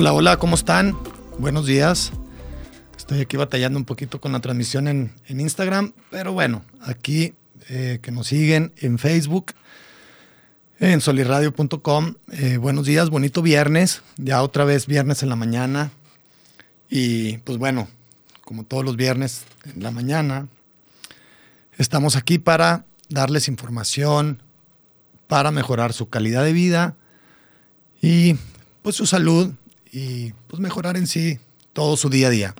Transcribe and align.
Hola, 0.00 0.14
hola, 0.14 0.38
¿cómo 0.38 0.54
están? 0.54 0.96
Buenos 1.38 1.66
días. 1.66 2.10
Estoy 2.96 3.20
aquí 3.20 3.36
batallando 3.36 3.78
un 3.78 3.84
poquito 3.84 4.18
con 4.18 4.32
la 4.32 4.40
transmisión 4.40 4.88
en, 4.88 5.12
Instagram, 5.28 5.92
pero 6.10 6.32
bueno, 6.32 6.64
aquí 6.80 7.34
eh, 7.68 7.98
que 8.00 8.10
nos 8.10 8.28
siguen 8.28 8.72
en 8.78 8.98
Facebook, 8.98 9.52
en 10.78 11.02
solirradio.com. 11.02 12.14
Eh, 12.32 12.56
buenos 12.56 12.86
días, 12.86 13.10
bonito 13.10 13.42
viernes, 13.42 14.00
ya 14.16 14.42
otra 14.42 14.64
vez 14.64 14.86
viernes 14.86 15.22
en 15.22 15.28
la 15.28 15.36
mañana. 15.36 15.90
Y 16.88 17.36
pues 17.36 17.58
bueno, 17.58 17.86
como 18.40 18.64
todos 18.64 18.86
los 18.86 18.96
viernes 18.96 19.44
en 19.66 19.82
la 19.82 19.90
mañana, 19.90 20.48
estamos 21.76 22.16
aquí 22.16 22.38
para 22.38 22.86
darles 23.10 23.48
información, 23.48 24.42
para 25.26 25.50
mejorar 25.50 25.92
su 25.92 26.08
calidad 26.08 26.42
de 26.42 26.54
vida 26.54 26.96
y 28.00 28.36
pues 28.80 28.96
su 28.96 29.04
salud 29.04 29.52
y 29.92 30.32
pues 30.46 30.60
mejorar 30.60 30.96
en 30.96 31.06
sí 31.06 31.38
todo 31.72 31.96
su 31.96 32.08
día 32.08 32.28
a 32.28 32.30
día. 32.30 32.54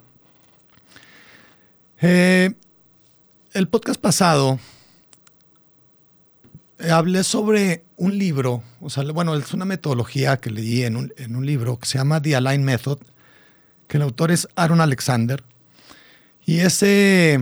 Eh, 2.01 2.53
el 3.53 3.67
podcast 3.67 3.99
pasado 4.01 4.59
eh, 6.79 6.89
hablé 6.89 7.23
sobre 7.23 7.83
un 7.95 8.17
libro, 8.17 8.63
o 8.79 8.89
sea, 8.89 9.03
bueno, 9.03 9.35
es 9.35 9.53
una 9.53 9.65
metodología 9.65 10.37
que 10.37 10.49
leí 10.49 10.83
en 10.83 10.95
un, 10.95 11.13
en 11.17 11.35
un 11.35 11.45
libro 11.45 11.77
que 11.77 11.85
se 11.85 11.97
llama 11.97 12.21
The 12.21 12.35
Align 12.35 12.63
Method, 12.63 12.99
que 13.87 13.97
el 13.97 14.03
autor 14.03 14.31
es 14.31 14.47
Aaron 14.55 14.81
Alexander. 14.81 15.43
Y 16.43 16.59
ese, 16.59 17.39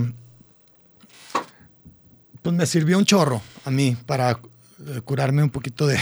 pues 2.42 2.56
me 2.56 2.66
sirvió 2.66 2.98
un 2.98 3.06
chorro 3.06 3.42
a 3.64 3.72
mí 3.72 3.96
para 4.06 4.32
eh, 4.32 5.02
curarme 5.06 5.42
un 5.42 5.52
poquito 5.52 5.88
de, 5.88 5.98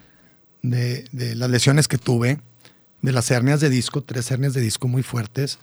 de, 0.62 1.04
de 1.12 1.34
las 1.34 1.50
lesiones 1.50 1.88
que 1.88 1.98
tuve 1.98 2.40
de 3.02 3.12
las 3.12 3.30
hernias 3.30 3.60
de 3.60 3.68
disco, 3.68 4.02
tres 4.02 4.30
hernias 4.30 4.54
de 4.54 4.60
disco 4.60 4.88
muy 4.88 5.02
fuertes. 5.02 5.58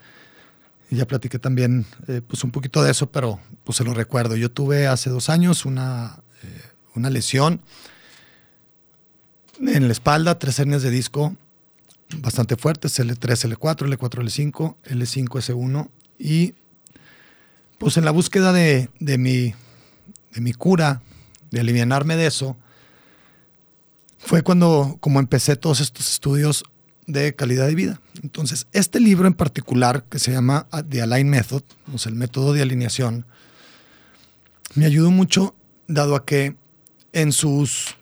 Ya 0.92 1.06
platiqué 1.06 1.40
también 1.40 1.86
eh, 2.08 2.22
pues 2.26 2.44
un 2.44 2.52
poquito 2.52 2.84
de 2.84 2.92
eso, 2.92 3.12
pero 3.12 3.40
pues 3.64 3.78
se 3.78 3.84
lo 3.84 3.94
recuerdo. 3.94 4.36
Yo 4.36 4.52
tuve 4.52 4.88
hace 4.88 5.10
dos 5.10 5.30
años 5.30 5.66
una, 5.66 6.20
eh, 6.44 6.62
una 6.96 7.10
lesión 7.10 7.62
en 9.60 9.88
la 9.88 9.92
espalda, 9.92 10.40
tres 10.40 10.60
hernias 10.60 10.82
de 10.84 10.90
disco 10.90 11.36
bastante 12.18 12.56
fuertes, 12.56 13.00
L3, 13.00 13.56
L4, 13.56 13.88
L4, 13.88 14.24
L5, 14.24 14.76
L5, 14.84 15.28
S1. 15.28 15.90
Y 16.18 16.56
pues 17.78 17.98
en 17.98 18.06
la 18.06 18.12
búsqueda 18.12 18.52
de, 18.52 18.90
de, 19.00 19.18
mi, 19.18 19.54
de 20.34 20.42
mi 20.42 20.54
cura, 20.54 21.02
de 21.52 21.60
alivianarme 21.60 22.16
de 22.16 22.28
eso, 22.28 22.58
fue 24.18 24.42
cuando 24.42 24.98
como 25.00 25.20
empecé 25.20 25.56
todos 25.56 25.80
estos 25.80 26.10
estudios 26.10 26.64
de 27.10 27.36
calidad 27.36 27.68
de 27.68 27.76
vida. 27.76 28.02
Entonces, 28.22 28.68
este 28.72 29.00
libro 29.00 29.28
en 29.28 29.34
particular, 29.34 30.06
que 30.10 30.20
se 30.20 30.32
llama 30.32 30.68
The 30.88 31.02
Align 31.02 31.30
Method, 31.30 31.64
o 31.94 31.98
sea, 31.98 32.12
el 32.12 32.16
método 32.16 32.54
de 32.54 32.62
alineación, 32.62 33.26
me 34.76 34.86
ayudó 34.86 35.10
mucho, 35.10 35.56
dado 35.88 36.16
a 36.16 36.26
que 36.26 36.56
en 37.12 37.32
sus 37.32 37.96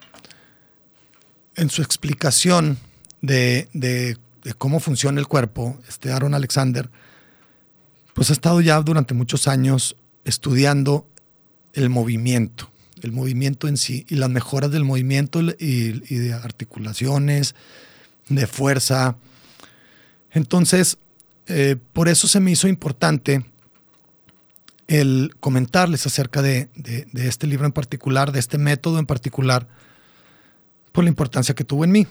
en 1.56 1.70
su 1.70 1.82
explicación 1.82 2.78
de, 3.22 3.68
de, 3.74 4.18
cómo 4.60 4.80
funciona 4.80 5.20
el 5.20 5.28
cuerpo, 5.28 5.80
este 5.90 6.12
Aaron 6.12 6.36
Alexander, 6.36 6.90
pues 8.14 8.30
ha 8.30 8.34
estado 8.34 8.62
ya 8.62 8.80
durante 8.82 9.16
muchos 9.16 9.48
años 9.48 9.96
estudiando 10.24 11.08
el 11.74 11.90
movimiento, 11.90 12.70
el 13.02 13.12
movimiento 13.12 13.68
en 13.68 13.78
sí 13.78 14.06
y 14.08 14.16
las 14.16 14.30
mejoras 14.30 14.70
del 14.70 14.84
movimiento 14.84 15.42
y, 15.42 16.04
y 16.10 16.16
de 16.16 16.34
articulaciones, 16.34 17.56
de 18.30 18.48
fuerza. 18.48 19.16
Entonces, 20.32 20.98
eh, 21.48 21.78
por 21.94 22.10
eso 22.10 22.28
se 22.28 22.40
me 22.40 22.52
hizo 22.52 22.68
importante 22.68 23.46
el 24.88 25.36
comentarles 25.40 26.06
acerca 26.06 26.42
de, 26.42 26.70
este 27.14 27.48
libro 27.48 27.66
en 27.66 27.74
particular, 27.74 28.32
de 28.32 28.40
este 28.40 28.58
método 28.58 29.00
en 29.00 29.06
particular, 29.06 29.68
por 30.92 31.04
la 31.04 31.10
importancia 31.10 31.56
que 31.56 31.64
tuvo 31.64 31.84
en 31.84 31.92
mí. 31.92 32.08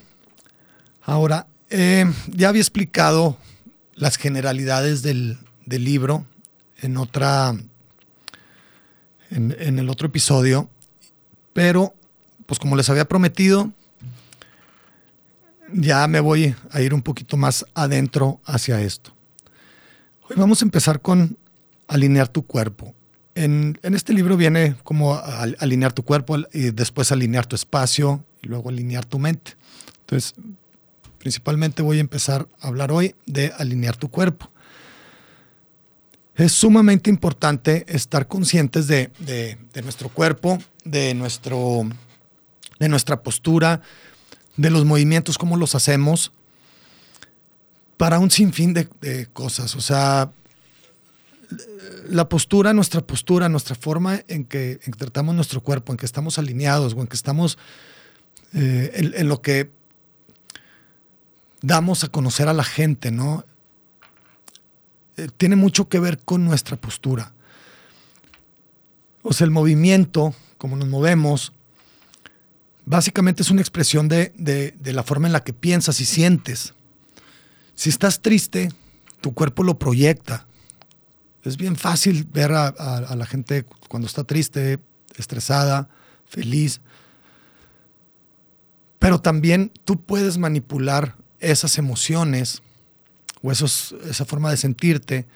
Ahora, 1.02 1.46
eh, 1.70 2.10
ya 2.28 2.48
había 2.48 2.60
explicado 2.60 3.38
las 3.94 4.16
generalidades 4.16 5.02
del, 5.02 5.38
libro 5.66 6.26
en 6.80 6.96
otra, 6.96 7.54
en, 9.30 9.78
el 9.78 9.88
otro 9.88 10.06
episodio, 10.06 10.70
pero 11.52 11.94
pues 12.44 12.60
como 12.60 12.76
les 12.76 12.88
había 12.88 13.06
prometido, 13.06 13.72
ya 15.72 16.06
me 16.06 16.20
voy 16.20 16.54
a 16.70 16.80
ir 16.80 16.94
un 16.94 17.02
poquito 17.02 17.36
más 17.36 17.64
adentro 17.74 18.40
hacia 18.44 18.80
esto. 18.80 19.14
Hoy 20.28 20.36
vamos 20.36 20.62
a 20.62 20.64
empezar 20.64 21.00
con 21.00 21.38
alinear 21.86 22.28
tu 22.28 22.46
cuerpo. 22.46 22.94
En, 23.34 23.78
este 23.82 24.12
libro 24.12 24.36
viene 24.36 24.76
como 24.82 25.14
alinear 25.58 25.92
tu 25.92 26.02
cuerpo 26.04 26.38
y 26.52 26.70
después 26.70 27.12
alinear 27.12 27.46
tu 27.46 27.54
espacio 27.54 28.24
y 28.42 28.48
luego 28.48 28.70
alinear 28.70 29.04
tu 29.04 29.18
mente. 29.18 29.52
Entonces, 30.00 30.34
principalmente 31.18 31.82
voy 31.82 31.98
a 31.98 32.00
empezar 32.00 32.48
a 32.60 32.68
hablar 32.68 32.92
hoy 32.92 33.14
de 33.26 33.52
alinear 33.58 33.96
tu 33.96 34.10
cuerpo. 34.10 34.50
Es 36.34 36.52
sumamente 36.52 37.08
importante 37.08 37.84
estar 37.88 38.26
conscientes 38.26 38.88
de, 38.88 39.10
de 39.18 39.82
nuestro 39.82 40.08
cuerpo, 40.08 40.58
de, 40.84 41.14
nuestro, 41.14 41.88
de 42.78 42.88
nuestra 42.88 43.22
postura, 43.22 43.80
de 44.56 44.70
los 44.70 44.84
movimientos, 44.84 45.38
cómo 45.38 45.56
los 45.56 45.74
hacemos, 45.74 46.32
para 47.96 48.18
un 48.18 48.30
sinfín 48.30 48.74
de, 48.74 48.88
cosas. 49.32 49.74
O 49.74 49.80
sea, 49.80 50.30
la 52.08 52.28
postura, 52.28 52.72
nuestra 52.72 53.00
postura, 53.00 53.48
nuestra 53.48 53.74
forma 53.74 54.22
en 54.28 54.44
que, 54.44 54.80
tratamos 54.98 55.34
nuestro 55.34 55.62
cuerpo, 55.62 55.92
en 55.92 55.98
que 55.98 56.06
estamos 56.06 56.38
alineados 56.38 56.94
o 56.94 57.00
en 57.00 57.06
que 57.06 57.16
estamos 57.16 57.58
eh, 58.54 59.12
en, 59.16 59.28
lo 59.28 59.40
que 59.40 59.70
damos 61.62 62.04
a 62.04 62.08
conocer 62.08 62.48
a 62.48 62.52
la 62.52 62.64
gente, 62.64 63.10
¿no? 63.10 63.44
Eh, 65.16 65.28
tiene 65.36 65.56
mucho 65.56 65.88
que 65.88 65.98
ver 65.98 66.18
con 66.18 66.44
nuestra 66.44 66.76
postura. 66.76 67.32
O 69.22 69.32
sea, 69.32 69.46
el 69.46 69.50
movimiento, 69.50 70.34
cómo 70.58 70.76
nos 70.76 70.88
movemos, 70.88 71.52
básicamente 72.86 73.42
es 73.42 73.50
una 73.50 73.60
expresión 73.60 74.08
de, 74.08 74.74
la 74.82 75.02
forma 75.02 75.26
en 75.26 75.32
la 75.34 75.44
que 75.44 75.52
piensas 75.52 76.00
y 76.00 76.06
sientes. 76.06 76.72
Si 77.74 77.90
estás 77.90 78.22
triste, 78.22 78.72
tu 79.20 79.34
cuerpo 79.34 79.62
lo 79.62 79.78
proyecta. 79.78 80.46
Es 81.42 81.58
bien 81.58 81.76
fácil 81.76 82.26
ver 82.32 82.52
a, 82.52 83.14
la 83.14 83.26
gente 83.26 83.66
cuando 83.88 84.06
está 84.06 84.24
triste, 84.24 84.78
estresada, 85.16 85.88
feliz. 86.24 86.80
Pero 88.98 89.20
también 89.20 89.70
tú 89.84 90.00
puedes 90.00 90.38
manipular 90.38 91.16
esas 91.38 91.76
emociones 91.76 92.62
o 93.42 93.52
esa 93.52 94.24
forma 94.24 94.50
de 94.50 94.56
sentirte 94.56 95.26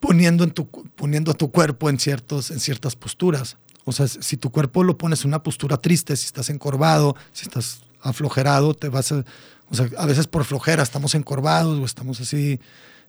poniendo, 0.00 0.44
en 0.44 0.50
tu, 0.50 0.68
poniendo 0.68 1.32
a 1.32 1.34
tu 1.34 1.50
cuerpo 1.50 1.90
en, 1.90 1.98
ciertos, 1.98 2.50
en 2.50 2.60
ciertas 2.60 2.96
posturas. 2.96 3.56
O 3.88 3.92
sea, 3.92 4.06
si 4.06 4.36
tu 4.36 4.50
cuerpo 4.50 4.84
lo 4.84 4.98
pones 4.98 5.22
en 5.22 5.28
una 5.28 5.42
postura 5.42 5.78
triste, 5.78 6.16
si 6.16 6.26
estás 6.26 6.50
encorvado, 6.50 7.16
si 7.32 7.44
estás 7.44 7.80
aflojerado, 8.00 8.74
te 8.74 8.88
vas 8.88 9.12
a... 9.12 9.24
O 9.70 9.74
sea, 9.74 9.88
a 9.98 10.06
veces 10.06 10.26
por 10.26 10.44
flojera 10.44 10.82
estamos 10.82 11.14
encorvados 11.14 11.78
o 11.78 11.84
estamos 11.84 12.20
así 12.20 12.60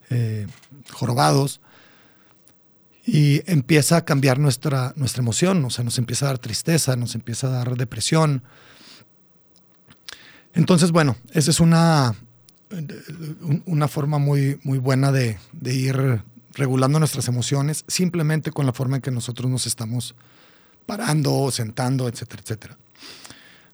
eh, 0.10 0.48
jorobados 0.92 1.62
y 3.06 3.42
empieza 3.52 3.98
a 3.98 4.06
cambiar 4.06 4.40
nuestra, 4.40 4.94
nuestra 4.96 5.22
emoción, 5.22 5.64
o 5.66 5.70
sea, 5.70 5.84
nos 5.84 5.98
empieza 5.98 6.26
a 6.26 6.30
dar 6.30 6.40
tristeza, 6.40 6.96
nos 6.96 7.16
empieza 7.16 7.48
a 7.48 7.52
dar 7.52 7.76
depresión. 7.76 8.44
Entonces, 10.54 10.92
bueno, 10.92 11.16
esa 11.32 11.52
es 11.52 11.60
una, 11.60 12.16
una 13.66 13.88
forma 13.88 14.18
muy, 14.18 14.60
muy 14.64 14.78
buena 14.78 15.12
de, 15.12 15.40
de 15.52 15.74
ir 15.74 16.24
regulando 16.54 17.00
nuestras 17.00 17.28
emociones, 17.28 17.84
simplemente 17.88 18.52
con 18.52 18.66
la 18.66 18.74
forma 18.74 18.98
en 18.98 19.02
que 19.02 19.12
nosotros 19.12 19.50
nos 19.50 19.66
estamos 19.66 20.16
parando, 20.86 21.52
sentando, 21.52 22.08
etcétera, 22.08 22.42
etcétera. 22.44 22.78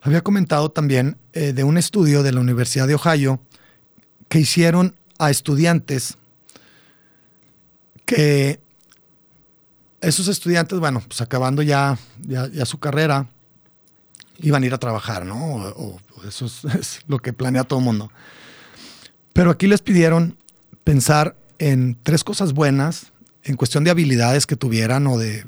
Había 0.02 0.22
comentado 0.22 0.70
también 0.70 1.18
eh, 1.34 1.54
de 1.54 1.64
un 1.64 1.78
estudio 1.78 2.22
de 2.22 2.32
la 2.32 2.40
Universidad 2.40 2.88
de 2.88 2.96
Ohio 2.96 3.40
que 4.30 4.40
hicieron 4.40 4.96
a 5.18 5.32
estudiantes 5.32 6.18
que 8.06 8.60
esos 10.02 10.28
estudiantes, 10.28 10.80
bueno, 10.80 11.02
pues 11.08 11.22
acabando 11.22 11.64
ya, 11.64 11.98
ya, 12.20 12.66
su 12.66 12.80
carrera, 12.80 13.28
iban 14.40 14.62
a 14.62 14.66
ir 14.66 14.74
a 14.74 14.78
trabajar, 14.78 15.26
¿no? 15.26 15.56
O, 15.56 16.00
eso 16.28 16.46
es, 16.80 17.00
lo 17.08 17.20
que 17.20 17.34
planea 17.34 17.64
todo 17.64 17.80
el 17.80 17.86
mundo. 17.86 18.12
Pero 19.34 19.50
aquí 19.50 19.68
les 19.68 19.82
pidieron 19.82 20.38
pensar 20.84 21.36
en 21.58 21.98
tres 22.04 22.24
cosas 22.24 22.54
buenas 22.54 23.12
en 23.44 23.56
cuestión 23.56 23.84
de 23.84 23.92
habilidades 23.92 24.46
que 24.46 24.56
tuvieran 24.56 25.08
o 25.08 25.18
de, 25.18 25.46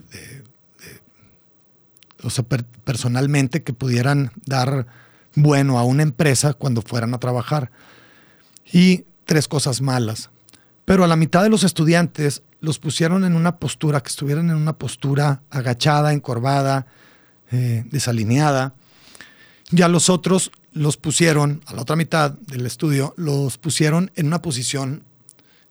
o 2.24 2.30
sea, 2.30 2.46
personalmente 2.84 3.64
que 3.64 3.74
pudieran 3.74 4.32
dar 4.46 4.88
bueno 5.36 5.78
a 5.78 5.84
una 5.84 6.04
empresa 6.04 6.54
cuando 6.54 6.82
fueran 6.82 7.14
a 7.14 7.20
trabajar. 7.20 7.72
Y 8.72 9.06
tres 9.26 9.48
cosas 9.48 9.82
malas. 9.82 10.30
Pero 10.86 11.04
a 11.04 11.08
la 11.08 11.16
mitad 11.16 11.44
de 11.44 11.50
los 11.50 11.64
estudiantes 11.64 12.44
los 12.60 12.80
pusieron 12.80 13.24
en 13.24 13.36
una 13.36 13.58
postura, 13.58 14.02
que 14.02 14.10
estuvieran 14.10 14.50
en 14.50 14.56
una 14.56 14.74
postura 14.74 15.42
agachada, 15.50 16.14
encorvada, 16.14 16.88
eh, 17.52 17.84
desalineada. 17.92 18.74
Y 19.72 19.82
a 19.82 19.88
los 19.88 20.10
otros 20.10 20.52
los 20.72 20.98
pusieron, 20.98 21.62
a 21.66 21.74
la 21.74 21.82
otra 21.82 21.96
mitad 21.96 22.32
del 22.32 22.66
estudio, 22.66 23.14
los 23.18 23.58
pusieron 23.58 24.12
en 24.16 24.28
una 24.28 24.42
posición 24.42 25.04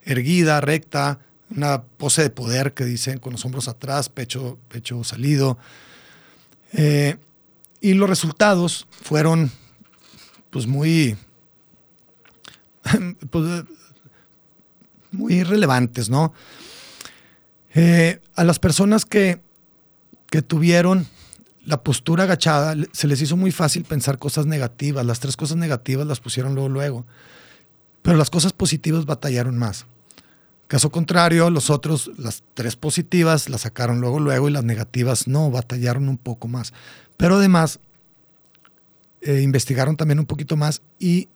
erguida, 0.03 0.61
recta, 0.61 1.21
una 1.51 1.83
pose 1.83 2.23
de 2.23 2.31
poder 2.31 2.75
que 2.75 2.85
dicen 2.85 3.19
con 3.19 3.33
los 3.33 3.45
hombros 3.45 3.69
atrás, 3.69 4.09
pecho, 4.09 4.59
pecho 4.69 5.03
salido. 5.05 5.59
Eh, 6.79 7.17
y 7.81 7.95
los 7.95 8.09
resultados 8.09 8.87
fueron 8.91 9.51
pues 10.51 10.67
muy, 10.67 11.17
pues, 13.31 13.65
muy 15.11 15.43
relevantes, 15.43 16.11
¿no? 16.11 16.35
Eh, 17.75 18.21
a 18.35 18.45
las 18.45 18.59
personas 18.59 19.07
que, 19.07 19.41
que 20.31 20.43
tuvieron 20.43 21.07
la 21.65 21.83
postura 21.83 22.25
agachada, 22.25 22.77
se 22.93 23.09
les 23.09 23.23
hizo 23.23 23.37
muy 23.37 23.53
fácil 23.53 23.85
pensar 23.85 24.19
cosas 24.19 24.47
negativas. 24.47 25.05
Las 25.05 25.21
tres 25.21 25.37
cosas 25.37 25.57
negativas 25.57 26.07
las 26.07 26.21
pusieron 26.21 26.55
luego, 26.55 26.69
luego. 26.69 27.07
Pero 28.03 28.17
las 28.17 28.31
cosas 28.31 28.53
positivas 28.53 29.05
batallaron 29.07 29.59
más. 29.59 29.87
Caso 30.69 30.91
contrario, 30.91 31.49
los 31.51 31.71
otros, 31.71 32.11
las 32.19 32.43
tres 32.55 32.75
positivas 32.75 33.49
las 33.49 33.61
sacaron 33.63 34.01
luego, 34.01 34.19
luego 34.19 34.49
y 34.49 34.53
las 34.53 34.65
negativas 34.65 35.29
no, 35.29 35.51
batallaron 35.51 36.09
un 36.09 36.19
poco 36.19 36.49
más. 36.49 36.73
Pero 37.17 37.37
además, 37.37 37.79
eh, 39.21 39.43
investigaron 39.43 39.97
también 39.97 40.19
un 40.19 40.27
poquito 40.27 40.57
más 40.57 40.83
y 40.99 41.29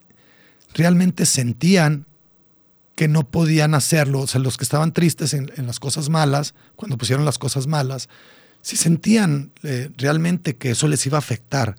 realmente 0.75 1.27
sentían 1.27 2.07
que 2.97 3.09
no 3.09 3.29
podían 3.29 3.75
hacerlo. 3.75 4.21
O 4.21 4.27
sea, 4.27 4.41
los 4.41 4.57
que 4.57 4.65
estaban 4.65 4.93
tristes 4.93 5.33
en, 5.33 5.51
las 5.57 5.81
cosas 5.81 6.09
malas, 6.09 6.55
cuando 6.77 6.99
pusieron 6.99 7.25
las 7.25 7.39
cosas 7.39 7.67
malas, 7.67 8.09
sí 8.63 8.77
sentían 8.77 9.53
eh, 9.63 9.91
realmente 9.97 10.57
que 10.57 10.73
eso 10.73 10.89
les 10.89 11.07
iba 11.07 11.19
a 11.19 11.21
afectar. 11.21 11.77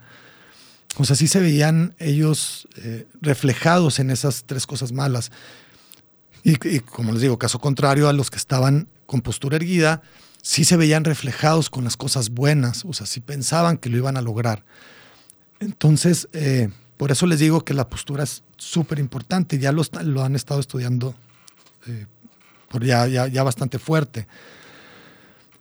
O 0.97 1.05
sea, 1.05 1.15
sí 1.15 1.27
se 1.27 1.39
veían 1.39 1.95
ellos 1.99 2.67
eh, 2.77 3.07
reflejados 3.21 3.99
en 3.99 4.09
esas 4.09 4.43
tres 4.45 4.65
cosas 4.65 4.91
malas. 4.91 5.31
Y, 6.43 6.79
como 6.79 7.11
les 7.11 7.21
digo, 7.21 7.37
caso 7.37 7.59
contrario 7.59 8.09
a 8.09 8.13
los 8.13 8.31
que 8.31 8.37
estaban 8.37 8.87
con 9.05 9.21
postura 9.21 9.57
erguida, 9.57 10.01
sí 10.41 10.65
se 10.65 10.77
veían 10.77 11.03
reflejados 11.03 11.69
con 11.69 11.83
las 11.83 11.97
cosas 11.97 12.29
buenas. 12.29 12.83
O 12.85 12.93
sea, 12.93 13.05
sí 13.05 13.19
pensaban 13.19 13.77
que 13.77 13.89
lo 13.89 13.97
iban 13.97 14.17
a 14.17 14.21
lograr. 14.21 14.63
Entonces, 15.59 16.27
eh, 16.33 16.69
por 16.97 17.11
eso 17.11 17.27
les 17.27 17.39
digo 17.39 17.63
que 17.63 17.73
la 17.73 17.89
postura 17.89 18.23
es 18.23 18.43
súper 18.57 18.99
importante. 18.99 19.59
Ya 19.59 19.71
lo, 19.71 19.83
lo, 20.03 20.23
han 20.23 20.35
estado 20.35 20.59
estudiando 20.59 21.13
eh, 21.87 22.07
por 22.69 22.83
ya, 22.83 23.05
ya, 23.07 23.43
bastante 23.43 23.77
fuerte. 23.77 24.27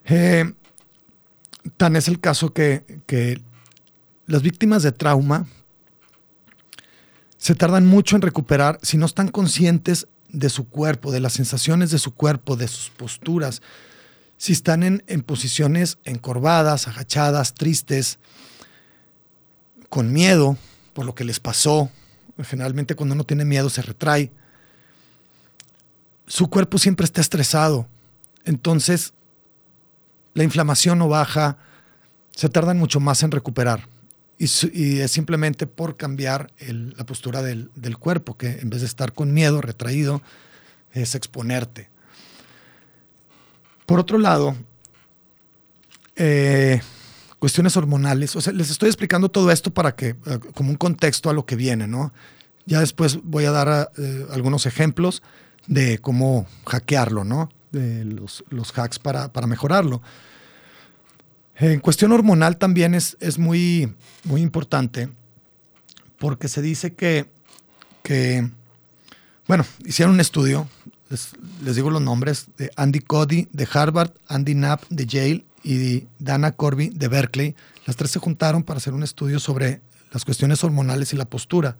Eh, 0.07 0.51
tan 1.77 1.97
es 1.97 2.09
el 2.09 2.21
caso 2.21 2.53
que, 2.55 3.03
que 3.07 3.43
las 4.27 4.43
víctimas 4.43 4.83
de 4.83 4.93
trauma 4.93 5.47
se 7.37 7.55
tardan 7.55 7.87
mucho 7.87 8.17
en 8.17 8.23
recuperar 8.23 8.79
si 8.83 8.97
no 8.97 9.07
están 9.07 9.29
conscientes 9.29 10.07
de 10.33 10.51
su 10.51 10.69
cuerpo, 10.69 11.13
de 11.13 11.21
las 11.21 11.33
sensaciones 11.33 11.91
de 11.91 11.99
su 11.99 12.15
cuerpo, 12.15 12.57
de 12.57 12.69
sus 12.69 12.91
posturas. 12.91 13.63
Si 14.37 14.53
están 14.53 14.83
en, 14.83 15.23
posiciones 15.23 15.99
encorvadas, 16.05 16.89
agachadas, 16.89 17.55
tristes, 17.55 18.19
con 19.89 20.13
miedo, 20.13 20.57
por 20.93 21.05
lo 21.05 21.15
que 21.15 21.25
les 21.25 21.41
pasó. 21.41 21.91
Generalmente 22.43 22.95
cuando 22.95 23.15
uno 23.15 23.25
tiene 23.25 23.45
miedo 23.45 23.69
se 23.69 23.83
retrae. 23.83 24.33
Su 26.27 26.49
cuerpo 26.49 26.79
siempre 26.79 27.05
está 27.05 27.21
estresado. 27.21 27.87
Entonces, 28.45 29.13
la 30.33 30.45
inflamación 30.45 30.99
no 30.99 31.09
baja, 31.09 31.59
se 32.35 32.49
tardan 32.49 32.79
mucho 32.79 33.01
más 33.01 33.23
en 33.23 33.31
recuperar. 33.31 33.87
Y, 34.41 35.01
es 35.01 35.11
simplemente 35.11 35.67
por 35.67 35.99
cambiar 35.99 36.51
la 36.67 37.05
postura 37.05 37.43
del, 37.43 37.99
cuerpo, 37.99 38.39
que 38.39 38.59
en 38.61 38.71
vez 38.71 38.81
de 38.81 38.87
estar 38.87 39.13
con 39.13 39.35
miedo, 39.35 39.61
retraído, 39.61 40.23
es 40.93 41.15
exponerte. 41.15 41.91
Por 43.85 44.01
otro 44.01 44.17
lado, 44.17 44.57
eh, 46.17 46.81
cuestiones 47.39 47.77
hormonales. 47.77 48.35
O 48.35 48.41
sea, 48.41 48.55
les 48.55 48.71
estoy 48.71 48.89
explicando 48.89 49.29
todo 49.29 49.51
esto 49.51 49.73
para 49.73 49.95
que, 49.95 50.09
eh, 50.09 50.39
como 50.55 50.71
un 50.71 50.77
contexto 50.77 51.29
a 51.29 51.35
lo 51.35 51.45
que 51.45 51.57
viene, 51.57 51.87
¿no? 51.87 52.15
Ya 52.65 52.81
después 52.81 53.19
voy 53.23 53.45
a 53.45 53.51
dar 53.51 53.91
eh, 53.99 54.27
algunos 54.31 54.65
ejemplos 54.65 55.23
de 55.67 55.99
cómo 55.99 56.47
hackearlo, 56.67 57.25
¿no? 57.25 57.51
De 57.73 58.07
los, 58.07 58.43
hacks 58.75 58.99
para, 58.99 59.29
mejorarlo. 59.47 60.01
En 61.57 61.81
cuestión 61.81 62.13
hormonal 62.13 62.57
también 62.57 62.95
es, 62.95 63.17
es 63.21 63.39
muy, 63.39 63.93
muy 64.25 64.41
importante 64.41 65.11
porque 66.19 66.49
se 66.49 66.63
dice 66.63 66.93
que, 66.93 67.31
que, 68.03 68.51
bueno, 69.47 69.65
hicieron 69.85 70.15
un 70.15 70.21
estudio, 70.21 70.69
les, 71.09 71.33
les 71.63 71.77
digo 71.77 71.91
los 71.91 72.03
nombres, 72.03 72.49
de 72.57 72.71
Andy 72.77 73.01
Cody 73.01 73.49
de 73.53 73.67
Harvard, 73.73 74.13
Andy 74.29 74.55
Knapp 74.55 74.85
de 74.91 75.07
Yale 75.07 75.45
y 75.65 76.07
Dana 76.19 76.53
Corby 76.53 76.91
de 76.91 77.09
Berkeley, 77.09 77.57
las 77.87 77.97
tres 77.97 78.11
se 78.11 78.19
juntaron 78.19 78.63
para 78.63 78.79
hacer 78.79 78.93
un 78.93 79.03
estudio 79.03 79.41
sobre 79.41 79.81
las 80.13 80.25
cuestiones 80.25 80.63
hormonales 80.65 81.13
y 81.13 81.17
la 81.17 81.25
postura. 81.25 81.77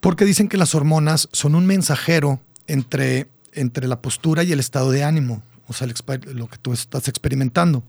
Porque 0.00 0.24
dicen 0.24 0.48
que 0.48 0.56
las 0.56 0.74
hormonas 0.74 1.28
son 1.32 1.54
un 1.54 1.66
mensajero 1.66 2.40
entre, 2.66 3.28
entre 3.52 3.86
la 3.88 4.00
postura 4.00 4.44
y 4.44 4.52
el 4.52 4.60
estado 4.60 4.90
de 4.90 5.04
ánimo, 5.04 5.42
o 5.66 5.72
sea, 5.72 5.86
lo 5.86 6.48
que 6.48 6.58
tú 6.58 6.72
estás 6.72 7.08
experimentando. 7.08 7.82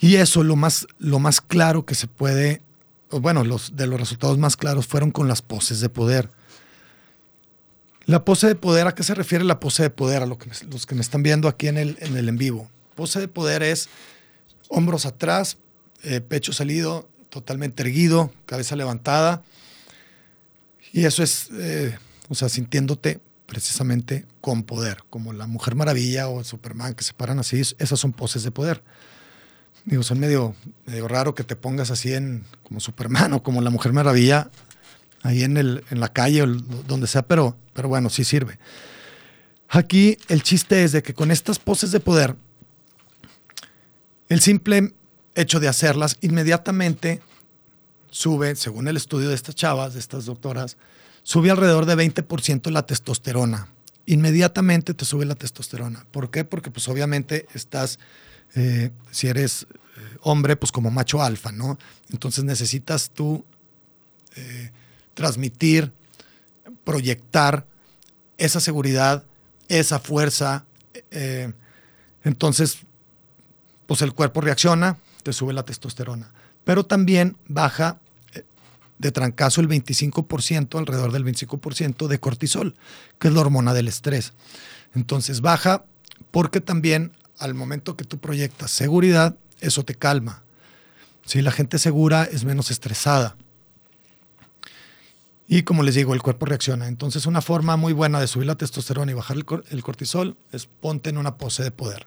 Y 0.00 0.16
eso, 0.16 0.42
lo 0.42 0.56
más, 0.56 0.86
lo 0.98 1.18
más 1.18 1.40
claro 1.40 1.84
que 1.84 1.94
se 1.94 2.06
puede, 2.06 2.62
bueno, 3.10 3.44
los, 3.44 3.76
de 3.76 3.86
los 3.86 4.00
resultados 4.00 4.38
más 4.38 4.56
claros 4.56 4.86
fueron 4.86 5.10
con 5.10 5.28
las 5.28 5.42
poses 5.42 5.80
de 5.80 5.90
poder. 5.90 6.30
La 8.06 8.24
pose 8.24 8.46
de 8.46 8.54
poder, 8.54 8.86
¿a 8.86 8.94
qué 8.94 9.02
se 9.02 9.14
refiere 9.14 9.44
la 9.44 9.60
pose 9.60 9.82
de 9.82 9.90
poder? 9.90 10.22
A 10.22 10.26
lo 10.26 10.38
que, 10.38 10.50
los 10.70 10.86
que 10.86 10.94
me 10.94 11.02
están 11.02 11.22
viendo 11.22 11.48
aquí 11.48 11.68
en 11.68 11.76
el, 11.76 11.98
en 12.00 12.16
el 12.16 12.28
en 12.28 12.38
vivo. 12.38 12.70
Pose 12.94 13.20
de 13.20 13.28
poder 13.28 13.62
es 13.62 13.88
hombros 14.68 15.04
atrás, 15.04 15.58
eh, 16.02 16.22
pecho 16.22 16.52
salido, 16.52 17.08
totalmente 17.28 17.82
erguido, 17.82 18.32
cabeza 18.46 18.76
levantada. 18.76 19.42
Y 20.92 21.04
eso 21.04 21.22
es, 21.22 21.50
eh, 21.52 21.96
o 22.28 22.34
sea, 22.34 22.48
sintiéndote 22.48 23.20
precisamente 23.46 24.26
con 24.40 24.62
poder, 24.62 24.98
como 25.10 25.32
la 25.32 25.46
Mujer 25.46 25.74
Maravilla 25.74 26.28
o 26.28 26.42
Superman 26.42 26.94
que 26.94 27.04
se 27.04 27.12
paran 27.12 27.38
así, 27.38 27.60
esas 27.60 28.00
son 28.00 28.12
poses 28.12 28.44
de 28.44 28.50
poder. 28.50 28.82
Digo, 29.84 30.02
son 30.02 30.20
medio, 30.20 30.54
medio 30.86 31.08
raro 31.08 31.34
que 31.34 31.44
te 31.44 31.56
pongas 31.56 31.90
así 31.90 32.12
en 32.12 32.44
como 32.62 32.80
Superman 32.80 33.32
o 33.32 33.42
como 33.42 33.60
la 33.60 33.70
Mujer 33.70 33.92
Maravilla 33.92 34.50
ahí 35.22 35.42
en, 35.42 35.56
el, 35.56 35.84
en 35.90 36.00
la 36.00 36.12
calle 36.12 36.42
o 36.42 36.46
donde 36.46 37.06
sea, 37.06 37.22
pero, 37.22 37.56
pero 37.72 37.88
bueno, 37.88 38.10
sí 38.10 38.24
sirve. 38.24 38.58
Aquí 39.68 40.18
el 40.28 40.42
chiste 40.42 40.82
es 40.84 40.92
de 40.92 41.02
que 41.02 41.14
con 41.14 41.30
estas 41.30 41.58
poses 41.58 41.92
de 41.92 42.00
poder, 42.00 42.36
el 44.28 44.40
simple 44.40 44.94
hecho 45.34 45.60
de 45.60 45.68
hacerlas 45.68 46.16
inmediatamente 46.20 47.20
sube, 48.10 48.56
según 48.56 48.88
el 48.88 48.96
estudio 48.96 49.28
de 49.28 49.34
estas 49.34 49.54
chavas, 49.54 49.94
de 49.94 50.00
estas 50.00 50.26
doctoras, 50.26 50.76
sube 51.22 51.50
alrededor 51.50 51.86
de 51.86 51.96
20% 51.96 52.70
la 52.70 52.86
testosterona. 52.86 53.68
Inmediatamente 54.06 54.94
te 54.94 55.04
sube 55.04 55.24
la 55.24 55.36
testosterona. 55.36 56.04
¿Por 56.10 56.30
qué? 56.30 56.44
Porque 56.44 56.70
pues 56.70 56.88
obviamente 56.88 57.46
estás, 57.54 57.98
eh, 58.54 58.90
si 59.10 59.28
eres 59.28 59.66
eh, 59.70 60.16
hombre, 60.22 60.56
pues 60.56 60.72
como 60.72 60.90
macho 60.90 61.22
alfa, 61.22 61.52
¿no? 61.52 61.78
Entonces 62.10 62.44
necesitas 62.44 63.10
tú 63.10 63.44
eh, 64.36 64.70
transmitir, 65.14 65.92
proyectar 66.84 67.66
esa 68.38 68.60
seguridad, 68.60 69.24
esa 69.68 69.98
fuerza. 69.98 70.64
Entonces, 72.24 72.78
pues 73.86 74.02
el 74.02 74.14
cuerpo 74.14 74.40
reacciona, 74.40 74.98
te 75.22 75.32
sube 75.32 75.52
la 75.52 75.64
testosterona. 75.64 76.32
Pero 76.64 76.84
también 76.84 77.36
baja 77.48 78.00
de 78.98 79.12
trancazo 79.12 79.60
el 79.60 79.68
25%, 79.68 80.78
alrededor 80.78 81.12
del 81.12 81.24
25% 81.24 82.06
de 82.06 82.20
cortisol, 82.20 82.74
que 83.18 83.28
es 83.28 83.34
la 83.34 83.40
hormona 83.40 83.74
del 83.74 83.88
estrés. 83.88 84.32
Entonces 84.94 85.40
baja 85.40 85.84
porque 86.30 86.60
también 86.60 87.12
al 87.40 87.54
momento 87.54 87.96
que 87.96 88.04
tú 88.04 88.18
proyectas 88.18 88.70
seguridad, 88.70 89.36
eso 89.60 89.82
te 89.84 89.94
calma. 89.94 90.44
Si 91.24 91.42
la 91.42 91.50
gente 91.50 91.78
segura 91.78 92.24
es 92.24 92.44
menos 92.44 92.70
estresada. 92.70 93.36
Y 95.48 95.62
como 95.64 95.82
les 95.82 95.96
digo, 95.96 96.14
el 96.14 96.22
cuerpo 96.22 96.46
reacciona. 96.46 96.86
Entonces 96.86 97.26
una 97.26 97.40
forma 97.40 97.76
muy 97.76 97.92
buena 97.92 98.20
de 98.20 98.28
subir 98.28 98.46
la 98.46 98.54
testosterona 98.54 99.10
y 99.10 99.14
bajar 99.14 99.36
el, 99.36 99.82
cortisol 99.82 100.36
es 100.52 100.66
ponte 100.66 101.10
en 101.10 101.18
una 101.18 101.38
pose 101.38 101.64
de 101.64 101.70
poder. 101.72 102.06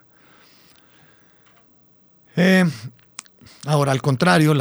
Eh, 2.36 2.64
ahora, 3.66 3.92
al 3.92 4.02
contrario, 4.02 4.54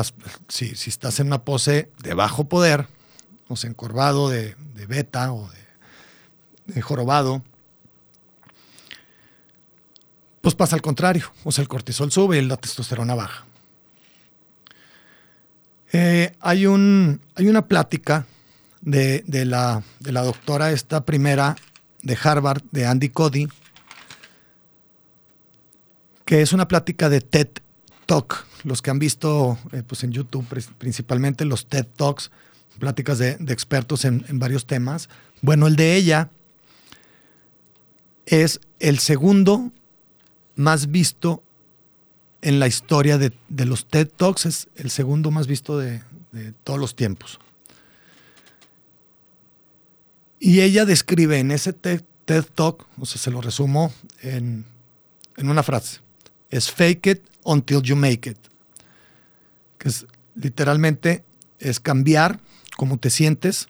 si, 0.49 0.73
estás 0.87 1.21
en 1.21 1.29
una 1.29 1.45
pose 1.45 1.91
de 2.03 2.15
bajo 2.15 2.49
poder, 2.49 2.89
o 3.49 3.57
sea, 3.57 3.71
encorvado 3.71 4.29
de, 4.29 4.57
beta 4.89 5.33
o 5.33 5.49
de 6.67 6.83
jorobado, 6.83 7.43
pues 10.43 10.55
pasa 10.55 10.77
al 10.77 10.83
contrario. 10.83 11.33
O 11.45 11.53
sea, 11.53 11.63
el 11.63 11.69
cortisol 11.69 12.13
sube 12.13 12.37
y 12.37 12.43
la 12.43 12.59
testosterona 12.59 13.15
baja. 13.15 13.47
Eh, 15.93 16.35
hay, 16.41 16.67
un, 16.67 17.21
hay 17.35 17.49
una 17.49 17.67
plática 17.69 18.27
de, 18.81 19.23
la, 19.47 19.83
de 20.01 20.13
la 20.13 20.23
doctora, 20.23 20.73
esta 20.73 21.05
primera 21.05 21.57
de 22.03 22.19
Harvard, 22.21 22.63
de 22.73 22.87
Andy 22.87 23.11
Cody, 23.11 23.47
que 26.25 26.43
es 26.43 26.53
una 26.53 26.67
plática 26.67 27.09
de 27.09 27.21
TED 27.21 27.49
Talk. 28.07 28.47
Los 28.65 28.83
que 28.83 28.91
han 28.91 28.99
visto 28.99 29.59
eh, 29.73 29.83
pues 29.87 30.03
en 30.03 30.11
YouTube, 30.11 30.47
principalmente 30.79 31.45
los 31.45 31.67
TED 31.67 31.87
Talks, 31.87 32.33
pláticas 32.81 33.19
de, 33.19 33.37
expertos 33.49 34.05
en, 34.05 34.25
en, 34.29 34.41
varios 34.41 34.67
temas. 34.67 35.09
Bueno, 35.41 35.69
el 35.69 35.77
de 35.77 35.95
ella 35.95 36.31
es 38.27 38.61
el 38.81 38.99
segundo 38.99 39.71
más 40.55 40.91
visto 40.91 41.43
en 42.41 42.59
la 42.59 42.67
historia 42.67 43.19
de, 43.19 43.33
los 43.65 43.87
TED 43.87 44.09
Talks, 44.09 44.47
es 44.47 44.69
el 44.75 44.91
segundo 44.91 45.31
más 45.31 45.47
visto 45.47 45.79
de, 45.79 46.03
todos 46.65 46.79
los 46.79 46.97
tiempos. 46.97 47.39
Y 50.41 50.61
ella 50.61 50.85
describe 50.85 51.39
en 51.39 51.53
ese 51.53 51.73
TED, 51.73 52.03
Talk, 52.55 52.87
o 52.99 53.07
sea, 53.07 53.21
se 53.21 53.31
lo 53.31 53.41
resumo 53.41 53.93
en, 54.23 54.65
en, 55.37 55.49
una 55.51 55.63
frase, 55.63 56.01
es 56.51 56.71
fake 56.71 57.07
it 57.07 57.23
until 57.45 57.83
you 57.83 57.95
make 57.95 58.31
it, 58.31 58.39
que 59.79 59.89
es 59.89 60.07
literalmente 60.35 61.25
es 61.59 61.79
cambiar 61.79 62.41
cómo 62.77 62.97
te 62.99 63.11
sientes, 63.11 63.69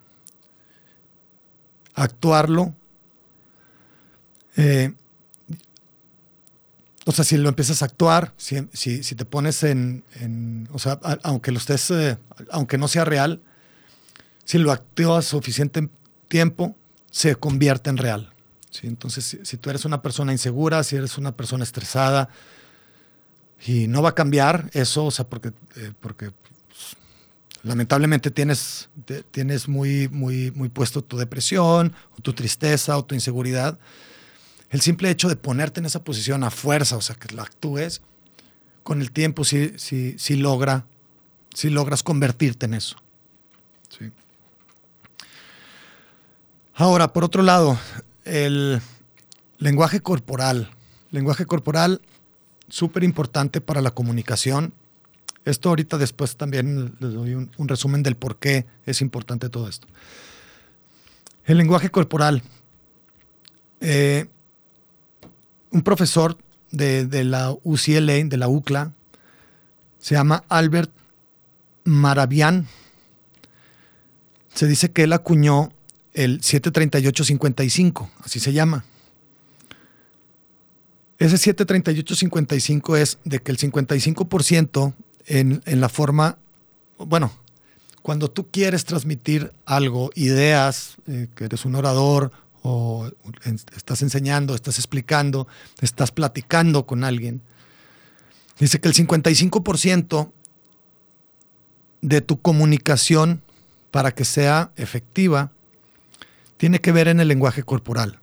actuarlo, 1.93 2.73
eh, 4.55 4.93
o 7.05 7.11
sea, 7.11 7.25
si 7.25 7.37
lo 7.37 7.49
empiezas 7.49 7.81
a 7.81 7.85
actuar, 7.85 8.33
si, 8.37 8.61
te 9.01 9.25
pones 9.25 9.63
en, 9.63 10.03
o 10.71 10.79
sea, 10.79 10.99
aunque 11.23 11.51
lo 11.51 11.57
estés, 11.57 11.91
eh, 11.91 12.17
aunque 12.49 12.77
no 12.77 12.87
sea 12.87 13.03
real, 13.03 13.41
si 14.45 14.57
lo 14.57 14.71
actúas 14.71 15.25
suficiente 15.25 15.89
tiempo, 16.27 16.75
se 17.11 17.35
convierte 17.35 17.89
en 17.89 17.97
real. 17.97 18.33
¿sí? 18.69 18.87
Entonces, 18.87 19.37
si, 19.43 19.57
tú 19.57 19.69
eres 19.69 19.85
una 19.85 20.01
persona 20.01 20.31
insegura, 20.31 20.83
si 20.83 20.95
eres 20.95 21.17
una 21.17 21.35
persona 21.35 21.63
estresada, 21.63 22.29
y 23.65 23.87
no 23.87 24.01
va 24.01 24.09
a 24.09 24.15
cambiar 24.15 24.69
eso, 24.73 25.05
o 25.05 25.11
sea, 25.11 25.27
porque, 25.27 25.49
eh, 25.75 25.91
porque 25.99 26.31
pues, 26.31 26.97
lamentablemente 27.63 28.31
tienes, 28.31 28.89
tienes 29.31 29.67
muy, 29.67 30.07
muy, 30.09 30.51
muy 30.51 30.69
puesto 30.69 31.01
tu 31.01 31.17
depresión, 31.17 31.93
o 32.17 32.21
tu 32.21 32.33
tristeza, 32.33 32.97
o 32.97 33.03
tu 33.03 33.13
inseguridad 33.13 33.77
el 34.73 34.81
simple 34.81 35.11
hecho 35.11 35.29
de 35.29 35.35
ponerte 35.35 35.79
en 35.79 35.85
esa 35.85 36.03
posición 36.03 36.43
a 36.43 36.49
fuerza, 36.49 36.97
o 36.97 37.01
sea, 37.01 37.15
que 37.15 37.31
la 37.35 37.43
actúes, 37.43 38.01
con 38.81 39.01
el 39.01 39.11
tiempo 39.11 39.43
sí, 39.43 39.73
sí, 39.77 40.15
sí 40.17 40.35
logra, 40.35 40.87
sí 41.53 41.69
logras 41.69 42.01
convertirte 42.01 42.65
en 42.65 42.73
eso. 42.73 42.97
Ahora, 46.73 47.13
por 47.13 47.23
otro 47.23 47.43
lado, 47.43 47.77
el 48.25 48.81
lenguaje 49.59 50.01
corporal. 50.01 50.71
Lenguaje 51.11 51.45
corporal, 51.45 52.01
súper 52.67 53.03
importante 53.03 53.61
para 53.61 53.79
la 53.79 53.91
comunicación. 53.91 54.73
Esto 55.45 55.69
ahorita 55.69 55.99
después 55.99 56.35
también 56.35 56.95
les 56.99 57.13
doy 57.13 57.35
un, 57.35 57.67
resumen 57.67 58.01
del 58.01 58.15
por 58.15 58.37
qué 58.37 58.65
es 58.87 59.01
importante 59.01 59.49
todo 59.49 59.69
esto. 59.69 59.87
El 61.45 61.59
lenguaje 61.59 61.91
corporal. 61.91 62.41
Eh, 63.79 64.25
un 65.73 65.81
profesor 65.81 66.37
de, 66.71 67.23
la 67.23 67.51
UCLA, 67.63 68.23
de 68.23 68.37
la 68.37 68.47
UCLA, 68.47 68.93
se 69.99 70.15
llama 70.15 70.43
Albert 70.47 70.91
Maravian. 71.83 72.67
Se 74.53 74.67
dice 74.67 74.91
que 74.91 75.03
él 75.03 75.13
acuñó 75.13 75.73
el 76.13 76.41
738-55, 76.41 78.09
así 78.23 78.39
se 78.39 78.53
llama. 78.53 78.85
Ese 81.17 81.55
738-55 81.55 82.97
es 82.97 83.17
de 83.23 83.39
que 83.39 83.51
el 83.51 83.57
55% 83.57 84.93
en, 85.25 85.61
en 85.65 85.81
la 85.81 85.89
forma, 85.89 86.37
bueno, 86.97 87.31
cuando 88.03 88.29
tú 88.29 88.47
quieres 88.51 88.85
transmitir 88.85 89.51
algo, 89.65 90.11
ideas, 90.13 90.97
eh, 91.07 91.29
que 91.35 91.45
eres 91.45 91.65
un 91.65 91.75
orador 91.75 92.31
o 92.63 93.11
estás 93.75 94.01
enseñando, 94.01 94.55
estás 94.55 94.77
explicando, 94.77 95.47
estás 95.81 96.11
platicando 96.11 96.85
con 96.85 97.03
alguien. 97.03 97.41
Dice 98.57 98.79
que 98.79 98.87
el 98.87 98.93
55% 98.93 100.31
de 102.01 102.21
tu 102.21 102.41
comunicación 102.41 103.41
para 103.91 104.11
que 104.11 104.23
sea 104.23 104.71
efectiva 104.77 105.51
tiene 106.55 106.79
que 106.79 106.93
ver 106.93 107.09
en 107.09 107.19
el 107.19 107.27
lenguaje 107.27 107.63
corporal. 107.63 108.19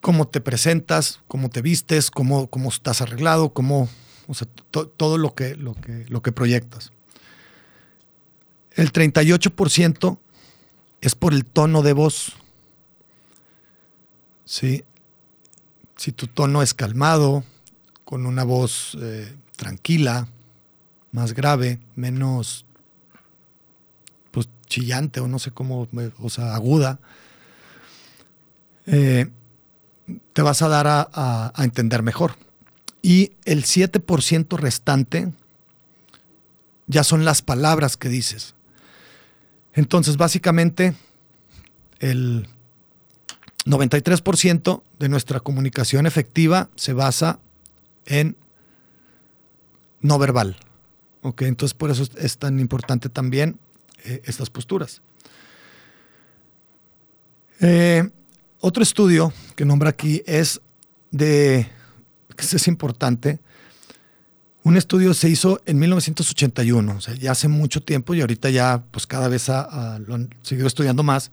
Cómo 0.00 0.26
te 0.26 0.40
presentas, 0.40 1.20
cómo 1.28 1.50
te 1.50 1.60
vistes, 1.60 2.10
cómo, 2.10 2.48
cómo 2.48 2.70
estás 2.70 3.02
arreglado, 3.02 3.52
cómo, 3.52 3.90
todo 4.70 5.18
lo 5.18 5.34
que, 5.34 5.54
lo, 5.54 5.74
que, 5.74 6.06
lo 6.08 6.22
que 6.22 6.32
proyectas. 6.32 6.92
El 8.72 8.90
38% 8.90 10.18
es 11.02 11.14
por 11.14 11.34
el 11.34 11.44
tono 11.44 11.82
de 11.82 11.92
voz 11.92 12.34
Si 14.44 14.84
tu 16.14 16.26
tono 16.26 16.62
es 16.62 16.74
calmado, 16.74 17.44
con 18.04 18.26
una 18.26 18.44
voz 18.44 18.96
eh, 19.00 19.34
tranquila, 19.56 20.28
más 21.12 21.32
grave, 21.32 21.80
menos 21.96 22.66
pues, 24.30 24.48
chillante 24.66 25.20
o 25.20 25.28
no 25.28 25.38
sé 25.38 25.50
cómo, 25.50 25.88
o 26.18 26.30
sea, 26.30 26.54
aguda, 26.54 26.98
eh, 28.86 29.30
te 30.32 30.42
vas 30.42 30.60
a 30.62 30.68
dar 30.68 30.86
a, 30.86 31.08
a 31.54 31.64
entender 31.64 32.02
mejor. 32.02 32.36
Y 33.00 33.32
el 33.44 33.64
7% 33.64 34.56
restante 34.58 35.32
ya 36.86 37.04
son 37.04 37.24
las 37.24 37.42
palabras 37.42 37.96
que 37.96 38.08
dices. 38.08 38.54
Entonces, 39.72 40.16
básicamente, 40.16 40.94
el 42.00 42.48
93% 43.64 44.82
de 44.98 45.08
nuestra 45.08 45.40
comunicación 45.40 46.06
efectiva 46.06 46.68
se 46.76 46.92
basa 46.92 47.38
en 48.06 48.36
no 50.00 50.18
verbal. 50.18 50.56
Entonces 51.22 51.74
por 51.74 51.90
eso 51.90 52.04
es 52.18 52.38
tan 52.38 52.60
importante 52.60 53.08
también 53.08 53.58
eh, 54.04 54.20
estas 54.24 54.50
posturas. 54.50 55.00
Eh, 57.60 58.10
otro 58.60 58.82
estudio 58.82 59.32
que 59.56 59.64
nombra 59.64 59.90
aquí 59.90 60.22
es 60.26 60.60
de, 61.10 61.66
que 62.36 62.44
es 62.44 62.68
importante, 62.68 63.38
un 64.64 64.76
estudio 64.76 65.14
se 65.14 65.28
hizo 65.28 65.60
en 65.66 65.78
1981, 65.78 66.96
o 66.96 67.00
sea, 67.00 67.14
ya 67.14 67.32
hace 67.32 67.48
mucho 67.48 67.82
tiempo 67.82 68.14
y 68.14 68.22
ahorita 68.22 68.50
ya 68.50 68.82
pues 68.90 69.06
cada 69.06 69.28
vez 69.28 69.48
lo 69.48 70.14
han 70.14 70.34
seguido 70.42 70.66
estudiando 70.66 71.02
más 71.02 71.30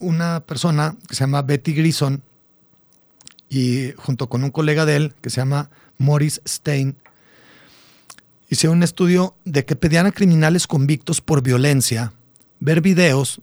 una, 0.00 0.40
persona 0.40 0.96
que 1.08 1.14
se 1.14 1.20
llama 1.20 1.42
Betty 1.42 1.72
Grison 1.72 2.22
y 3.48 3.92
junto 3.96 4.28
con 4.28 4.44
un 4.44 4.50
colega 4.50 4.84
de 4.84 4.96
él 4.96 5.14
que 5.20 5.30
se 5.30 5.36
llama 5.36 5.70
Morris 5.98 6.40
Stein, 6.46 6.96
hicieron 8.48 8.78
un 8.78 8.82
estudio 8.82 9.34
de 9.44 9.64
que 9.64 9.76
pedían 9.76 10.06
a 10.06 10.12
criminales 10.12 10.66
convictos 10.66 11.20
por 11.20 11.42
violencia 11.42 12.12
ver 12.60 12.80
videos 12.80 13.40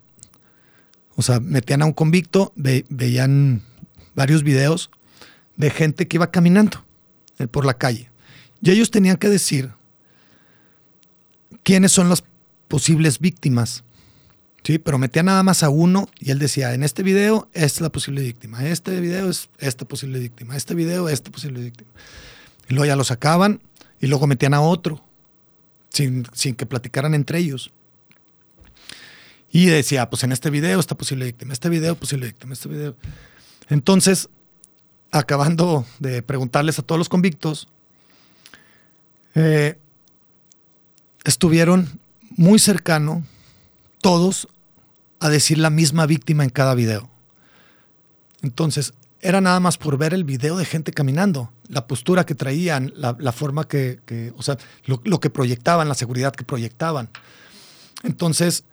O 1.16 1.22
sea, 1.22 1.40
metían 1.40 1.82
a 1.82 1.86
un 1.86 1.94
convicto, 1.94 2.54
veían 2.56 3.64
varios 4.16 4.44
videos 4.44 4.90
de 5.58 5.70
gente 5.70 6.08
que 6.08 6.18
iba 6.18 6.32
caminando 6.32 6.86
eh, 7.38 7.48
por 7.48 7.66
la 7.66 7.74
calle. 7.74 8.10
Y 8.62 8.72
ellos 8.72 8.92
tenían 8.92 9.18
que 9.18 9.30
decir 9.30 9.72
quiénes 11.64 11.92
son 11.92 12.10
las 12.10 12.24
posibles 12.68 13.20
víctimas. 13.20 13.84
Sí, 14.70 14.78
pero 14.78 15.00
metía 15.00 15.24
nada 15.24 15.42
más 15.42 15.64
a 15.64 15.70
uno 15.70 16.08
y 16.20 16.30
él 16.30 16.38
decía, 16.38 16.76
en 16.76 16.84
este 16.84 17.02
video 17.02 17.50
es 17.54 17.82
la 17.82 17.90
posible 17.90 18.22
víctima, 18.22 18.64
este 18.68 19.00
video 19.00 19.28
es 19.28 19.50
esta 19.58 19.84
posible 19.84 20.20
víctima, 20.20 20.56
este 20.56 20.76
video 20.76 21.08
es 21.10 21.16
esta 21.16 21.32
posible 21.32 21.60
víctima. 21.60 21.90
Y 22.70 22.76
luego 22.76 22.86
ya 22.86 22.96
lo 22.96 23.04
sacaban 23.04 23.64
y 24.00 24.06
luego 24.06 24.28
metían 24.28 24.54
a 24.54 24.62
otro, 24.62 25.04
sin, 25.90 26.28
sin 26.34 26.54
que 26.54 26.68
platicaran 26.68 27.16
entre 27.16 27.40
ellos. 27.40 27.72
Y 29.52 29.66
decía, 29.66 30.08
pues 30.08 30.24
en 30.24 30.34
este 30.34 30.52
video 30.52 30.80
está 30.80 30.94
posible 30.94 31.26
víctima, 31.26 31.52
este 31.52 31.70
video 31.70 31.96
posible 31.96 32.28
víctima, 32.28 32.54
este 32.54 32.70
video. 32.70 32.96
Entonces, 33.70 34.30
acabando 35.10 35.84
de 35.98 36.22
preguntarles 36.22 36.78
a 36.78 36.84
todos 36.84 37.00
los 37.00 37.10
convictos, 37.10 37.70
eh, 39.34 39.80
estuvieron 41.24 42.00
muy 42.38 42.60
cercano 42.60 43.26
todos 44.02 44.48
a 45.20 45.30
decir 45.30 45.58
la 45.58 45.70
misma 45.70 46.06
víctima 46.06 46.44
en 46.44 46.50
cada 46.50 46.76
video. 46.76 47.10
Entonces, 48.42 48.94
era 49.22 49.42
nada 49.42 49.60
más 49.60 49.78
por 49.78 49.98
ver 49.98 50.14
el 50.14 50.24
video 50.24 50.58
de 50.58 50.66
gente 50.66 50.94
caminando, 50.94 51.52
la 51.68 51.88
postura 51.88 52.26
que 52.26 52.36
traían, 52.36 52.94
la, 52.96 53.32
forma 53.32 53.68
que, 53.68 54.00
o 54.38 54.42
sea, 54.42 54.58
lo, 54.86 55.20
que 55.20 55.30
proyectaban, 55.30 55.90
la 55.90 55.96
seguridad 55.96 56.34
que 56.34 56.46
proyectaban. 56.46 57.10
Entonces, 58.04 58.64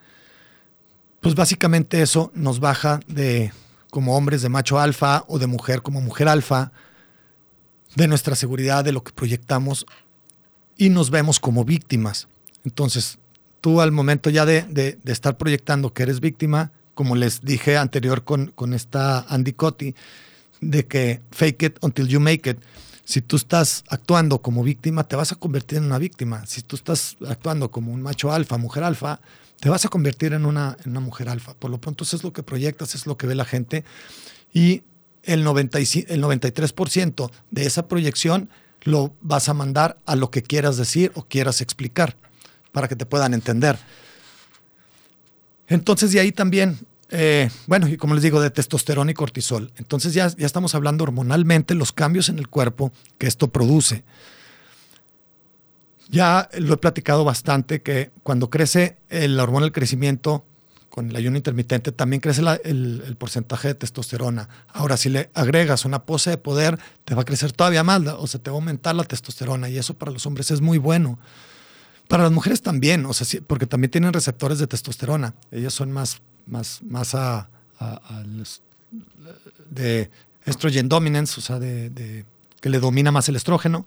pues 1.21 1.35
básicamente 1.35 2.01
eso 2.01 2.31
nos 2.35 2.61
baja 2.61 3.01
de 3.09 3.53
como 3.91 4.17
hombres 4.17 4.43
de 4.43 4.49
macho 4.49 4.79
alfa 4.79 5.25
o 5.27 5.39
de 5.39 5.47
mujer 5.47 5.83
como 5.83 6.01
mujer 6.01 6.29
alfa, 6.29 6.71
de 7.97 8.07
nuestra 8.07 8.37
seguridad, 8.37 8.85
de 8.85 8.93
lo 8.93 9.03
que 9.03 9.13
proyectamos 9.13 9.87
y 10.77 10.91
nos 10.91 11.11
vemos 11.11 11.41
como 11.41 11.65
víctimas. 11.65 12.29
Entonces, 12.65 13.19
tú 13.61 13.81
al 13.81 13.93
momento 13.93 14.31
ya 14.31 14.45
de, 14.47 14.99
estar 15.05 15.37
proyectando 15.37 15.93
que 15.93 16.03
eres 16.03 16.21
víctima, 16.21 16.73
como 16.95 17.17
les 17.17 17.43
dije 17.43 17.77
anterior 17.77 18.25
con, 18.25 18.49
con 18.49 18.73
esta 18.73 19.21
Andy 19.29 19.53
Cotti, 19.53 19.95
de 20.61 20.87
que 20.87 21.21
fake 21.31 21.63
it 21.63 21.79
until 21.83 22.09
you 22.09 22.21
make 22.21 22.49
it. 22.49 22.59
Si 23.05 23.21
tú 23.21 23.37
estás 23.37 23.85
actuando 23.89 24.43
como 24.43 24.65
víctima, 24.65 25.05
te 25.05 25.15
vas 25.15 25.31
a 25.31 25.37
convertir 25.37 25.79
en 25.79 25.85
una 25.85 25.99
víctima. 25.99 26.45
Si 26.47 26.63
tú 26.63 26.75
estás 26.75 27.17
actuando 27.29 27.71
como 27.71 27.93
un 27.93 28.03
macho 28.03 28.33
alfa, 28.33 28.59
mujer 28.59 28.83
alfa, 28.83 29.21
te 29.61 29.69
vas 29.69 29.85
a 29.85 29.89
convertir 29.89 30.33
en 30.33 30.45
una, 30.45 30.77
en 30.85 30.91
una 30.91 31.01
mujer 31.01 31.29
alfa. 31.29 31.55
Por 31.55 31.71
lo 31.71 31.81
pronto, 31.81 32.05
eso 32.05 32.17
es 32.17 32.25
lo 32.25 32.33
que 32.33 32.43
proyectas, 32.43 32.95
es 32.95 33.07
lo 33.07 33.17
que 33.17 33.27
ve 33.27 33.35
la 33.35 33.45
gente. 33.45 33.85
Y 34.53 34.83
el, 35.23 35.45
95, 35.45 36.13
el 36.13 36.23
93% 36.23 37.31
de 37.51 37.67
esa 37.67 37.87
proyección 37.87 38.51
lo 38.83 39.15
vas 39.21 39.49
a 39.49 39.55
mandar 39.55 39.99
a 40.07 40.17
lo 40.17 40.31
que 40.31 40.43
quieras 40.43 40.77
decir 40.77 41.13
o 41.15 41.25
quieras 41.25 41.61
explicar 41.61 42.17
para 42.77 42.89
que 42.89 42.95
te 42.95 43.07
puedan 43.07 43.33
entender. 43.33 43.79
Entonces, 45.67 46.13
de 46.13 46.21
ahí 46.21 46.31
también, 46.31 46.79
eh, 47.09 47.49
bueno, 47.67 47.89
y 47.89 47.97
como 47.97 48.13
les 48.13 48.23
digo, 48.23 48.39
de 48.39 48.51
testosterona 48.51 49.11
y 49.11 49.15
cortisol. 49.15 49.73
Entonces, 49.79 50.13
ya, 50.13 50.29
ya 50.29 50.45
estamos 50.45 50.75
hablando 50.75 51.03
hormonalmente 51.03 51.75
los 51.75 51.93
cambios 51.93 52.29
en 52.29 52.39
el 52.39 52.49
cuerpo 52.49 52.93
que 53.17 53.29
esto 53.29 53.49
produce. 53.49 54.05
Ya 56.11 56.51
lo 56.59 56.75
he 56.75 56.77
platicado 56.77 57.25
bastante 57.25 57.81
que 57.81 58.11
cuando 58.23 58.51
crece 58.51 58.99
la 59.09 59.43
hormona 59.43 59.65
del 59.65 59.73
crecimiento 59.73 60.45
con 60.91 61.09
el 61.09 61.17
ayuno 61.17 61.39
intermitente 61.39 61.93
también 61.93 62.21
crece 62.21 62.43
el, 62.65 63.17
porcentaje 63.19 63.69
de 63.69 63.75
testosterona. 63.75 64.51
Ahora, 64.69 64.99
si 64.99 65.09
le 65.09 65.31
agregas 65.33 65.87
una 65.87 66.05
pose 66.05 66.29
de 66.29 66.37
poder, 66.37 66.79
te 67.07 67.15
va 67.15 67.23
a 67.23 67.25
crecer 67.25 67.53
todavía 67.53 67.85
más, 67.85 68.03
o 68.03 68.27
sea, 68.27 68.39
te 68.39 68.51
va 68.51 68.57
a 68.57 68.61
aumentar 68.61 68.95
la 68.95 69.05
testosterona 69.05 69.71
y 69.71 69.79
eso 69.79 69.95
para 69.95 70.13
los 70.13 70.27
hombres 70.27 70.51
es 70.51 70.61
muy 70.61 70.77
bueno. 70.77 71.19
Para 72.09 72.23
las 72.23 72.33
mujeres 72.33 72.63
también, 72.63 73.05
o 73.07 73.13
sea, 73.13 73.41
porque 73.47 73.67
también 73.67 73.91
tienen 73.91 74.13
receptores 74.13 74.59
de 74.59 74.67
testosterona. 74.67 75.35
Ellas 75.51 75.75
son 75.75 75.91
más, 75.93 76.21
más, 76.47 76.81
más 76.83 77.15
a, 77.15 77.49
de 79.71 80.11
estrogen 80.45 80.89
dominance, 80.89 81.39
o 81.39 81.43
sea, 81.43 81.59
de, 81.59 82.25
que 82.61 82.71
le 82.71 82.79
domina 82.79 83.11
más 83.11 83.29
el 83.29 83.37
estrógeno 83.37 83.87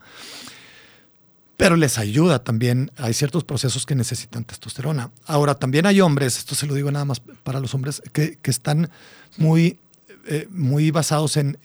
pero 1.60 1.76
les 1.76 1.98
ayuda 1.98 2.42
también. 2.42 2.90
Hay 2.96 3.14
ciertos 3.14 3.44
procesos 3.44 3.86
que 3.86 3.94
necesitan 3.94 4.46
testosterona. 4.46 5.12
Ahora, 5.26 5.56
también 5.56 5.86
hay 5.86 6.00
hombres, 6.00 6.38
esto 6.38 6.56
se 6.56 6.66
lo 6.66 6.74
digo 6.74 6.90
nada 6.90 7.04
más 7.04 7.20
para 7.20 7.60
los 7.60 7.74
hombres, 7.74 8.02
que, 8.14 8.38
están 8.46 8.90
muy, 9.36 9.78
eh, 10.26 10.48
muy 10.52 10.90
basados 10.92 11.36
en, 11.36 11.58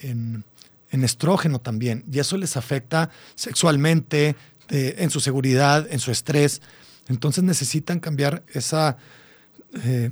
estrógeno 0.91 1.61
también, 1.61 2.05
y 2.11 2.19
eso 2.19 2.37
les 2.37 2.57
afecta 2.57 3.11
sexualmente, 3.37 4.35
en 4.69 5.11
su 5.11 5.21
seguridad, 5.21 5.87
en 5.91 6.01
su 6.01 6.11
estrés. 6.11 6.63
Entonces 7.09 7.45
necesitan 7.45 8.01
cambiar 8.01 8.43
esa... 8.53 8.97
Eh, 9.83 10.11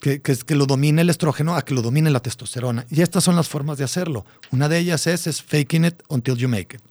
que, 0.00 0.20
que, 0.20 0.54
lo 0.54 0.66
domine 0.66 1.00
el 1.00 1.08
estrógeno 1.08 1.56
a 1.56 1.62
que 1.62 1.72
lo 1.72 1.80
domine 1.80 2.10
la 2.10 2.20
testosterona. 2.20 2.84
Y 2.90 3.00
estas 3.00 3.24
son 3.24 3.36
las 3.36 3.48
formas 3.48 3.78
de 3.78 3.84
hacerlo. 3.84 4.26
Una 4.50 4.68
de 4.68 4.78
ellas 4.78 5.06
es, 5.06 5.26
es 5.26 5.42
faking 5.42 5.86
it 5.86 6.02
until 6.08 6.36
you 6.36 6.48
make 6.48 6.76
it. 6.76 6.82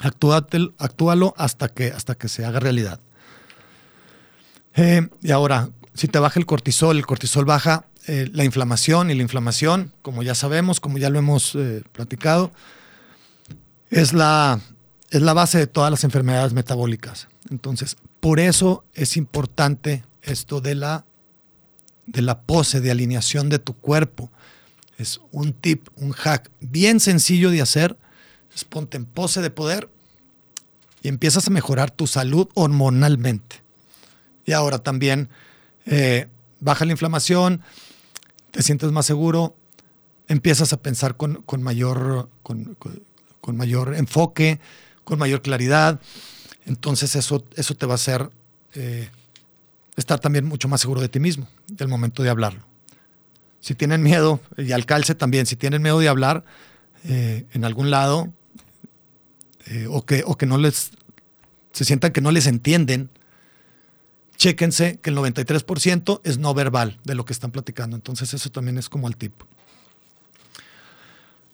Actúalo 0.00 1.34
hasta 1.36 1.68
que, 1.68 1.88
hasta 1.88 2.14
que 2.14 2.28
se 2.28 2.44
haga 2.44 2.58
realidad. 2.58 3.00
Eh, 4.76 5.08
y 5.20 5.30
ahora, 5.30 5.68
si 5.94 6.08
te 6.08 6.18
baja 6.18 6.40
el 6.40 6.46
cortisol, 6.46 6.96
el 6.96 7.04
cortisol 7.04 7.44
baja 7.44 7.84
eh, 8.06 8.30
la 8.32 8.44
inflamación 8.44 9.10
y 9.10 9.14
la 9.14 9.22
inflamación, 9.22 9.92
como 10.00 10.22
ya 10.22 10.34
sabemos, 10.34 10.80
como 10.80 10.96
ya 10.96 11.10
lo 11.10 11.18
hemos 11.18 11.54
eh, 11.54 11.82
platicado, 11.92 12.50
es 13.90 14.12
la, 14.12 14.60
es 15.10 15.20
la 15.20 15.32
base 15.34 15.58
de 15.58 15.66
todas 15.66 15.90
las 15.90 16.04
enfermedades 16.04 16.52
metabólicas. 16.52 17.28
Entonces, 17.50 17.96
por 18.20 18.40
eso 18.40 18.84
es 18.94 19.16
importante 19.16 20.04
esto 20.22 20.60
de 20.60 20.74
la, 20.74 21.04
de 22.06 22.22
la 22.22 22.42
pose, 22.42 22.80
de 22.80 22.90
alineación 22.90 23.48
de 23.48 23.58
tu 23.58 23.74
cuerpo. 23.74 24.30
Es 24.96 25.20
un 25.30 25.52
tip, 25.52 25.88
un 25.96 26.12
hack 26.12 26.50
bien 26.60 27.00
sencillo 27.00 27.50
de 27.50 27.62
hacer 27.62 27.96
es 28.54 28.64
ponte 28.64 28.96
en 28.96 29.06
pose 29.06 29.40
de 29.40 29.50
poder 29.50 29.90
y 31.02 31.08
empiezas 31.08 31.46
a 31.46 31.50
mejorar 31.50 31.90
tu 31.90 32.06
salud 32.06 32.48
hormonalmente. 32.54 33.62
Y 34.44 34.52
ahora 34.52 34.78
también 34.78 35.28
eh, 35.86 36.28
baja 36.58 36.84
la 36.84 36.92
inflamación, 36.92 37.62
te 38.50 38.62
sientes 38.62 38.90
más 38.92 39.06
seguro, 39.06 39.56
empiezas 40.28 40.72
a 40.72 40.82
pensar 40.82 41.16
con, 41.16 41.44
mayor, 41.62 42.28
con, 42.42 42.76
mayor 43.56 43.94
enfoque, 43.94 44.60
con 45.04 45.18
mayor 45.18 45.42
claridad. 45.42 46.00
Entonces 46.66 47.16
eso, 47.16 47.44
eso 47.56 47.74
te 47.74 47.86
va 47.86 47.92
a 47.92 47.96
hacer 47.96 48.30
eh, 48.74 49.08
estar 49.96 50.20
también 50.20 50.46
mucho 50.46 50.68
más 50.68 50.80
seguro 50.80 51.00
de 51.00 51.08
ti 51.08 51.20
mismo 51.20 51.48
del 51.66 51.88
momento 51.88 52.22
de 52.22 52.30
hablarlo. 52.30 52.64
Si 53.60 53.74
tienen 53.74 54.02
miedo, 54.02 54.40
y 54.56 54.72
al 54.72 54.86
calce 54.86 55.14
también, 55.14 55.46
si 55.46 55.56
tienen 55.56 55.82
miedo 55.82 55.98
de 55.98 56.08
hablar 56.08 56.44
eh, 57.04 57.46
en 57.52 57.64
algún 57.64 57.90
lado, 57.90 58.32
eh, 59.66 59.86
o, 59.88 60.04
que, 60.04 60.22
o 60.26 60.36
que 60.36 60.46
no 60.46 60.58
les 60.58 60.92
se 61.72 61.84
sientan 61.84 62.12
que 62.12 62.20
no 62.20 62.30
les 62.30 62.46
entienden, 62.46 63.10
chéquense 64.36 64.98
que 65.00 65.10
el 65.10 65.16
93% 65.16 66.20
es 66.24 66.38
no 66.38 66.54
verbal 66.54 66.98
de 67.04 67.14
lo 67.14 67.24
que 67.24 67.32
están 67.32 67.52
platicando. 67.52 67.96
Entonces 67.96 68.32
eso 68.34 68.50
también 68.50 68.78
es 68.78 68.88
como 68.88 69.06
el 69.06 69.16
tip. 69.16 69.34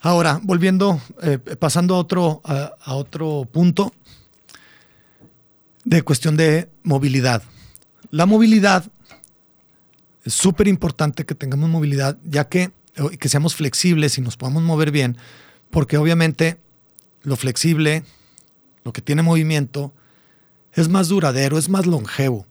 Ahora, 0.00 0.40
volviendo, 0.42 1.00
eh, 1.22 1.38
pasando 1.38 1.94
a 1.94 1.98
otro, 1.98 2.42
a 2.44 2.94
otro 2.94 3.48
punto 3.50 3.92
de 5.84 6.02
cuestión 6.02 6.36
de 6.36 6.68
movilidad. 6.82 7.42
La 8.10 8.26
movilidad 8.26 8.84
es 10.24 10.34
súper 10.34 10.66
importante 10.66 11.24
que 11.24 11.36
tengamos 11.36 11.70
movilidad, 11.70 12.18
ya 12.24 12.48
que, 12.48 12.72
que 13.18 13.28
seamos 13.28 13.54
flexibles 13.54 14.18
y 14.18 14.20
nos 14.20 14.36
podamos 14.36 14.64
mover 14.64 14.90
bien, 14.90 15.16
porque 15.70 15.96
obviamente 15.96 16.58
lo 17.22 17.36
flexible, 17.36 18.02
lo 18.84 18.92
que 18.92 19.00
tiene 19.00 19.22
movimiento, 19.22 19.92
es 20.72 20.88
más 20.88 21.08
duradero, 21.08 21.56
es 21.56 21.68
más 21.68 21.86
longevo. 21.86 22.46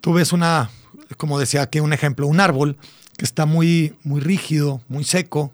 Tú 0.00 0.12
ves 0.12 0.32
una, 0.32 0.70
como 1.16 1.38
decía 1.38 1.62
aquí 1.62 1.78
un 1.78 1.92
ejemplo, 1.92 2.26
un 2.26 2.40
árbol 2.40 2.76
que 3.16 3.24
está 3.24 3.46
muy, 3.46 3.96
muy 4.02 4.20
rígido, 4.20 4.80
muy 4.88 5.04
seco, 5.04 5.52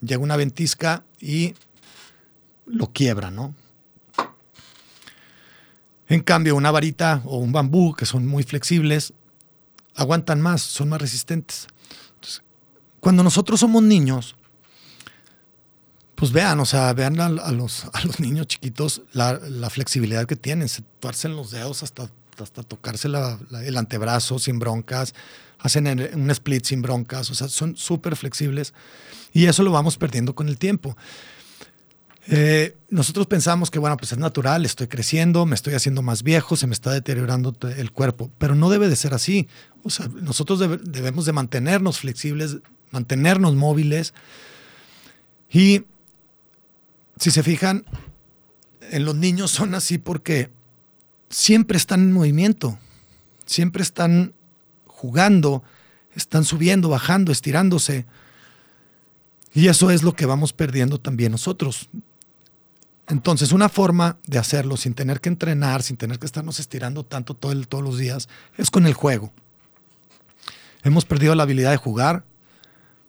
llega 0.00 0.22
una 0.22 0.36
ventisca 0.36 1.04
y 1.20 1.54
lo 2.66 2.92
quiebra, 2.92 3.30
¿no? 3.30 3.54
En 6.08 6.22
cambio, 6.22 6.56
una 6.56 6.70
varita 6.70 7.22
o 7.24 7.38
un 7.38 7.52
bambú, 7.52 7.94
que 7.94 8.06
son 8.06 8.26
muy 8.26 8.42
flexibles, 8.42 9.12
aguantan 9.94 10.40
más, 10.40 10.62
son 10.62 10.88
más 10.88 11.00
resistentes. 11.00 11.66
cuando 13.00 13.22
nosotros 13.22 13.60
somos 13.60 13.82
niños, 13.82 14.34
pues 16.14 16.32
vean, 16.32 16.58
o 16.60 16.64
sea, 16.64 16.92
vean 16.94 17.20
a, 17.20 17.28
los, 17.52 17.84
a 17.92 18.04
los 18.04 18.20
niños 18.20 18.48
chiquitos 18.48 19.02
la, 19.12 19.38
flexibilidad 19.70 20.26
que 20.26 20.36
tienen, 20.36 20.68
se 20.68 20.82
tuercen 21.00 21.36
los 21.36 21.50
dedos 21.50 21.82
hasta 21.82 22.10
hasta 22.40 22.62
tocarse 22.62 23.08
el 23.08 23.76
antebrazo 23.76 24.38
sin 24.38 24.60
broncas, 24.60 25.12
hacen 25.58 25.88
un 26.14 26.30
split 26.30 26.64
sin 26.64 26.82
broncas, 26.82 27.30
o 27.30 27.34
sea, 27.34 27.48
son 27.48 27.76
súper 27.76 28.14
flexibles 28.14 28.74
y 29.32 29.46
eso 29.46 29.62
lo 29.62 29.70
vamos 29.70 29.96
perdiendo 29.96 30.34
con 30.34 30.48
el 30.48 30.58
tiempo. 30.58 30.96
Eh, 32.30 32.76
nosotros 32.90 33.26
pensamos 33.26 33.70
que, 33.70 33.78
bueno, 33.78 33.96
pues 33.96 34.12
es 34.12 34.18
natural, 34.18 34.66
estoy 34.66 34.86
creciendo, 34.86 35.46
me 35.46 35.54
estoy 35.54 35.74
haciendo 35.74 36.02
más 36.02 36.22
viejo, 36.22 36.56
se 36.56 36.66
me 36.66 36.74
está 36.74 36.92
deteriorando 36.92 37.56
el 37.76 37.90
cuerpo, 37.90 38.30
pero 38.38 38.54
no 38.54 38.68
debe 38.68 38.88
de 38.88 38.96
ser 38.96 39.14
así. 39.14 39.48
Nosotros 40.20 40.60
debemos 40.84 41.24
de 41.24 41.32
mantenernos 41.32 42.00
flexibles, 42.00 42.58
mantenernos 42.90 43.54
móviles 43.54 44.12
y 45.50 45.84
si 47.18 47.30
se 47.30 47.42
fijan, 47.42 47.84
en 48.90 49.04
los 49.04 49.14
niños 49.14 49.50
son 49.50 49.74
así 49.74 49.98
porque 49.98 50.50
siempre 51.30 51.76
están 51.76 52.00
en 52.00 52.12
movimiento, 52.12 52.78
siempre 53.46 53.82
están 53.82 54.34
jugando, 54.86 55.62
están 56.14 56.44
subiendo, 56.44 56.88
bajando, 56.88 57.32
estirándose. 57.32 58.06
Y 59.54 59.68
eso 59.68 59.90
es 59.90 60.02
lo 60.02 60.14
que 60.14 60.26
vamos 60.26 60.52
perdiendo 60.52 60.98
también 60.98 61.32
nosotros. 61.32 61.88
Entonces, 63.08 63.52
una 63.52 63.68
forma 63.68 64.18
de 64.26 64.38
hacerlo 64.38 64.76
sin 64.76 64.94
tener 64.94 65.20
que 65.20 65.30
entrenar, 65.30 65.82
sin 65.82 65.96
tener 65.96 66.18
que 66.18 66.26
estarnos 66.26 66.60
estirando 66.60 67.04
tanto 67.04 67.34
todo 67.34 67.52
el, 67.52 67.66
todos 67.66 67.82
los 67.82 67.98
días, 67.98 68.28
es 68.58 68.70
con 68.70 68.86
el 68.86 68.92
juego. 68.92 69.32
Hemos 70.82 71.06
perdido 71.06 71.34
la 71.34 71.44
habilidad 71.44 71.70
de 71.70 71.78
jugar, 71.78 72.24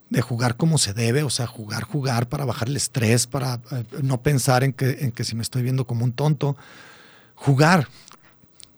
de 0.10 0.22
jugar 0.22 0.56
como 0.56 0.78
se 0.78 0.94
debe, 0.94 1.24
o 1.24 1.30
sea, 1.30 1.48
jugar, 1.48 1.84
jugar 1.84 2.30
para 2.30 2.46
bajar 2.46 2.70
el 2.70 2.78
estrés, 2.78 3.28
para 3.28 3.62
eh, 3.72 3.84
no 4.02 4.22
pensar 4.22 4.64
en 4.64 4.74
que, 4.74 4.90
en 5.02 5.12
que 5.12 5.24
si 5.24 5.36
me 5.36 5.42
estoy 5.42 5.64
viendo 5.64 5.86
como 5.86 6.06
un 6.06 6.14
tonto. 6.14 6.56
Jugar. 7.36 7.88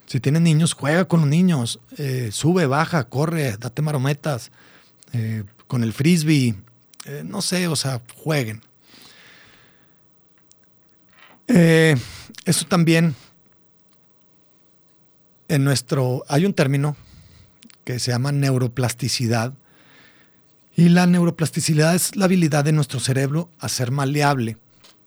Si 0.08 0.19
tienes 0.19 0.41
niños, 0.41 0.74
juega 0.74 1.06
con 1.06 1.21
los 1.21 1.30
niños. 1.30 1.80
Eh, 1.97 2.30
sube, 2.34 2.65
baja, 2.65 3.06
corre, 3.06 3.56
date 3.58 3.82
marometas. 3.82 4.52
Eh, 5.13 5.43
con 5.67 5.84
el 5.84 5.93
frisbee. 5.93 6.56
No 7.26 7.42
sé, 7.42 7.68
o 7.68 7.76
sea, 7.76 8.02
jueguen. 8.16 8.62
Eh, 11.48 11.96
eso 12.46 12.66
también, 12.66 13.16
en 15.48 15.64
nuestro, 15.64 16.24
hay 16.30 16.46
un 16.46 16.54
término 16.54 16.96
que 17.84 18.00
se 18.00 18.12
llama 18.12 18.32
neuroplasticidad. 18.32 19.54
Y 20.76 20.90
la 20.90 21.08
neuroplasticidad 21.08 21.94
es 21.96 22.16
la 22.16 22.26
habilidad 22.26 22.64
de 22.64 22.72
nuestro 22.72 23.00
cerebro 23.00 23.50
a 23.60 23.68
ser 23.68 23.92
maleable 23.92 24.58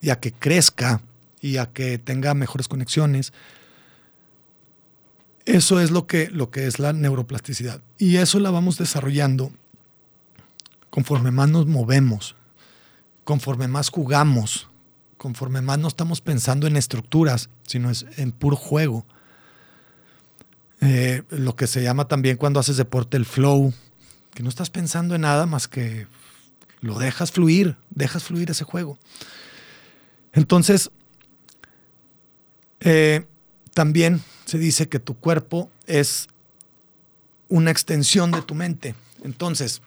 y 0.00 0.10
a 0.10 0.20
que 0.20 0.32
crezca 0.32 1.00
y 1.40 1.56
a 1.56 1.66
que 1.66 1.98
tenga 1.98 2.34
mejores 2.34 2.68
conexiones. 2.68 3.32
Eso 5.46 5.80
es 5.80 5.90
lo 5.90 6.06
que, 6.06 6.28
lo 6.30 6.50
que 6.50 6.66
es 6.66 6.78
la 6.78 6.92
neuroplasticidad. 6.92 7.80
Y 7.96 8.16
eso 8.16 8.38
la 8.38 8.50
vamos 8.50 8.76
desarrollando 8.76 9.50
conforme 10.94 11.32
más 11.32 11.48
nos 11.48 11.66
movemos, 11.66 12.36
conforme 13.24 13.66
más 13.66 13.88
jugamos, 13.88 14.68
conforme 15.16 15.60
más 15.60 15.76
no 15.76 15.88
estamos 15.88 16.20
pensando 16.20 16.68
en 16.68 16.76
estructuras, 16.76 17.50
sino 17.66 17.90
es 17.90 18.06
en 18.16 18.30
puro 18.30 18.54
juego. 18.54 19.04
Eh, 20.80 21.24
lo 21.30 21.56
que 21.56 21.66
se 21.66 21.82
llama 21.82 22.06
también 22.06 22.36
cuando 22.36 22.60
haces 22.60 22.76
deporte 22.76 23.16
el 23.16 23.26
flow, 23.26 23.74
que 24.34 24.44
no 24.44 24.48
estás 24.48 24.70
pensando 24.70 25.16
en 25.16 25.22
nada 25.22 25.46
más 25.46 25.66
que 25.66 26.06
lo 26.80 26.96
dejas 27.00 27.32
fluir, 27.32 27.76
dejas 27.90 28.22
fluir 28.22 28.52
ese 28.52 28.62
juego. 28.62 28.96
Entonces, 30.32 30.92
eh, 32.78 33.26
también 33.72 34.22
se 34.44 34.58
dice 34.58 34.88
que 34.88 35.00
tu 35.00 35.16
cuerpo 35.16 35.68
es 35.88 36.28
una 37.48 37.72
extensión 37.72 38.30
de 38.30 38.42
tu 38.42 38.54
mente. 38.54 38.94
Entonces, 39.24 39.82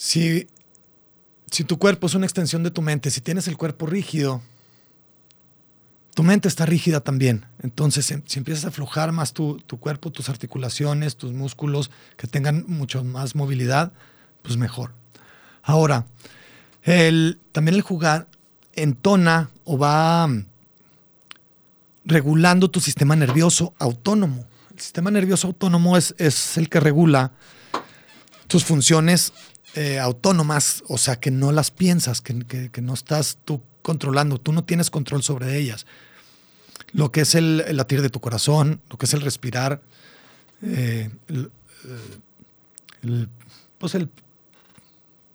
si 0.00 0.48
si 1.50 1.64
tu 1.64 1.78
cuerpo 1.78 2.06
es 2.06 2.14
una 2.14 2.26
extensión 2.26 2.62
de 2.62 2.70
tu 2.70 2.80
mente, 2.80 3.10
si 3.10 3.20
tienes 3.20 3.48
el 3.48 3.56
cuerpo 3.56 3.86
rígido, 3.86 4.40
tu 6.14 6.22
mente 6.22 6.48
está 6.48 6.64
rígida 6.64 7.00
también. 7.00 7.46
Entonces, 7.62 8.06
si 8.06 8.38
empiezas 8.38 8.64
a 8.64 8.68
aflojar 8.68 9.12
más 9.12 9.32
tu, 9.32 9.60
cuerpo, 9.80 10.10
tus 10.10 10.28
articulaciones, 10.28 11.16
tus 11.16 11.32
músculos, 11.32 11.90
que 12.16 12.26
tengan 12.26 12.64
mucho 12.68 13.02
más 13.04 13.34
movilidad, 13.34 13.92
pues 14.42 14.56
mejor. 14.56 14.92
Ahora, 15.62 16.06
también 16.84 17.74
el 17.74 17.82
jugar 17.82 18.28
entona 18.74 19.50
o 19.64 19.76
va 19.76 20.26
mm, 20.26 20.46
regulando 22.04 22.70
tu 22.70 22.80
sistema 22.80 23.16
nervioso 23.16 23.74
autónomo. 23.78 24.46
El 24.72 24.80
sistema 24.80 25.10
nervioso 25.10 25.48
autónomo 25.48 25.96
es, 25.96 26.14
es 26.18 26.56
el 26.56 26.68
que 26.68 26.80
regula 26.80 27.32
tus 28.46 28.64
funciones 28.64 29.32
eh, 29.74 30.00
autónomas, 30.00 30.82
o 30.88 30.98
sea, 30.98 31.20
que 31.20 31.30
no 31.30 31.52
las 31.52 31.70
piensas, 31.70 32.20
que, 32.20 32.34
no 32.82 32.94
estás 32.94 33.38
tú 33.44 33.62
controlando, 33.82 34.38
tú 34.38 34.52
no 34.52 34.64
tienes 34.64 34.90
control 34.90 35.22
sobre 35.22 35.58
ellas. 35.58 35.86
Lo 36.92 37.12
que 37.12 37.20
es 37.20 37.36
el, 37.36 37.64
latir 37.76 38.02
de 38.02 38.10
tu 38.10 38.20
corazón, 38.20 38.80
lo 38.90 38.98
que 38.98 39.06
es 39.06 39.14
el 39.14 39.20
respirar, 39.20 39.80
eh, 40.62 41.10
el, 41.28 41.52
pues 43.78 43.94
el 43.94 44.08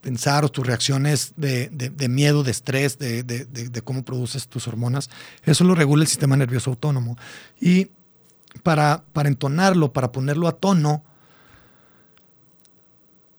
pensar 0.02 0.44
o 0.44 0.50
tus 0.50 0.68
reacciones 0.68 1.32
de, 1.38 1.70
miedo, 2.10 2.44
de 2.44 2.52
estrés, 2.52 3.00
de, 3.00 3.82
cómo 3.86 4.04
produces 4.04 4.50
tus 4.50 4.68
hormonas, 4.68 5.10
eso 5.44 5.64
lo 5.64 5.76
regula 5.76 6.04
el 6.04 6.10
sistema 6.10 6.36
nervioso 6.36 6.72
autónomo. 6.72 7.18
Y 7.62 7.90
para 8.64 9.02
entonarlo, 9.24 9.94
para 9.94 10.12
ponerlo 10.12 10.50
a 10.50 10.58
tono, 10.58 11.06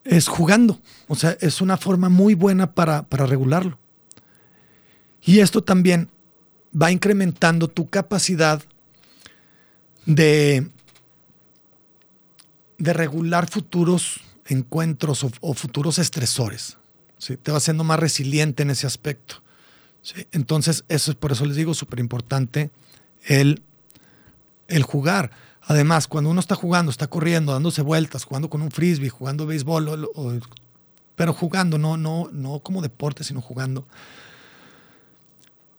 es 0.09 0.29
jugando. 0.29 0.81
O 1.09 1.15
sea, 1.15 1.37
es 1.41 1.61
una 1.61 1.77
forma 1.77 2.09
muy 2.09 2.35
buena 2.35 2.73
para, 2.73 3.07
regularlo. 3.11 3.79
Y 5.23 5.41
esto 5.41 5.63
también 5.63 6.09
va 6.81 6.93
incrementando 6.93 7.69
tu 7.69 7.89
capacidad 7.89 8.63
de, 10.05 10.71
de 12.79 12.93
regular 12.93 13.49
futuros 13.49 14.21
encuentros 14.47 15.25
o, 15.41 15.55
futuros 15.55 15.99
estresores. 15.99 16.79
¿sí? 17.19 17.37
Te 17.37 17.51
va 17.51 17.59
haciendo 17.59 17.83
más 17.83 17.99
resiliente 17.99 18.63
en 18.63 18.71
ese 18.71 18.87
aspecto. 18.87 19.43
Entonces, 20.31 20.85
eso 20.89 21.11
es 21.11 21.17
por 21.17 21.33
eso 21.33 21.45
les 21.47 21.57
digo, 21.57 21.75
súper 21.75 21.99
importante 21.99 22.71
el, 23.25 23.63
el 24.69 24.85
jugar. 24.85 25.33
Además, 25.67 26.07
cuando 26.07 26.31
uno 26.31 26.41
está 26.41 26.55
jugando, 26.55 26.91
está 26.91 27.09
corriendo, 27.09 27.53
dándose 27.53 27.83
vueltas, 27.83 28.25
jugando 28.25 28.49
con 28.49 28.63
un 28.63 28.71
frisbee, 28.71 29.11
jugando 29.11 29.47
béisbol, 29.47 30.09
pero 31.17 31.33
jugando, 31.33 31.77
no, 31.77 31.97
no, 31.97 32.29
no 32.33 32.61
como 32.61 32.83
deporte, 32.83 33.25
sino 33.25 33.41
jugando, 33.41 33.85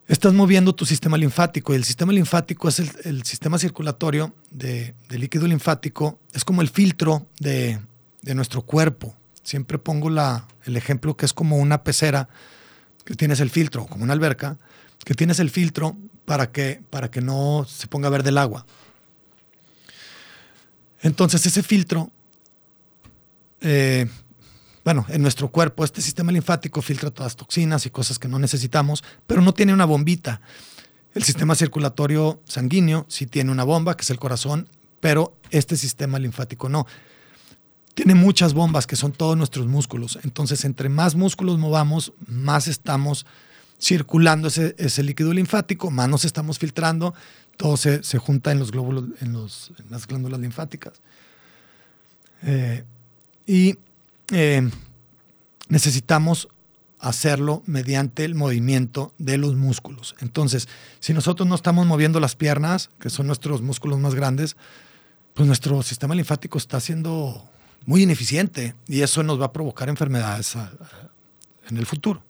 estás 0.07 0.33
moviendo 0.33 0.75
tu 0.75 0.85
sistema 0.85 1.17
linfático. 1.17 1.71
Y 1.73 1.77
el 1.77 1.85
sistema 1.85 2.11
linfático 2.11 2.67
es 2.67 2.79
el, 2.79 3.23
sistema 3.23 3.57
circulatorio 3.57 4.33
de, 4.51 4.93
líquido 5.09 5.47
linfático, 5.47 6.19
es 6.33 6.43
como 6.43 6.61
el 6.61 6.67
filtro 6.67 7.27
de, 7.39 7.79
nuestro 8.35 8.63
cuerpo. 8.63 9.15
Siempre 9.41 9.77
pongo 9.77 10.09
el 10.09 10.75
ejemplo 10.75 11.15
que 11.15 11.25
es 11.25 11.31
como 11.31 11.57
una 11.57 11.83
pecera, 11.83 12.27
que 13.05 13.15
tienes 13.15 13.39
el 13.39 13.49
filtro, 13.49 13.85
como 13.85 14.03
una 14.03 14.11
alberca, 14.11 14.57
que 15.05 15.13
tienes 15.13 15.39
el 15.39 15.49
filtro 15.49 15.95
para 16.25 16.51
que, 16.51 16.81
para 16.89 17.09
que 17.09 17.21
no 17.21 17.65
se 17.69 17.87
ponga 17.87 18.09
verde 18.09 18.31
el 18.31 18.37
agua. 18.37 18.65
Entonces 21.01 21.45
ese 21.45 21.63
filtro, 21.63 22.11
eh, 23.61 24.07
bueno, 24.83 25.05
en 25.09 25.21
nuestro 25.21 25.49
cuerpo 25.49 25.83
este 25.83 26.01
sistema 26.01 26.31
linfático 26.31 26.81
filtra 26.81 27.11
todas 27.11 27.33
las 27.33 27.35
toxinas 27.35 27.85
y 27.85 27.89
cosas 27.89 28.19
que 28.19 28.27
no 28.27 28.39
necesitamos, 28.39 29.03
pero 29.25 29.41
no 29.41 29.53
tiene 29.53 29.73
una 29.73 29.85
bombita. 29.85 30.41
El 31.13 31.23
sistema 31.23 31.55
circulatorio 31.55 32.41
sanguíneo 32.45 33.05
sí 33.09 33.25
tiene 33.25 33.51
una 33.51 33.63
bomba, 33.63 33.97
que 33.97 34.03
es 34.03 34.09
el 34.11 34.19
corazón, 34.19 34.69
pero 34.99 35.35
este 35.49 35.75
sistema 35.75 36.19
linfático 36.19 36.69
no. 36.69 36.85
Tiene 37.95 38.13
muchas 38.13 38.53
bombas 38.53 38.85
que 38.85 38.95
son 38.95 39.11
todos 39.11 39.35
nuestros 39.35 39.65
músculos. 39.65 40.19
Entonces, 40.23 40.63
entre 40.65 40.89
más 40.89 41.15
músculos 41.15 41.57
movamos, 41.57 42.13
más 42.27 42.67
estamos 42.67 43.25
circulando 43.81 44.47
ese, 44.47 44.75
ese 44.77 45.01
líquido 45.01 45.33
linfático, 45.33 45.89
más 45.89 46.07
nos 46.07 46.25
estamos 46.25 46.59
filtrando, 46.59 47.15
todo 47.57 47.75
se, 47.75 48.01
junta 48.19 48.51
en 48.51 48.59
los 48.59 48.71
glóbulos, 48.71 49.05
en, 49.19 49.33
los, 49.33 49.73
las 49.89 50.07
glándulas 50.07 50.39
linfáticas. 50.39 50.93
Eh, 52.43 52.83
y 53.47 53.77
eh, 54.31 54.69
necesitamos 55.67 56.47
hacerlo 56.99 57.63
mediante 57.65 58.25
el 58.25 58.35
movimiento 58.35 59.13
de 59.17 59.37
los 59.37 59.55
músculos. 59.55 60.15
Entonces, 60.19 60.67
si 60.99 61.13
nosotros 61.13 61.47
no 61.47 61.55
estamos 61.55 61.85
moviendo 61.85 62.19
las 62.19 62.35
piernas, 62.35 62.89
que 62.99 63.09
son 63.09 63.27
nuestros 63.27 63.61
músculos 63.61 63.99
más 63.99 64.15
grandes, 64.15 64.55
pues 65.33 65.47
nuestro 65.47 65.81
sistema 65.83 66.15
linfático 66.15 66.57
está 66.57 66.79
siendo 66.79 67.47
muy 67.85 68.03
ineficiente 68.03 68.75
y 68.87 69.01
eso 69.01 69.23
nos 69.23 69.39
va 69.39 69.45
a 69.45 69.53
provocar 69.53 69.89
enfermedades 69.89 70.55
en 71.69 71.77
el 71.77 71.85
futuro. 71.85 72.23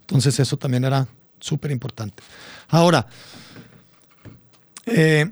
Entonces, 0.00 0.38
eso 0.38 0.56
también 0.56 0.84
era 0.84 1.08
súper 1.40 1.70
importante. 1.70 2.22
Ahora, 2.68 3.06
Eh, 4.86 5.30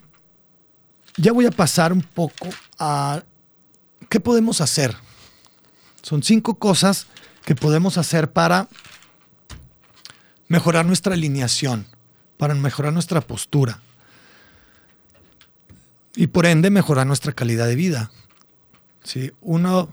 ya 1.17 1.33
voy 1.33 1.47
a 1.47 1.51
pasar 1.51 1.93
un 1.93 2.03
poco 2.03 2.49
a 2.79 3.23
qué 4.09 4.21
podemos 4.21 4.61
hacer. 4.61 4.97
Son 6.03 6.23
cinco 6.23 6.55
cosas 6.55 7.07
que 7.45 7.55
podemos 7.55 7.99
hacer 7.99 8.33
para 8.33 8.69
mejorar 10.49 10.87
nuestra 10.87 11.15
alineación, 11.15 11.87
para 12.37 12.55
mejorar 12.55 12.93
nuestra 12.93 13.21
postura 13.21 13.81
y 16.15 16.27
por 16.27 16.47
ende 16.47 16.71
mejorar 16.71 17.07
nuestra 17.07 17.33
calidad 17.33 17.67
de 17.67 17.77
vida. 17.77 18.11
Si 19.03 19.33
uno 19.41 19.91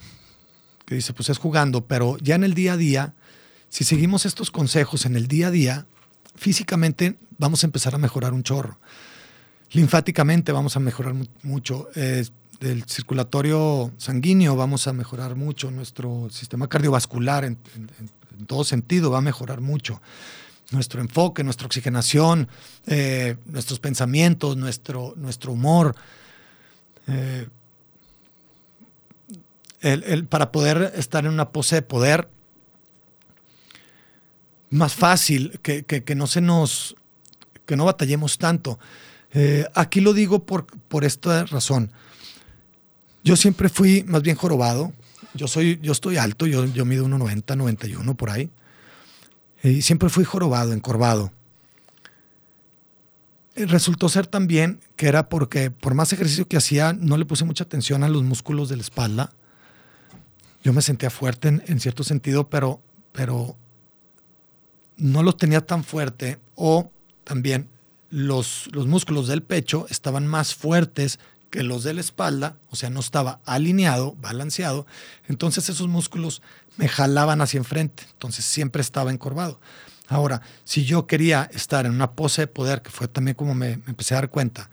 que 0.86 0.96
dice, 0.96 1.14
pues 1.14 1.30
es 1.30 1.38
jugando, 1.38 1.86
pero 1.86 2.18
ya 2.18 2.36
en 2.36 2.44
el 2.44 2.54
día 2.54 2.74
a 2.74 2.78
día, 2.78 3.14
si 3.70 3.84
seguimos 3.84 4.26
estos 4.26 4.50
consejos 4.50 5.06
en 5.06 5.16
el 5.16 5.28
día 5.28 5.48
a 5.48 5.52
día, 5.52 5.86
físicamente 6.36 7.18
vamos 7.38 7.64
a 7.64 7.68
empezar 7.68 7.94
a 7.94 8.00
mejorar 8.00 8.34
un 8.34 8.44
chorro. 8.44 8.80
Linfáticamente 9.72 10.52
vamos 10.52 10.76
a 10.76 10.80
mejorar 10.80 11.16
mucho. 11.44 11.90
Eh, 11.96 12.26
del 12.60 12.84
circulatorio 12.84 13.94
sanguíneo 13.98 14.56
vamos 14.56 14.88
a 14.88 14.94
mejorar 14.94 15.36
mucho. 15.36 15.72
Nuestro 15.72 16.30
sistema 16.30 16.68
cardiovascular 16.68 17.46
en, 17.46 17.58
todo 18.48 18.64
sentido 18.64 19.12
va 19.12 19.20
a 19.20 19.22
mejorar 19.22 19.62
mucho. 19.62 20.02
Nuestro 20.72 21.02
enfoque, 21.02 21.44
nuestra 21.44 21.66
oxigenación, 21.66 22.48
eh, 22.86 23.38
nuestros 23.46 23.80
pensamientos, 23.80 24.58
nuestro, 24.58 25.14
nuestro 25.16 25.54
humor. 25.54 25.96
Eh, 27.08 27.48
el, 29.82 30.26
para 30.26 30.52
poder 30.52 30.94
estar 30.96 31.26
en 31.26 31.32
una 31.32 31.50
pose 31.50 31.76
de 31.76 31.82
poder 31.82 32.28
más 34.70 34.94
fácil, 34.94 35.60
que, 35.64 35.84
que, 35.86 36.16
no 36.16 36.28
se 36.28 36.42
nos, 36.42 36.96
que 37.66 37.76
no 37.76 37.86
batallemos 37.86 38.38
tanto. 38.38 38.78
Eh, 39.34 39.66
aquí 39.76 40.02
lo 40.02 40.14
digo 40.14 40.46
por, 40.46 40.66
por 40.66 41.04
esta 41.04 41.46
razón. 41.46 41.92
Yo 43.24 43.36
siempre 43.36 43.70
fui 43.70 44.04
más 44.04 44.22
bien 44.22 44.36
jorobado. 44.36 44.94
Yo, 45.34 45.48
soy, 45.48 45.80
yo 45.82 45.92
estoy 45.92 46.18
alto, 46.18 46.48
yo, 46.48 46.66
yo 46.66 46.86
mido 46.86 47.06
1,90, 47.06 47.56
91 47.56 48.16
por 48.16 48.30
ahí. 48.30 48.50
Y 49.64 49.82
siempre 49.82 50.10
fui 50.10 50.24
jorobado, 50.24 50.74
encorvado. 50.74 51.32
Resultó 53.56 54.08
ser 54.08 54.26
también 54.26 54.80
que 54.96 55.08
era 55.08 55.28
porque 55.28 55.70
por 55.70 55.94
más 55.94 56.14
ejercicio 56.14 56.48
que 56.48 56.58
hacía, 56.58 56.94
no 56.94 57.18
le 57.18 57.26
puse 57.26 57.44
mucha 57.44 57.66
atención 57.66 58.04
a 58.04 58.10
los 58.10 58.24
músculos 58.24 58.70
de 58.70 58.78
la 58.78 58.82
espalda. 58.82 59.34
Yo 60.64 60.72
me 60.74 60.82
sentía 60.82 61.10
fuerte 61.10 61.48
en, 61.48 61.80
cierto 61.80 62.04
sentido, 62.04 62.50
pero, 62.50 62.82
pero 63.12 63.58
no 64.98 65.24
los 65.24 65.38
tenía 65.38 65.62
tan 65.66 65.84
fuerte 65.84 66.40
o 66.56 66.92
también 67.24 67.68
los, 68.10 68.70
los 68.72 68.88
músculos 68.88 69.28
del 69.28 69.44
pecho 69.44 69.86
estaban 69.90 70.28
más 70.28 70.56
fuertes 70.56 71.20
que 71.50 71.64
los 71.64 71.84
de 71.84 71.94
la 71.94 72.02
espalda, 72.02 72.58
o 72.70 72.76
sea, 72.76 72.90
no 72.90 73.00
estaba 73.00 73.40
alineado, 73.46 74.16
balanceado, 74.22 74.86
entonces 75.28 75.68
esos 75.70 75.88
músculos 75.88 76.42
me 76.78 76.88
jalaban 76.88 77.42
hacia 77.42 77.58
enfrente, 77.58 78.04
entonces 78.12 78.46
siempre 78.46 78.82
estaba 78.82 79.12
encorvado. 79.12 79.60
Ahora, 80.08 80.42
si 80.64 80.86
yo 80.86 81.08
quería 81.08 81.50
estar 81.54 81.86
en 81.86 81.94
una 81.94 82.12
pose 82.12 82.44
de 82.44 82.48
poder, 82.48 82.82
que 82.82 82.90
fue 82.90 83.08
también 83.08 83.36
como 83.36 83.54
me, 83.54 83.78
me 83.78 83.84
empecé 83.88 84.14
a 84.14 84.18
dar 84.18 84.30
cuenta, 84.30 84.70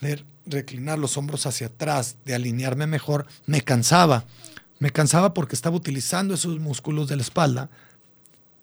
de 0.00 0.24
reclinar 0.46 0.98
los 0.98 1.16
hombros 1.16 1.46
hacia 1.46 1.68
atrás, 1.68 2.16
de 2.24 2.34
alinearme 2.34 2.86
mejor, 2.86 3.26
me 3.46 3.62
cansaba. 3.62 4.24
Me 4.78 4.90
cansaba 4.90 5.34
porque 5.34 5.56
estaba 5.56 5.76
utilizando 5.76 6.34
esos 6.34 6.58
músculos 6.58 7.08
de 7.08 7.16
la 7.16 7.22
espalda 7.22 7.68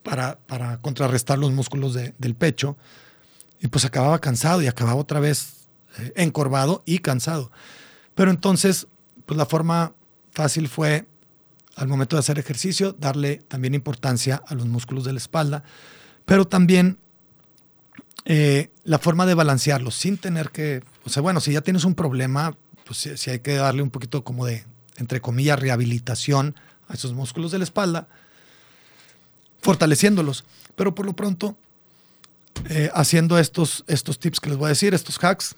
para, 0.01 0.39
para 0.47 0.77
contrarrestar 0.77 1.38
los 1.38 1.51
músculos 1.51 1.93
del 1.93 2.35
pecho. 2.35 2.77
Y 3.59 3.67
pues 3.67 3.85
acababa 3.85 4.19
cansado 4.19 4.61
y 4.61 4.67
acababa 4.67 4.99
otra 4.99 5.19
vez 5.19 5.67
eh, 5.99 6.13
encorvado 6.15 6.83
y 6.85 6.99
cansado. 6.99 7.51
Pero 8.13 8.31
entonces, 8.31 8.87
pues 9.25 9.37
la 9.37 9.45
forma 9.45 9.93
fácil 10.31 10.67
fue, 10.67 11.07
al 11.75 11.87
momento 11.87 12.15
de 12.15 12.21
hacer 12.21 12.39
ejercicio, 12.39 12.93
darle 12.93 13.37
también 13.47 13.73
importancia 13.73 14.41
a 14.47 14.55
los 14.55 14.67
músculos 14.67 15.03
de 15.03 15.13
la 15.13 15.17
espalda, 15.17 15.63
pero 16.25 16.47
también 16.47 16.99
eh, 18.25 18.71
la 18.83 18.99
forma 18.99 19.25
de 19.25 19.33
balancearlos 19.33 19.95
sin 19.95 20.17
tener 20.17 20.49
que, 20.51 20.83
o 21.03 21.09
sea, 21.09 21.21
bueno, 21.21 21.39
si 21.39 21.53
ya 21.53 21.61
tienes 21.61 21.85
un 21.85 21.95
problema, 21.95 22.57
pues 22.85 23.09
si 23.15 23.29
hay 23.29 23.39
que 23.39 23.55
darle 23.55 23.81
un 23.81 23.91
poquito 23.91 24.23
como 24.23 24.45
de, 24.45 24.65
entre 24.97 25.21
comillas, 25.21 25.59
rehabilitación 25.59 26.55
a 26.87 26.93
esos 26.93 27.13
músculos 27.13 27.51
de 27.51 27.57
la 27.59 27.63
espalda, 27.63 28.07
fortaleciéndolos. 29.61 30.45
Pero 30.75 30.93
por 30.93 31.05
lo 31.05 31.15
pronto, 31.15 31.57
eh, 32.69 32.89
haciendo 32.93 33.37
estos, 33.37 33.83
estos 33.87 34.19
tips 34.19 34.39
que 34.39 34.49
les 34.49 34.57
voy 34.57 34.67
a 34.67 34.69
decir, 34.69 34.93
estos 34.93 35.23
hacks, 35.23 35.55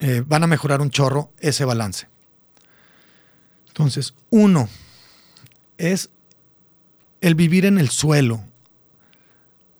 eh, 0.00 0.22
van 0.26 0.42
a 0.42 0.46
mejorar 0.46 0.80
un 0.80 0.90
chorro 0.90 1.30
ese 1.38 1.64
balance. 1.64 2.08
Entonces, 3.68 4.14
uno 4.30 4.68
es 5.78 6.10
el 7.20 7.34
vivir 7.34 7.64
en 7.64 7.78
el 7.78 7.88
suelo. 7.88 8.42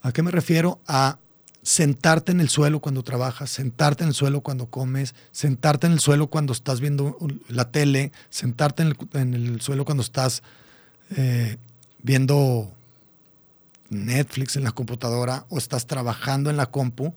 ¿A 0.01 0.13
qué 0.13 0.23
me 0.23 0.31
refiero? 0.31 0.81
A 0.87 1.19
sentarte 1.63 2.33
en 2.33 2.41
el 2.41 2.49
suelo 2.49 2.81
cuando 2.81 3.03
trabajas, 3.03 3.51
sentarte 3.51 4.03
en 4.03 4.09
el 4.09 4.15
suelo 4.15 4.41
cuando 4.41 4.67
comes, 4.67 5.15
sentarte 5.31 5.87
en 5.87 5.93
el 5.93 6.01
suelo 6.01 6.29
cuando 6.29 6.53
estás 6.53 6.81
viendo 6.81 7.17
la 7.49 7.71
tele, 7.71 8.13
sentarte 8.31 8.83
en 8.83 9.35
el, 9.35 9.61
suelo 9.61 9.85
cuando 9.85 10.03
estás 10.03 10.43
eh, 11.17 11.57
viendo 12.03 12.73
Netflix 13.93 14.57
en 14.57 14.65
la 14.65 14.73
computadora 14.73 15.47
o 15.49 15.59
estás 15.59 15.87
trabajando 15.87 16.51
en 16.51 16.57
la 16.57 16.71
compu, 16.71 17.15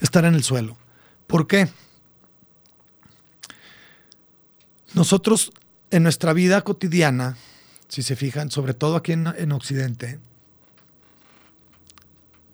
estar 0.00 0.24
en 0.24 0.34
el 0.34 0.44
suelo. 0.44 0.76
¿Por 1.26 1.46
qué? 1.46 1.68
Nosotros 4.94 5.52
en 5.90 6.02
nuestra 6.02 6.32
vida 6.32 6.62
cotidiana, 6.62 7.36
si 7.88 8.02
se 8.02 8.16
fijan, 8.16 8.50
sobre 8.50 8.74
todo 8.74 8.96
aquí 8.96 9.12
en, 9.12 9.26
en 9.26 9.52
Occidente, 9.52 10.20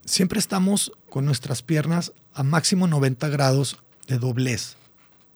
siempre 0.05 0.39
estamos 0.39 0.93
con 1.11 1.25
nuestras 1.25 1.63
piernas 1.63 2.13
a 2.33 2.43
máximo 2.43 2.87
90 2.87 3.29
grados 3.29 3.79
de 4.07 4.19
doblez. 4.19 4.77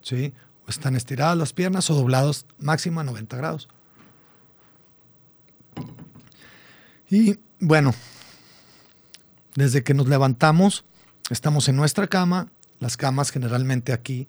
¿sí? 0.02 0.32
O 0.66 0.70
están 0.70 0.96
estiradas 0.96 1.36
las 1.36 1.52
piernas 1.52 1.90
o 1.90 1.94
doblados 1.94 2.46
máximo 2.58 3.00
a 3.00 3.04
90 3.04 3.36
grados. 3.36 3.68
Y 7.12 7.38
bueno, 7.60 7.94
desde 9.54 9.84
que 9.84 9.92
nos 9.92 10.08
levantamos, 10.08 10.86
estamos 11.28 11.68
en 11.68 11.76
nuestra 11.76 12.06
cama. 12.06 12.50
Las 12.80 12.96
camas 12.96 13.30
generalmente 13.30 13.92
aquí 13.92 14.28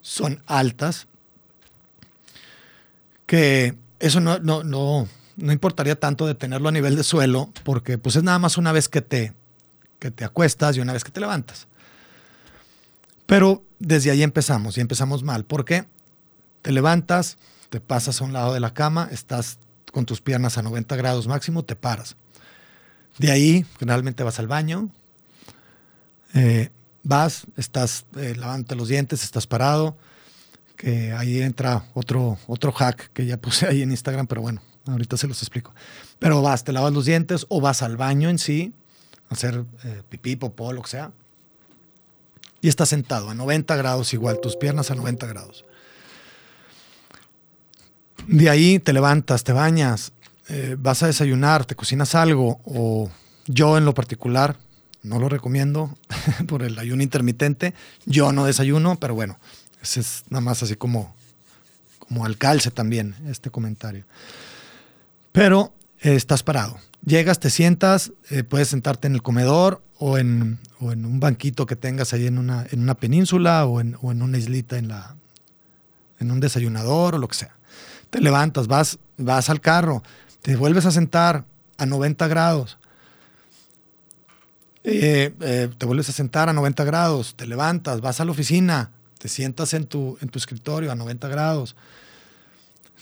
son 0.00 0.40
altas. 0.46 1.08
Que 3.26 3.76
eso 3.98 4.20
no, 4.20 4.38
no, 4.38 4.62
no, 4.62 5.08
no 5.36 5.52
importaría 5.52 5.98
tanto 5.98 6.24
de 6.28 6.36
tenerlo 6.36 6.68
a 6.68 6.72
nivel 6.72 6.94
de 6.94 7.02
suelo, 7.02 7.50
porque 7.64 7.98
pues 7.98 8.14
es 8.14 8.22
nada 8.22 8.38
más 8.38 8.56
una 8.56 8.70
vez 8.70 8.88
que 8.88 9.02
te, 9.02 9.32
que 9.98 10.12
te 10.12 10.24
acuestas 10.24 10.76
y 10.76 10.80
una 10.80 10.92
vez 10.92 11.02
que 11.02 11.10
te 11.10 11.18
levantas. 11.18 11.66
Pero 13.26 13.64
desde 13.80 14.12
ahí 14.12 14.22
empezamos 14.22 14.78
y 14.78 14.80
empezamos 14.80 15.24
mal. 15.24 15.44
porque 15.44 15.86
Te 16.62 16.70
levantas, 16.70 17.36
te 17.68 17.80
pasas 17.80 18.20
a 18.20 18.24
un 18.24 18.32
lado 18.32 18.54
de 18.54 18.60
la 18.60 18.74
cama, 18.74 19.08
estás 19.10 19.58
con 19.92 20.06
tus 20.06 20.20
piernas 20.20 20.58
a 20.58 20.62
90 20.62 20.96
grados 20.96 21.28
máximo, 21.28 21.64
te 21.64 21.76
paras. 21.76 22.16
De 23.18 23.30
ahí, 23.30 23.64
generalmente 23.78 24.24
vas 24.24 24.40
al 24.40 24.48
baño, 24.48 24.90
eh, 26.34 26.70
vas, 27.02 27.46
estás 27.56 28.06
eh, 28.16 28.34
los 28.74 28.88
dientes, 28.88 29.22
estás 29.22 29.46
parado, 29.46 29.96
que 30.76 31.12
ahí 31.12 31.40
entra 31.40 31.84
otro, 31.94 32.38
otro 32.46 32.72
hack 32.72 33.12
que 33.12 33.26
ya 33.26 33.36
puse 33.36 33.66
ahí 33.68 33.82
en 33.82 33.90
Instagram, 33.90 34.26
pero 34.26 34.40
bueno, 34.40 34.62
ahorita 34.86 35.16
se 35.16 35.28
los 35.28 35.40
explico. 35.42 35.74
Pero 36.18 36.42
vas, 36.42 36.64
te 36.64 36.72
lavas 36.72 36.92
los 36.92 37.04
dientes 37.04 37.46
o 37.48 37.60
vas 37.60 37.82
al 37.82 37.96
baño 37.96 38.30
en 38.30 38.38
sí, 38.38 38.72
hacer 39.28 39.64
eh, 39.84 40.02
pipí, 40.08 40.36
popó, 40.36 40.72
lo 40.72 40.82
que 40.82 40.90
sea, 40.90 41.12
y 42.60 42.68
estás 42.68 42.88
sentado 42.88 43.28
a 43.28 43.34
90 43.34 43.76
grados 43.76 44.14
igual, 44.14 44.40
tus 44.40 44.56
piernas 44.56 44.90
a 44.90 44.94
90 44.94 45.26
grados. 45.26 45.64
De 48.26 48.48
ahí 48.48 48.78
te 48.78 48.92
levantas, 48.92 49.44
te 49.44 49.52
bañas, 49.52 50.12
eh, 50.48 50.76
vas 50.78 51.02
a 51.02 51.06
desayunar, 51.06 51.64
te 51.64 51.74
cocinas 51.74 52.14
algo, 52.14 52.60
o 52.64 53.10
yo 53.46 53.76
en 53.76 53.84
lo 53.84 53.94
particular, 53.94 54.56
no 55.02 55.18
lo 55.18 55.28
recomiendo 55.28 55.96
por 56.46 56.62
el 56.62 56.78
ayuno 56.78 57.02
intermitente, 57.02 57.74
yo 58.06 58.32
no 58.32 58.44
desayuno, 58.44 58.96
pero 59.00 59.14
bueno, 59.14 59.38
ese 59.82 60.00
es 60.00 60.24
nada 60.30 60.40
más 60.40 60.62
así 60.62 60.76
como, 60.76 61.14
como 61.98 62.24
alcalce 62.24 62.70
también 62.70 63.16
este 63.26 63.50
comentario. 63.50 64.04
Pero 65.32 65.74
eh, 66.00 66.14
estás 66.14 66.42
parado. 66.42 66.78
Llegas, 67.04 67.40
te 67.40 67.50
sientas, 67.50 68.12
eh, 68.30 68.44
puedes 68.44 68.68
sentarte 68.68 69.08
en 69.08 69.14
el 69.14 69.22
comedor 69.22 69.82
o 69.98 70.18
en, 70.18 70.60
o 70.78 70.92
en, 70.92 71.04
un 71.04 71.18
banquito 71.18 71.66
que 71.66 71.74
tengas 71.74 72.12
ahí 72.12 72.26
en 72.26 72.38
una, 72.38 72.66
en 72.70 72.80
una 72.80 72.94
península 72.94 73.64
o 73.66 73.80
en, 73.80 73.96
o 74.00 74.12
en 74.12 74.22
una 74.22 74.38
islita 74.38 74.78
en, 74.78 74.86
la, 74.86 75.16
en 76.20 76.30
un 76.30 76.38
desayunador 76.38 77.16
o 77.16 77.18
lo 77.18 77.26
que 77.26 77.36
sea 77.36 77.56
te 78.12 78.20
levantas, 78.20 78.66
vas, 78.66 78.98
vas 79.16 79.48
al 79.48 79.62
carro, 79.62 80.02
te 80.42 80.54
vuelves 80.54 80.84
a 80.84 80.90
sentar 80.90 81.46
a 81.78 81.86
90 81.86 82.28
grados. 82.28 82.76
Eh, 84.84 85.34
eh, 85.40 85.70
te 85.78 85.86
vuelves 85.86 86.10
a 86.10 86.12
sentar 86.12 86.50
a 86.50 86.52
90 86.52 86.84
grados, 86.84 87.34
te 87.36 87.46
levantas, 87.46 88.02
vas 88.02 88.20
a 88.20 88.26
la 88.26 88.32
oficina, 88.32 88.90
te 89.16 89.28
sientas 89.28 89.72
en 89.72 89.86
tu, 89.86 90.18
en 90.20 90.28
tu 90.28 90.38
escritorio 90.38 90.92
a 90.92 90.94
90 90.94 91.26
grados, 91.28 91.74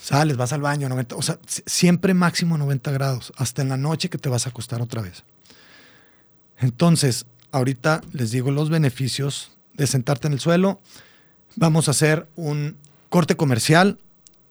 sales, 0.01 0.37
vas 0.37 0.53
al 0.53 0.61
baño 0.61 0.85
a 0.85 0.89
90, 0.89 1.17
o 1.17 1.21
sea, 1.21 1.37
siempre 1.65 2.13
máximo 2.13 2.57
90 2.57 2.91
grados, 2.91 3.33
hasta 3.35 3.61
en 3.61 3.67
la 3.67 3.77
noche 3.77 4.09
que 4.09 4.17
te 4.17 4.29
vas 4.29 4.45
a 4.45 4.51
acostar 4.51 4.81
otra 4.81 5.01
vez. 5.01 5.25
Entonces, 6.57 7.25
ahorita 7.51 7.99
les 8.13 8.31
digo 8.31 8.49
los 8.49 8.69
beneficios 8.69 9.51
de 9.73 9.87
sentarte 9.87 10.27
en 10.27 10.33
el 10.33 10.39
suelo. 10.39 10.79
Vamos 11.57 11.89
a 11.89 11.91
hacer 11.91 12.29
un 12.37 12.77
corte 13.09 13.35
comercial 13.35 13.97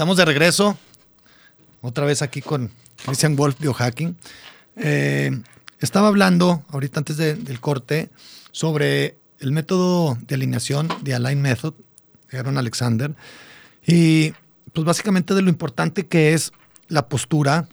Estamos 0.00 0.16
de 0.16 0.24
regreso. 0.24 0.78
Otra 1.82 2.06
vez 2.06 2.22
aquí 2.22 2.40
con 2.40 2.70
Christian 3.04 3.36
Wolf 3.36 3.60
Biohacking. 3.60 4.16
Eh, 4.76 5.30
estaba 5.78 6.08
hablando 6.08 6.64
ahorita 6.70 7.00
antes 7.00 7.18
del 7.18 7.60
corte 7.60 8.08
sobre 8.50 9.18
el 9.40 9.52
método 9.52 10.16
de 10.26 10.36
alineación 10.36 10.88
de 11.02 11.12
Align 11.12 11.42
Method 11.42 11.74
de 12.30 12.38
Aaron 12.38 12.56
Alexander 12.56 13.14
y 13.86 14.32
pues 14.72 14.86
básicamente 14.86 15.34
de 15.34 15.42
lo 15.42 15.50
importante 15.50 16.06
que 16.06 16.32
es 16.32 16.52
la 16.88 17.10
postura 17.10 17.68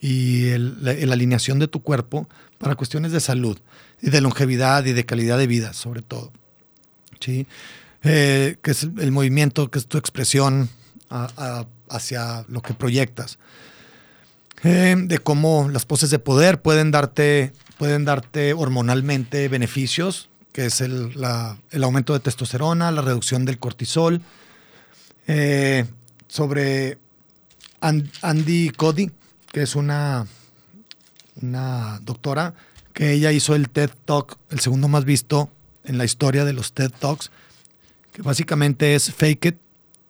y 0.00 0.56
la, 0.58 0.92
alineación 0.92 1.58
de 1.58 1.66
tu 1.66 1.82
cuerpo 1.82 2.28
para 2.58 2.76
cuestiones 2.76 3.10
de 3.10 3.18
salud 3.18 3.58
y 4.00 4.10
de 4.10 4.20
longevidad 4.20 4.84
y 4.84 4.92
de 4.92 5.04
calidad 5.04 5.38
de 5.38 5.48
vida 5.48 5.72
sobre 5.72 6.02
todo. 6.02 6.30
¿sí? 7.18 7.48
Eh, 8.04 8.58
que 8.62 8.70
es 8.70 8.84
el 8.84 9.10
movimiento, 9.10 9.72
que 9.72 9.80
es 9.80 9.88
tu 9.88 9.98
expresión 9.98 10.70
hacia 11.08 12.44
lo 12.48 12.62
que 12.62 12.74
proyectas. 12.74 13.38
Eh, 14.64 14.96
de 14.98 15.18
cómo 15.18 15.68
las 15.68 15.86
poses 15.86 16.10
de 16.10 16.18
poder 16.18 16.60
pueden 16.60 16.90
darte, 16.90 17.52
pueden 17.78 18.04
darte 18.04 18.54
hormonalmente 18.54 19.48
beneficios, 19.48 20.28
que 20.52 20.66
es 20.66 20.80
el, 20.80 21.12
aumento 21.82 22.12
de 22.12 22.20
testosterona, 22.20 22.90
la 22.90 23.02
reducción 23.02 23.44
del 23.44 23.58
cortisol. 23.58 24.20
Eh, 25.28 25.84
sobre 26.26 26.98
Andy 27.80 28.70
Cody, 28.70 29.10
que 29.52 29.62
es 29.62 29.76
una, 29.76 30.26
una 31.40 32.00
doctora, 32.02 32.54
que 32.92 33.12
ella 33.12 33.30
hizo 33.32 33.54
el 33.54 33.70
TED 33.70 33.90
Talk, 34.04 34.38
el 34.50 34.60
segundo 34.60 34.88
más 34.88 35.04
visto 35.04 35.50
en 35.84 35.98
la 35.98 36.04
historia 36.04 36.44
de 36.44 36.52
los 36.52 36.72
TED 36.72 36.90
Talks, 36.90 37.30
que 38.12 38.22
básicamente 38.22 38.94
es 38.94 39.12
Fake 39.14 39.44
It 39.46 39.56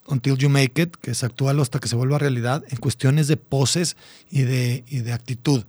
Until 0.08 0.36
You 0.36 0.48
Make 0.48 0.82
It, 0.82 0.96
que 0.96 1.12
es 1.12 1.22
actual 1.22 1.60
hasta 1.60 1.78
que 1.78 1.88
se 1.88 1.96
vuelva 1.96 2.18
realidad, 2.18 2.64
en 2.68 2.78
cuestiones 2.78 3.28
de 3.28 3.36
poses 3.36 3.96
y 4.30 4.42
de, 4.42 4.84
de 4.88 5.12
actitud. 5.12 5.64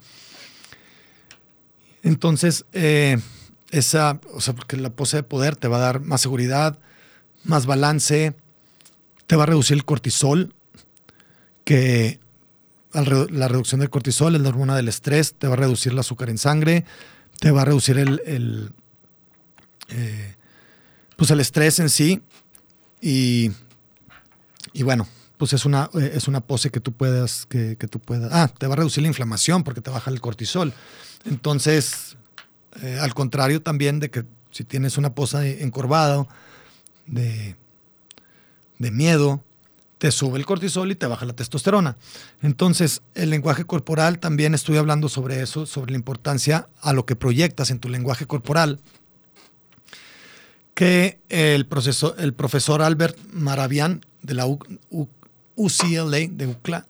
Entonces, 2.01 2.65
eh, 2.73 3.19
esa, 3.71 4.19
o 4.33 4.41
sea, 4.41 4.55
porque 4.55 4.77
la 4.77 4.89
pose 4.89 5.17
de 5.17 5.23
poder 5.23 5.55
te 5.55 5.67
va 5.67 5.77
a 5.77 5.81
dar 5.81 5.99
más 6.01 6.21
seguridad, 6.21 6.79
más 7.43 7.65
balance, 7.65 8.33
te 9.27 9.35
va 9.35 9.43
a 9.43 9.47
reducir 9.47 9.77
el 9.77 9.85
cortisol, 9.85 10.53
que 11.65 12.19
la 12.93 13.47
reducción 13.47 13.79
del 13.79 13.91
cortisol 13.91 14.35
es 14.35 14.41
la 14.41 14.49
hormona 14.49 14.75
del 14.75 14.87
estrés, 14.87 15.35
te 15.35 15.47
va 15.47 15.53
a 15.53 15.57
reducir 15.57 15.91
el 15.91 15.99
azúcar 15.99 16.29
en 16.29 16.39
sangre, 16.39 16.85
te 17.39 17.51
va 17.51 17.61
a 17.61 17.65
reducir 17.65 17.99
el, 17.99 18.71
eh, 19.89 20.35
pues 21.15 21.29
el 21.31 21.39
estrés 21.39 21.79
en 21.79 21.89
sí 21.89 22.21
y 23.01 23.51
y 24.73 24.83
bueno, 24.83 25.07
pues 25.37 25.53
es 25.53 25.65
una, 25.65 25.89
eh, 25.93 26.11
es 26.15 26.27
una 26.27 26.41
pose 26.41 26.69
que 26.69 26.79
tú 26.81 26.91
puedas, 26.91 27.45
que, 27.45 27.75
tú 27.75 27.99
puedas. 27.99 28.31
Ah, 28.33 28.51
te 28.55 28.67
va 28.67 28.73
a 28.73 28.77
reducir 28.77 29.01
la 29.01 29.07
inflamación 29.07 29.63
porque 29.63 29.81
te 29.81 29.89
baja 29.89 30.11
el 30.11 30.19
cortisol. 30.19 30.73
Entonces, 31.25 32.17
eh, 32.81 32.97
al 32.99 33.13
contrario 33.13 33.61
también 33.61 33.99
de 33.99 34.09
que 34.09 34.25
si 34.51 34.65
tienes 34.65 34.97
una 34.97 35.15
pose 35.15 35.63
encorvada, 35.63 36.27
de, 37.05 37.55
de 38.77 38.91
miedo, 38.91 39.43
te 39.97 40.11
sube 40.11 40.39
el 40.39 40.45
cortisol 40.45 40.91
y 40.91 40.95
te 40.95 41.07
baja 41.07 41.25
la 41.25 41.33
testosterona. 41.33 41.97
Entonces, 42.41 43.01
el 43.15 43.29
lenguaje 43.29 43.65
corporal 43.65 44.19
también 44.19 44.53
estoy 44.55 44.77
hablando 44.77 45.09
sobre 45.09 45.41
eso, 45.41 45.65
sobre 45.65 45.91
la 45.91 45.97
importancia 45.97 46.69
a 46.81 46.93
lo 46.93 47.05
que 47.05 47.15
proyectas 47.15 47.69
en 47.69 47.79
tu 47.79 47.89
lenguaje 47.89 48.25
corporal. 48.25 48.79
Que 50.73 51.19
el, 51.27 51.65
proceso, 51.65 52.15
el 52.17 52.33
profesor 52.33 52.81
Albert 52.81 53.17
Maravian 53.33 54.05
de 54.21 54.33
la 54.33 54.45
UCLA, 54.45 56.27
de 56.31 56.47
UCLA, 56.47 56.85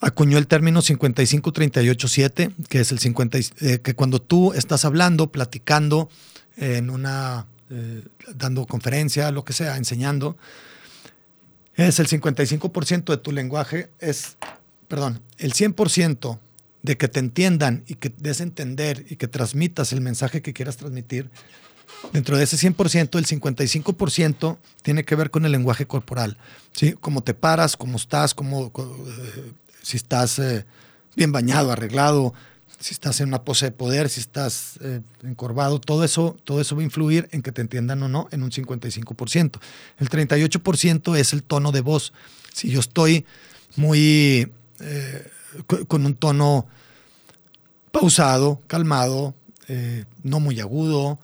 acuñó 0.00 0.38
el 0.38 0.46
término 0.46 0.80
55-38-7, 0.80 2.54
que 2.68 2.80
es 2.80 2.92
el 2.92 2.98
50, 2.98 3.38
eh, 3.38 3.80
que 3.80 3.94
cuando 3.94 4.20
tú 4.20 4.52
estás 4.52 4.84
hablando, 4.84 5.32
platicando, 5.32 6.08
en 6.56 6.90
una, 6.90 7.46
eh, 7.70 8.02
dando 8.34 8.66
conferencia, 8.66 9.30
lo 9.30 9.44
que 9.44 9.52
sea, 9.52 9.76
enseñando, 9.76 10.36
es 11.74 12.00
el 12.00 12.08
55% 12.08 13.12
de 13.12 13.18
tu 13.18 13.30
lenguaje, 13.30 13.88
es, 14.00 14.36
perdón, 14.88 15.20
el 15.38 15.52
100% 15.52 16.40
de 16.82 16.96
que 16.96 17.08
te 17.08 17.20
entiendan 17.20 17.84
y 17.86 17.94
que 17.94 18.08
des 18.08 18.40
entender 18.40 19.04
y 19.08 19.16
que 19.16 19.28
transmitas 19.28 19.92
el 19.92 20.00
mensaje 20.00 20.42
que 20.42 20.52
quieras 20.52 20.76
transmitir. 20.76 21.30
Dentro 22.12 22.36
de 22.36 22.44
ese 22.44 22.56
100%, 22.56 23.18
el 23.18 23.26
55% 23.26 24.58
tiene 24.82 25.04
que 25.04 25.14
ver 25.14 25.30
con 25.30 25.44
el 25.44 25.52
lenguaje 25.52 25.86
corporal. 25.86 26.36
¿sí? 26.72 26.94
Cómo 27.00 27.22
te 27.22 27.34
paras, 27.34 27.76
cómo 27.76 27.96
estás, 27.96 28.34
cómo, 28.34 28.72
eh, 28.76 29.52
si 29.82 29.96
estás 29.96 30.38
eh, 30.38 30.64
bien 31.16 31.32
bañado, 31.32 31.72
arreglado, 31.72 32.34
si 32.80 32.94
estás 32.94 33.20
en 33.20 33.28
una 33.28 33.42
pose 33.42 33.66
de 33.66 33.72
poder, 33.72 34.08
si 34.08 34.20
estás 34.20 34.78
eh, 34.80 35.00
encorvado, 35.24 35.80
todo 35.80 36.04
eso, 36.04 36.36
todo 36.44 36.60
eso 36.60 36.76
va 36.76 36.82
a 36.82 36.84
influir 36.84 37.28
en 37.32 37.42
que 37.42 37.52
te 37.52 37.60
entiendan 37.60 38.02
o 38.02 38.08
no 38.08 38.28
en 38.30 38.42
un 38.42 38.50
55%. 38.50 39.58
El 39.98 40.08
38% 40.08 41.16
es 41.16 41.32
el 41.32 41.42
tono 41.42 41.72
de 41.72 41.80
voz. 41.80 42.12
Si 42.52 42.70
yo 42.70 42.80
estoy 42.80 43.26
muy 43.76 44.52
con 45.88 46.06
un 46.06 46.14
tono 46.14 46.66
pausado, 47.90 48.62
calmado, 48.68 49.34
no 50.22 50.38
muy 50.38 50.60
agudo, 50.60 51.18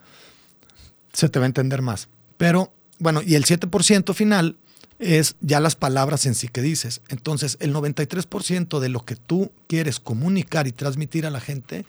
se 1.15 1.31
te 1.31 1.39
va 1.39 1.47
a 1.47 1.47
entender 1.47 1.81
más. 1.81 2.09
Pero 2.37 2.75
bueno, 2.99 3.23
y 3.23 3.37
el 3.37 3.47
7% 3.47 4.12
final 4.15 4.57
es 4.99 5.37
ya 5.41 5.61
las 5.61 5.77
palabras 5.77 6.27
en 6.27 6.35
sí 6.35 6.49
que 6.49 6.61
dices. 6.61 7.01
Entonces, 7.09 7.57
el 7.61 7.75
93% 7.75 8.79
de 8.79 8.89
lo 8.89 9.05
que 9.05 9.17
tú 9.17 9.51
quieres 9.67 10.01
comunicar 10.01 10.67
y 10.67 10.73
transmitir 10.73 11.27
a 11.27 11.31
la 11.31 11.41
gente 11.41 11.87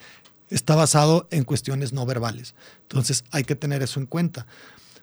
está 0.50 0.76
basado 0.76 1.28
en 1.32 1.44
cuestiones 1.44 1.92
no 1.92 2.06
verbales. 2.06 2.56
Entonces, 2.84 3.24
hay 3.32 3.44
que 3.44 3.56
tener 3.56 3.84
eso 3.84 4.00
en 4.00 4.06
cuenta. 4.06 4.46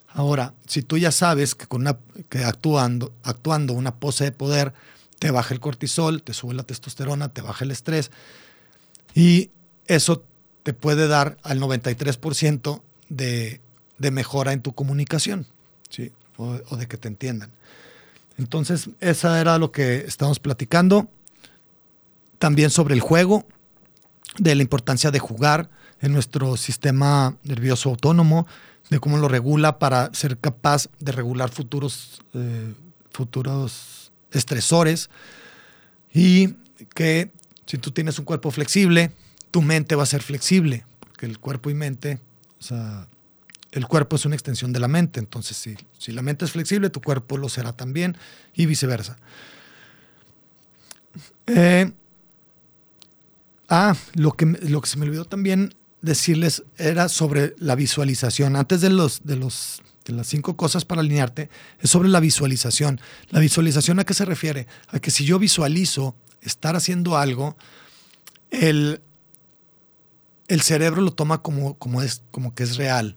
Ahora, 0.09 0.55
si 0.66 0.83
tú 0.83 0.99
ya 0.99 1.11
sabes 1.11 1.55
que, 1.55 1.66
con 1.66 1.83
una, 1.83 1.99
que 2.29 2.45
actuando, 2.45 3.12
actuando 3.23 3.73
una 3.73 3.97
pose 3.97 4.25
de 4.25 4.33
poder 4.33 4.73
te 5.18 5.31
baja 5.31 5.55
el 5.55 5.61
cortisol, 5.61 6.23
te 6.23 6.35
sube 6.35 6.53
la 6.53 6.64
testosterona, 6.64 7.33
te 7.33 7.43
baja 7.43 7.64
el 7.64 7.70
estrés, 7.70 8.11
y 9.14 9.51
eso 9.87 10.25
te 10.64 10.75
puede 10.75 11.07
dar 11.07 11.39
al 11.45 11.61
93% 11.61 12.83
de, 13.09 13.61
de 13.99 14.11
mejora 14.11 14.53
en 14.53 14.62
tu 14.62 14.72
comunicación, 14.74 15.47
¿sí? 15.88 16.12
o 16.36 16.76
de 16.76 16.86
que 16.88 16.97
te 16.97 17.09
entiendan. 17.09 17.51
Entonces, 18.38 18.90
esa 19.01 19.40
era 19.40 19.59
lo 19.59 19.72
que 19.72 19.99
estamos 19.99 20.38
platicando. 20.40 21.09
También 22.38 22.70
sobre 22.70 22.95
el 22.95 23.01
juego, 23.01 23.47
de 24.38 24.55
la 24.55 24.62
importancia 24.62 25.11
de 25.11 25.18
jugar 25.18 25.68
en 26.01 26.12
nuestro 26.12 26.57
sistema 26.57 27.36
nervioso 27.45 27.90
autónomo, 27.90 28.47
de 28.90 28.99
cómo 28.99 29.18
lo 29.18 29.28
regula 29.28 29.78
para 29.78 30.12
ser 30.12 30.38
capaz 30.38 30.88
de 30.99 31.12
regular 31.12 31.51
futuros, 31.51 32.20
eh, 32.34 32.74
futuros 33.11 34.11
estresores. 34.32 35.11
Y 36.12 36.55
que 36.95 37.30
si 37.66 37.78
tú 37.78 37.90
tienes 37.90 38.18
un 38.18 38.24
cuerpo 38.24 38.51
flexible, 38.51 39.12
tu 39.51 39.62
mente 39.62 39.95
va 39.95 40.03
a 40.03 40.07
ser 40.07 40.22
flexible, 40.22 40.84
porque 41.01 41.26
el 41.26 41.38
cuerpo 41.38 41.70
y 41.70 41.74
mente, 41.74 42.18
o 42.59 42.62
sea, 42.62 43.07
el 43.73 43.87
cuerpo 43.87 44.16
es 44.16 44.27
una 44.27 44.37
extensión 44.37 44.73
de 44.73 44.81
la 44.81 44.89
mente. 44.89 45.18
Entonces, 45.18 45.57
si, 45.57 45.77
si 45.99 46.12
la 46.12 46.23
mente 46.23 46.45
es 46.45 46.53
flexible, 46.53 46.91
tu 46.91 47.01
cuerpo 47.01 47.39
lo 47.39 47.49
será 47.49 47.73
también 47.73 48.16
y 48.55 48.66
viceversa. 48.66 49.16
Eh, 51.47 51.91
ah, 53.68 53.97
lo 54.14 54.33
que, 54.33 54.47
lo 54.47 54.81
que 54.81 54.89
se 54.89 54.99
me 54.99 55.07
olvidó 55.07 55.25
también 55.25 55.75
decirles 56.03 56.64
era 56.77 57.09
sobre 57.09 57.55
la 57.59 57.75
visualización. 57.75 58.57
Antes 58.57 58.83
de, 58.83 58.91
los, 58.91 59.25
de, 59.25 59.37
los, 59.37 59.83
de 60.05 60.12
las 60.12 60.27
cinco 60.27 60.57
cosas 60.57 60.85
para 60.85 61.01
alinearte, 61.01 61.49
es 61.81 61.91
sobre 61.91 62.11
la 62.11 62.20
visualización. 62.20 63.01
¿La 63.31 63.41
visualización 63.41 63.99
a 63.99 64.05
qué 64.05 64.12
se 64.12 64.27
refiere? 64.27 64.66
A 64.89 64.99
que 64.99 65.11
si 65.11 65.25
yo 65.25 65.39
visualizo 65.39 66.14
estar 66.43 66.77
haciendo 66.77 67.16
algo, 67.16 67.57
el, 68.51 69.01
el 70.49 70.61
cerebro 70.61 71.01
lo 71.01 71.12
toma 71.12 71.41
como, 71.41 71.79
como, 71.79 72.03
es, 72.03 72.23
como 72.31 72.55
que 72.55 72.64
es 72.64 72.77
real. 72.77 73.16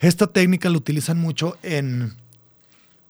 Esta 0.00 0.26
técnica 0.26 0.68
la 0.68 0.78
utilizan 0.78 1.18
mucho 1.18 1.56
en, 1.62 2.14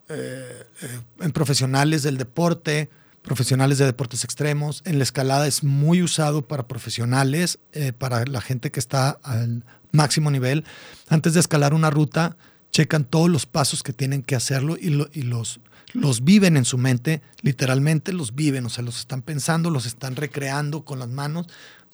eh, 0.09 0.66
eh, 0.82 1.01
en 1.20 1.32
profesionales 1.32 2.03
del 2.03 2.18
deporte, 2.18 2.91
profesionales 3.22 3.78
de 3.78 3.87
deportes 3.87 4.24
extremos. 4.24 4.82
En 4.85 4.99
la 4.99 5.05
escalada 5.05 5.47
es 5.47 5.64
muy 5.64 6.03
usado 6.03 6.43
para 6.43 6.68
profesionales, 6.68 7.59
eh, 7.72 7.93
para 7.93 8.24
la 8.26 8.41
gente 8.41 8.70
que 8.70 8.80
está 8.80 9.18
al 9.22 9.64
máximo 9.93 10.30
nivel. 10.30 10.64
Antes 11.09 11.35
de 11.35 11.41
escalar 11.41 11.74
una 11.74 11.91
ruta, 11.91 12.37
checan 12.70 13.05
todos 13.05 13.30
los 13.30 13.47
pasos 13.47 13.82
que 13.82 13.93
tienen 13.93 14.22
que 14.22 14.37
hacerlo 14.37 14.76
y, 14.76 14.89
y 15.12 15.22
los, 15.22 15.61
los 15.93 16.24
viven 16.24 16.57
en 16.57 16.64
su 16.64 16.76
mente, 16.76 17.22
literalmente 17.41 18.12
los 18.12 18.35
viven, 18.35 18.66
o 18.66 18.68
sea, 18.68 18.85
los 18.85 18.99
están 18.99 19.22
pensando, 19.22 19.70
los 19.70 19.87
están 19.87 20.16
recreando 20.16 20.85
con 20.85 20.99
las 20.99 21.09
manos, 21.09 21.47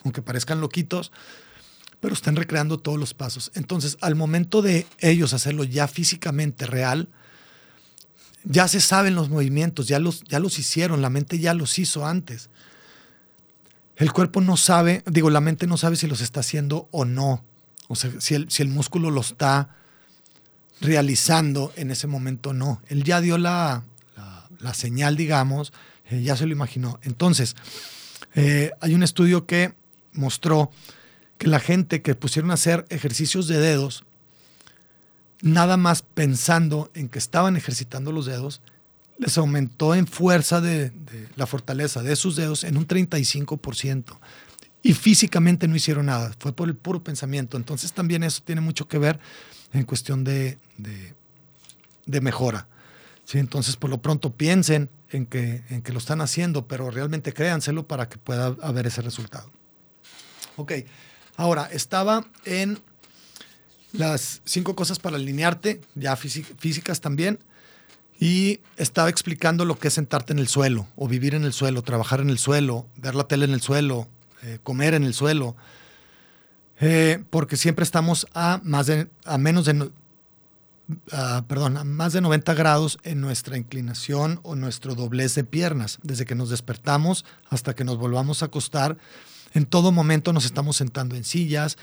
aunque 0.02 0.22
parezcan 0.22 0.60
loquitos 0.60 1.12
pero 2.00 2.14
están 2.14 2.36
recreando 2.36 2.78
todos 2.78 2.98
los 2.98 3.14
pasos. 3.14 3.52
Entonces, 3.54 3.98
al 4.00 4.14
momento 4.14 4.62
de 4.62 4.86
ellos 4.98 5.34
hacerlo 5.34 5.64
ya 5.64 5.86
físicamente 5.86 6.66
real, 6.66 7.08
ya 8.44 8.68
se 8.68 8.80
saben 8.80 9.14
los 9.14 9.28
movimientos, 9.28 9.86
ya 9.86 9.98
los, 9.98 10.24
ya 10.24 10.40
los 10.40 10.58
hicieron, 10.58 11.02
la 11.02 11.10
mente 11.10 11.38
ya 11.38 11.52
los 11.52 11.78
hizo 11.78 12.06
antes. 12.06 12.48
El 13.96 14.12
cuerpo 14.12 14.40
no 14.40 14.56
sabe, 14.56 15.02
digo, 15.06 15.28
la 15.28 15.40
mente 15.40 15.66
no 15.66 15.76
sabe 15.76 15.96
si 15.96 16.06
los 16.06 16.22
está 16.22 16.40
haciendo 16.40 16.88
o 16.90 17.04
no. 17.04 17.44
O 17.88 17.96
sea, 17.96 18.10
si 18.18 18.34
el, 18.34 18.50
si 18.50 18.62
el 18.62 18.68
músculo 18.68 19.10
lo 19.10 19.20
está 19.20 19.76
realizando 20.80 21.72
en 21.76 21.90
ese 21.90 22.06
momento 22.06 22.54
no. 22.54 22.80
Él 22.88 23.04
ya 23.04 23.20
dio 23.20 23.36
la, 23.36 23.84
la, 24.58 24.72
señal, 24.72 25.16
digamos, 25.16 25.74
eh, 26.08 26.22
ya 26.22 26.34
se 26.34 26.46
lo 26.46 26.52
imaginó. 26.52 26.98
Entonces, 27.02 27.56
eh, 28.34 28.70
hay 28.80 28.94
un 28.94 29.02
estudio 29.02 29.44
que 29.44 29.74
mostró 30.12 30.70
que 31.40 31.48
la 31.48 31.58
gente 31.58 32.02
que 32.02 32.14
pusieron 32.14 32.50
a 32.50 32.54
hacer 32.54 32.84
ejercicios 32.90 33.48
de 33.48 33.58
dedos, 33.58 34.04
nada 35.40 35.78
más 35.78 36.02
pensando 36.02 36.90
en 36.92 37.08
que 37.08 37.18
estaban 37.18 37.56
ejercitando 37.56 38.12
los 38.12 38.26
dedos, 38.26 38.60
les 39.16 39.38
aumentó 39.38 39.94
en 39.94 40.06
fuerza 40.06 40.60
de, 40.60 40.92
la 41.36 41.46
fortaleza 41.46 42.02
de 42.02 42.14
sus 42.14 42.36
dedos 42.36 42.62
en 42.62 42.76
un 42.76 42.86
35%. 42.86 44.18
Y 44.82 44.92
físicamente 44.92 45.66
no 45.66 45.76
hicieron 45.76 46.06
nada, 46.06 46.30
fue 46.38 46.52
por 46.52 46.68
el 46.68 46.76
puro 46.76 47.02
pensamiento. 47.02 47.56
Entonces 47.56 47.94
también 47.94 48.22
eso 48.22 48.42
tiene 48.44 48.60
mucho 48.60 48.86
que 48.86 48.98
ver 48.98 49.18
en 49.72 49.84
cuestión 49.84 50.24
de, 50.24 50.58
de, 50.76 52.20
mejora. 52.20 52.68
¿Sí? 53.24 53.38
Entonces 53.38 53.76
por 53.76 53.88
lo 53.88 54.02
pronto 54.02 54.34
piensen 54.34 54.90
en 55.08 55.24
que, 55.24 55.64
en 55.70 55.80
que 55.80 55.92
lo 55.92 56.00
están 56.00 56.20
haciendo, 56.20 56.66
pero 56.66 56.90
realmente 56.90 57.32
créanselo 57.32 57.86
para 57.86 58.10
que 58.10 58.18
pueda 58.18 58.54
haber 58.60 58.88
ese 58.88 59.00
resultado. 59.00 59.50
Ok. 60.56 60.72
Ahora, 61.36 61.68
estaba 61.72 62.26
en 62.44 62.80
las 63.92 64.42
cinco 64.44 64.74
cosas 64.74 64.98
para 64.98 65.16
alinearte, 65.16 65.80
ya 65.94 66.16
físicas 66.16 67.00
también, 67.00 67.38
y 68.18 68.60
estaba 68.76 69.08
explicando 69.08 69.64
lo 69.64 69.78
que 69.78 69.88
es 69.88 69.94
sentarte 69.94 70.32
en 70.32 70.38
el 70.38 70.48
suelo, 70.48 70.86
o 70.96 71.08
vivir 71.08 71.34
en 71.34 71.44
el 71.44 71.52
suelo, 71.52 71.82
trabajar 71.82 72.20
en 72.20 72.30
el 72.30 72.38
suelo, 72.38 72.86
ver 72.96 73.14
la 73.14 73.24
tele 73.24 73.46
en 73.46 73.52
el 73.52 73.62
suelo, 73.62 74.08
eh, 74.42 74.58
comer 74.62 74.94
en 74.94 75.04
el 75.04 75.14
suelo, 75.14 75.56
eh, 76.80 77.22
porque 77.30 77.56
siempre 77.56 77.82
estamos 77.82 78.26
a 78.34 78.60
más 78.62 78.86
de, 78.86 79.08
a 79.24 79.38
menos 79.38 79.64
de, 79.64 79.90
perdón, 81.48 81.76
a 81.76 81.84
más 81.84 82.12
de 82.12 82.20
90 82.20 82.54
grados 82.54 82.98
en 83.04 83.20
nuestra 83.20 83.56
inclinación 83.56 84.40
o 84.42 84.54
nuestro 84.54 84.94
doblez 84.94 85.34
de 85.34 85.44
piernas, 85.44 85.98
desde 86.02 86.26
que 86.26 86.34
nos 86.34 86.50
despertamos 86.50 87.24
hasta 87.48 87.74
que 87.74 87.84
nos 87.84 87.96
volvamos 87.96 88.42
a 88.42 88.46
acostar 88.46 88.98
en 89.52 89.66
todo 89.66 89.92
momento 89.92 90.32
nos 90.32 90.44
estamos 90.44 90.76
sentando 90.76 91.16
en 91.16 91.24
sillas, 91.24 91.76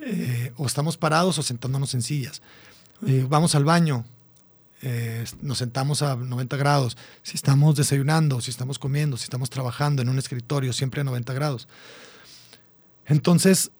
eh, 0.00 0.52
o 0.56 0.66
estamos 0.66 0.96
parados 0.96 1.38
o 1.38 1.42
sentándonos 1.42 1.94
en 1.94 2.02
sillas. 2.02 2.40
Eh, 3.06 3.26
vamos 3.28 3.54
al 3.54 3.64
baño, 3.64 4.06
eh, 4.82 5.24
nos 5.42 5.58
sentamos 5.58 6.02
a 6.02 6.16
90 6.16 6.56
grados. 6.56 6.96
Si 7.22 7.36
estamos 7.36 7.76
desayunando, 7.76 8.40
si 8.40 8.50
estamos 8.50 8.78
comiendo, 8.78 9.16
si 9.16 9.24
estamos 9.24 9.50
trabajando 9.50 10.00
en 10.00 10.08
un 10.08 10.18
escritorio, 10.18 10.72
siempre 10.72 11.02
a 11.02 11.04
90 11.04 11.32
grados. 11.34 11.68
Entonces, 13.06 13.70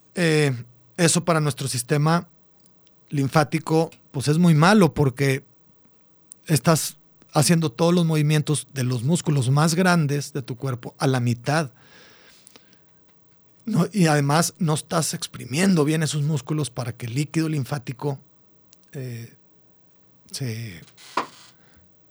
eso 0.97 1.25
para 1.25 1.41
nuestro 1.41 1.69
sistema 1.69 2.29
linfático, 3.09 3.91
pues 4.11 4.29
es 4.29 4.37
muy 4.37 4.55
malo 4.55 4.93
porque 4.93 5.45
estás 6.47 6.99
haciendo 7.33 7.71
todos 7.71 7.95
los 7.95 8.05
movimientos 8.05 8.67
de 8.75 8.85
los 8.85 9.03
músculos 9.03 9.49
más 9.49 9.75
grandes 9.75 10.33
de 10.33 10.43
tu 10.43 10.57
cuerpo 10.57 10.95
a 10.99 11.07
la 11.07 11.21
mitad 11.21 11.71
y 13.93 14.07
además 14.07 14.55
no 14.59 14.75
estás 14.75 15.15
exprimiendo 15.15 15.85
bien 15.85 16.03
esos 16.03 16.23
músculos 16.23 16.71
para 16.71 16.93
que 16.93 17.07
el 17.07 17.15
líquido 17.15 17.49
linfático 17.49 18.19
eh, 18.93 19.35
se 20.31 20.81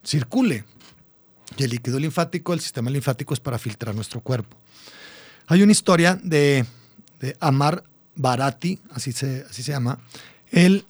circule. 0.04 0.66
Y 1.58 1.64
el 1.64 1.72
líquido 1.72 2.00
linfático, 2.00 2.54
el 2.54 2.60
sistema 2.60 2.89
linfático 2.89 3.34
es 3.34 3.39
para 3.39 3.58
filtrar 3.58 3.95
nuestro 3.95 4.22
cuerpo. 4.22 4.56
Hay 5.47 5.64
una 5.64 5.72
historia 5.72 6.20
de, 6.24 6.66
Amar 7.39 7.84
Barati, 8.16 8.80
así 8.91 9.12
se, 9.12 9.45
así 9.50 9.64
se 9.64 9.72
llama. 9.72 10.00
Él 10.52 10.86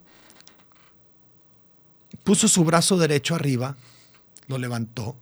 puso 2.24 2.48
su 2.48 2.64
brazo 2.64 2.98
derecho 2.98 3.36
arriba, 3.36 3.78
lo 4.48 4.58
levantó, 4.58 5.16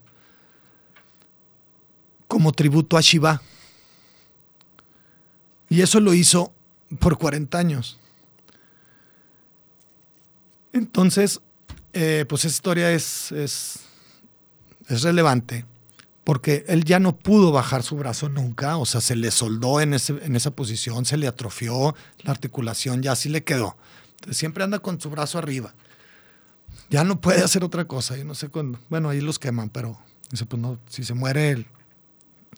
como 2.28 2.52
tributo 2.52 2.98
a 2.98 3.02
Shiva. 3.02 3.42
Y 5.70 5.82
eso 5.82 6.00
lo 6.00 6.14
hizo 6.14 6.54
por 7.00 7.18
40 7.18 7.58
años. 7.58 7.98
Entonces, 10.74 11.42
eh, 11.94 12.26
pues 12.28 12.46
esa 12.46 12.54
historia 12.54 12.92
es, 12.92 13.32
es, 13.32 13.80
es, 14.88 15.02
relevante 15.02 15.66
porque 16.24 16.66
él 16.68 16.84
ya 16.84 17.00
no 17.00 17.16
pudo 17.16 17.52
bajar 17.52 17.84
su 17.84 17.96
brazo 17.96 18.28
nunca, 18.28 18.78
o 18.78 18.86
sea, 18.86 19.00
se 19.00 19.16
le 19.16 19.32
soldó 19.32 19.80
en, 19.80 19.94
ese, 19.94 20.14
en 20.24 20.36
esa 20.36 20.52
posición, 20.52 21.06
se 21.06 21.16
le 21.16 21.26
atrofió 21.26 21.96
la 22.20 22.32
articulación, 22.32 23.02
ya 23.02 23.14
así 23.14 23.30
le 23.30 23.46
quedó. 23.46 23.78
Entonces, 24.16 24.38
siempre 24.38 24.64
anda 24.64 24.80
con 24.80 25.00
su 25.00 25.10
brazo 25.10 25.38
arriba. 25.38 25.74
Ya 26.90 27.04
no 27.04 27.20
puede 27.20 27.44
hacer 27.44 27.64
otra 27.64 27.86
cosa. 27.86 28.18
Yo 28.18 28.26
no 28.26 28.36
sé 28.36 28.50
cuándo. 28.50 28.80
Bueno, 28.90 29.10
ahí 29.10 29.22
los 29.22 29.40
queman, 29.40 29.70
pero 29.70 30.00
pues 30.30 30.46
si 30.90 31.04
se 31.04 31.14
muere, 31.14 31.66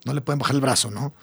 no 0.05 0.13
le 0.13 0.21
pueden 0.21 0.39
bajar 0.39 0.55
el 0.55 0.61
brazo, 0.61 0.91
¿no? 0.91 1.13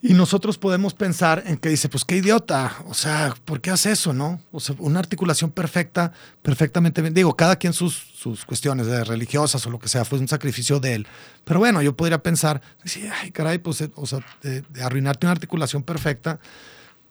Y 0.00 0.14
nosotros 0.14 0.58
podemos 0.58 0.94
pensar 0.94 1.42
en 1.46 1.56
que 1.56 1.70
dice, 1.70 1.88
pues 1.88 2.04
qué 2.04 2.16
idiota, 2.18 2.76
o 2.86 2.94
sea, 2.94 3.34
¿por 3.44 3.60
qué 3.60 3.70
hace 3.70 3.90
eso, 3.90 4.12
no? 4.12 4.40
O 4.52 4.60
sea, 4.60 4.76
una 4.78 5.00
articulación 5.00 5.50
perfecta, 5.50 6.12
perfectamente 6.40 7.02
bien. 7.02 7.14
Digo, 7.14 7.34
cada 7.34 7.56
quien 7.56 7.72
sus, 7.72 7.94
sus 7.94 8.44
cuestiones 8.44 8.86
de 8.86 9.02
religiosas 9.02 9.66
o 9.66 9.70
lo 9.70 9.80
que 9.80 9.88
sea, 9.88 10.04
fue 10.04 10.20
un 10.20 10.28
sacrificio 10.28 10.78
de 10.78 10.94
él. 10.94 11.06
Pero 11.44 11.58
bueno, 11.58 11.82
yo 11.82 11.96
podría 11.96 12.22
pensar, 12.22 12.62
decir, 12.84 13.10
ay, 13.12 13.32
caray, 13.32 13.58
pues, 13.58 13.82
o 13.96 14.06
sea, 14.06 14.24
de, 14.42 14.62
arruinarte 14.80 15.26
una 15.26 15.32
articulación 15.32 15.82
perfecta 15.82 16.38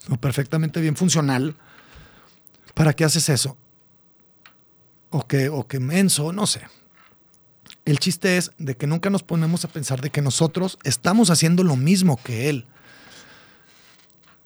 o 0.09 0.15
perfectamente 0.15 0.79
bien 0.79 0.95
funcional, 0.95 1.55
¿para 2.73 2.93
qué 2.93 3.03
haces 3.03 3.27
eso? 3.27 3.57
O 5.09 5.27
que, 5.27 5.49
o 5.49 5.67
que 5.67 5.81
menso, 5.81 6.31
no 6.31 6.47
sé. 6.47 6.61
El 7.83 7.99
chiste 7.99 8.37
es 8.37 8.51
de 8.57 8.77
que 8.77 8.87
nunca 8.87 9.09
nos 9.09 9.23
ponemos 9.23 9.65
a 9.65 9.67
pensar 9.67 9.99
de 9.99 10.09
que 10.09 10.21
nosotros 10.21 10.77
estamos 10.83 11.29
haciendo 11.29 11.63
lo 11.63 11.75
mismo 11.75 12.15
que 12.23 12.49
él. 12.49 12.65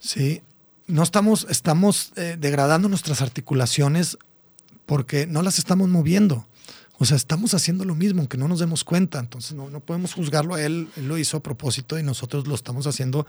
Sí, 0.02 0.42
no 0.88 1.04
estamos, 1.04 1.46
estamos 1.50 2.12
eh, 2.16 2.36
degradando 2.38 2.90
nuestras 2.90 3.22
articulaciones 3.22 4.18
porque 4.86 5.28
no 5.28 5.44
las 5.44 5.60
estamos 5.60 5.88
moviendo. 5.88 6.48
O 6.98 7.06
sea, 7.06 7.16
estamos 7.16 7.54
haciendo 7.54 7.86
lo 7.86 7.96
mismo, 7.96 8.22
aunque 8.22 8.38
no 8.38 8.48
nos 8.48 8.60
demos 8.60 8.84
cuenta. 8.84 9.20
Entonces, 9.20 9.54
no, 9.54 9.70
no 9.70 9.80
podemos 9.80 10.14
juzgarlo 10.14 10.56
a 10.56 10.62
él. 10.62 10.90
Él 10.98 11.08
lo 11.08 11.18
hizo 11.18 11.38
a 11.38 11.44
propósito 11.44 11.98
y 11.98 12.04
nosotros 12.04 12.48
lo 12.48 12.56
estamos 12.56 12.88
haciendo 12.88 13.26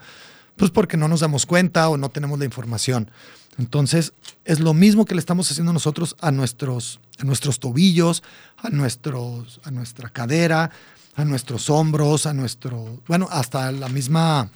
pues 0.56 0.70
porque 0.70 0.96
no 0.96 1.08
nos 1.08 1.20
damos 1.20 1.46
cuenta 1.46 1.88
o 1.88 1.96
no 1.96 2.10
tenemos 2.10 2.38
la 2.38 2.44
información. 2.44 3.10
Entonces, 3.58 4.12
es 4.44 4.60
lo 4.60 4.74
mismo 4.74 5.04
que 5.04 5.14
le 5.14 5.20
estamos 5.20 5.50
haciendo 5.50 5.72
nosotros 5.72 6.16
a 6.20 6.30
nuestros, 6.30 7.00
a 7.18 7.24
nuestros 7.24 7.58
tobillos, 7.58 8.22
a, 8.56 8.70
nuestros, 8.70 9.60
a 9.64 9.70
nuestra 9.70 10.08
cadera, 10.08 10.70
a 11.14 11.24
nuestros 11.24 11.68
hombros, 11.70 12.26
a 12.26 12.32
nuestro, 12.32 13.02
bueno, 13.06 13.28
hasta 13.30 13.70
la 13.72 13.88
misma 13.88 14.50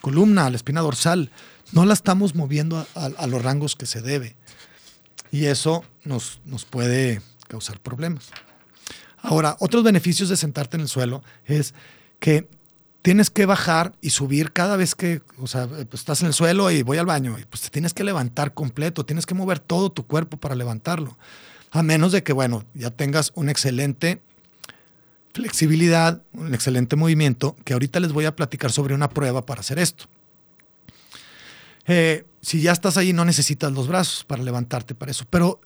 columna, 0.00 0.50
la 0.50 0.56
espina 0.56 0.80
dorsal, 0.80 1.30
no 1.72 1.84
la 1.84 1.94
estamos 1.94 2.34
moviendo 2.34 2.86
a, 2.94 3.26
los 3.26 3.42
rangos 3.42 3.76
que 3.76 3.86
se 3.86 4.00
debe. 4.00 4.36
Y 5.30 5.46
eso 5.46 5.84
nos, 6.04 6.40
nos 6.44 6.64
puede 6.64 7.20
causar 7.48 7.80
problemas. 7.80 8.30
Ahora, 9.20 9.56
otros 9.60 9.84
beneficios 9.84 10.28
de 10.28 10.36
sentarte 10.36 10.76
en 10.76 10.82
el 10.82 10.88
suelo 10.88 11.22
es 11.44 11.74
que 12.20 12.48
tienes 13.02 13.30
que 13.30 13.46
bajar 13.46 13.94
y 14.00 14.10
subir 14.10 14.52
cada 14.52 14.76
vez 14.76 14.94
que, 14.94 15.22
o 15.38 15.46
sea, 15.46 15.66
pues 15.66 16.00
estás 16.00 16.20
en 16.22 16.28
el 16.28 16.34
suelo 16.34 16.70
y 16.70 16.82
voy 16.82 16.98
al 16.98 17.06
baño, 17.06 17.38
y 17.38 17.44
pues 17.44 17.62
te 17.62 17.70
tienes 17.70 17.94
que 17.94 18.04
levantar 18.04 18.54
completo, 18.54 19.04
tienes 19.04 19.26
que 19.26 19.34
mover 19.34 19.60
todo 19.60 19.90
tu 19.90 20.06
cuerpo 20.06 20.36
para 20.36 20.54
levantarlo. 20.54 21.18
A 21.70 21.82
menos 21.82 22.12
de 22.12 22.22
que, 22.22 22.32
bueno, 22.32 22.64
ya 22.74 22.90
tengas 22.90 23.32
una 23.34 23.50
excelente 23.50 24.22
flexibilidad, 25.38 26.20
un 26.32 26.52
excelente 26.52 26.96
movimiento, 26.96 27.54
que 27.64 27.72
ahorita 27.72 28.00
les 28.00 28.12
voy 28.12 28.24
a 28.24 28.34
platicar 28.34 28.72
sobre 28.72 28.92
una 28.92 29.08
prueba 29.08 29.46
para 29.46 29.60
hacer 29.60 29.78
esto. 29.78 30.06
Eh, 31.86 32.26
si 32.42 32.60
ya 32.60 32.72
estás 32.72 32.96
ahí, 32.96 33.12
no 33.12 33.24
necesitas 33.24 33.72
los 33.72 33.86
brazos 33.86 34.24
para 34.24 34.42
levantarte 34.42 34.96
para 34.96 35.12
eso, 35.12 35.26
pero 35.30 35.60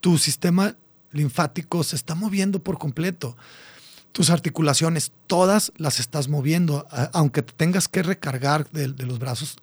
tu 0.00 0.18
sistema 0.18 0.76
linfático 1.10 1.82
se 1.82 1.96
está 1.96 2.14
moviendo 2.14 2.62
por 2.62 2.78
completo. 2.78 3.36
Tus 4.12 4.30
articulaciones, 4.30 5.10
todas 5.26 5.72
las 5.76 5.98
estás 5.98 6.28
moviendo, 6.28 6.86
aunque 7.12 7.42
te 7.42 7.52
tengas 7.52 7.88
que 7.88 8.04
recargar 8.04 8.70
de, 8.70 8.86
los 9.04 9.18
brazos, 9.18 9.56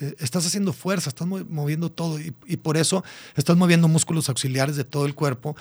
eh, 0.00 0.14
estás 0.18 0.46
haciendo 0.46 0.74
fuerza, 0.74 1.08
estás 1.08 1.26
moviendo 1.26 1.90
todo 1.90 2.20
y, 2.20 2.34
y, 2.46 2.58
por 2.58 2.76
eso 2.76 3.02
estás 3.36 3.56
moviendo 3.56 3.88
músculos 3.88 4.28
auxiliares 4.28 4.76
de 4.76 4.84
todo 4.84 5.06
el 5.06 5.14
cuerpo 5.14 5.56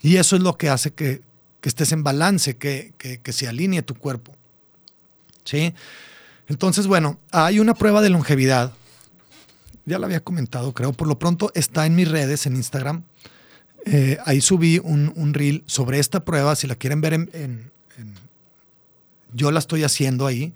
y 0.00 0.16
eso 0.16 0.36
es 0.36 0.42
lo 0.42 0.56
que 0.56 0.68
hace 0.68 0.92
que, 0.92 1.22
que 1.66 1.70
estés 1.70 1.90
en 1.90 2.04
balance, 2.04 2.56
que, 2.56 2.92
que, 2.96 3.32
se 3.32 3.48
alinee 3.48 3.82
tu 3.82 3.96
cuerpo. 3.96 4.32
¿Sí? 5.44 5.74
Entonces, 6.46 6.86
bueno, 6.86 7.18
hay 7.32 7.58
una 7.58 7.74
prueba 7.74 8.00
de 8.02 8.08
longevidad. 8.08 8.72
Ya 9.84 9.98
la 9.98 10.06
había 10.06 10.22
comentado, 10.22 10.72
creo. 10.74 10.92
Por 10.92 11.08
lo 11.08 11.18
pronto 11.18 11.50
está 11.56 11.84
en 11.84 11.96
mis 11.96 12.08
redes, 12.08 12.46
en 12.46 12.54
Instagram. 12.54 13.02
Eh, 13.84 14.16
ahí 14.24 14.40
subí 14.40 14.78
un, 14.78 15.12
un, 15.16 15.34
reel 15.34 15.64
sobre 15.66 15.98
esta 15.98 16.24
prueba. 16.24 16.54
Si 16.54 16.68
la 16.68 16.76
quieren 16.76 17.00
ver 17.00 17.28
Yo 19.32 19.50
la 19.50 19.58
estoy 19.58 19.82
haciendo 19.82 20.24
ahí. 20.24 20.54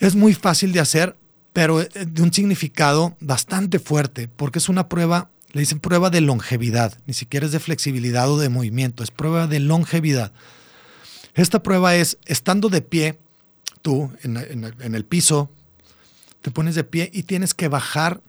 Es 0.00 0.14
muy 0.14 0.34
fácil 0.34 0.72
de 0.72 0.80
hacer, 0.80 1.16
pero 1.54 1.80
eh, 1.80 1.88
de 1.94 2.22
un 2.22 2.30
significado 2.30 3.16
bastante 3.20 3.78
fuerte, 3.78 4.28
porque 4.28 4.58
es 4.58 4.68
una 4.68 4.90
prueba 4.90 5.30
le 5.52 5.60
dicen 5.60 5.80
prueba 5.80 6.10
de 6.10 6.20
longevidad, 6.20 6.98
ni 7.06 7.14
siquiera 7.14 7.46
es 7.46 7.52
de 7.52 7.60
flexibilidad 7.60 8.30
o 8.30 8.38
de 8.38 8.48
movimiento, 8.48 9.02
es 9.02 9.10
prueba 9.10 9.46
de 9.46 9.60
longevidad. 9.60 10.32
Esta 11.34 11.62
prueba 11.62 11.94
es 11.94 12.18
estando 12.24 12.68
de 12.68 12.82
pie, 12.82 13.18
tú 13.82 14.10
en, 14.22 14.94
el 14.94 15.04
piso, 15.04 15.50
te 16.40 16.50
pones 16.50 16.74
de 16.74 16.84
pie 16.84 17.10
y 17.12 17.24
tienes 17.24 17.54
que 17.54 17.68
bajar 17.68 18.22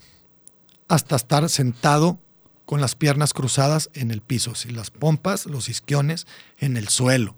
hasta 0.87 1.15
estar 1.15 1.47
sentado 1.49 2.19
con 2.65 2.81
las 2.81 2.95
piernas 2.95 3.33
cruzadas 3.33 3.89
en 3.93 4.11
el 4.11 4.21
piso, 4.21 4.55
si 4.55 4.69
las 4.69 4.91
pompas, 4.91 5.45
los 5.45 5.69
isquiones 5.69 6.27
en 6.59 6.77
el 6.77 6.89
suelo. 6.89 7.35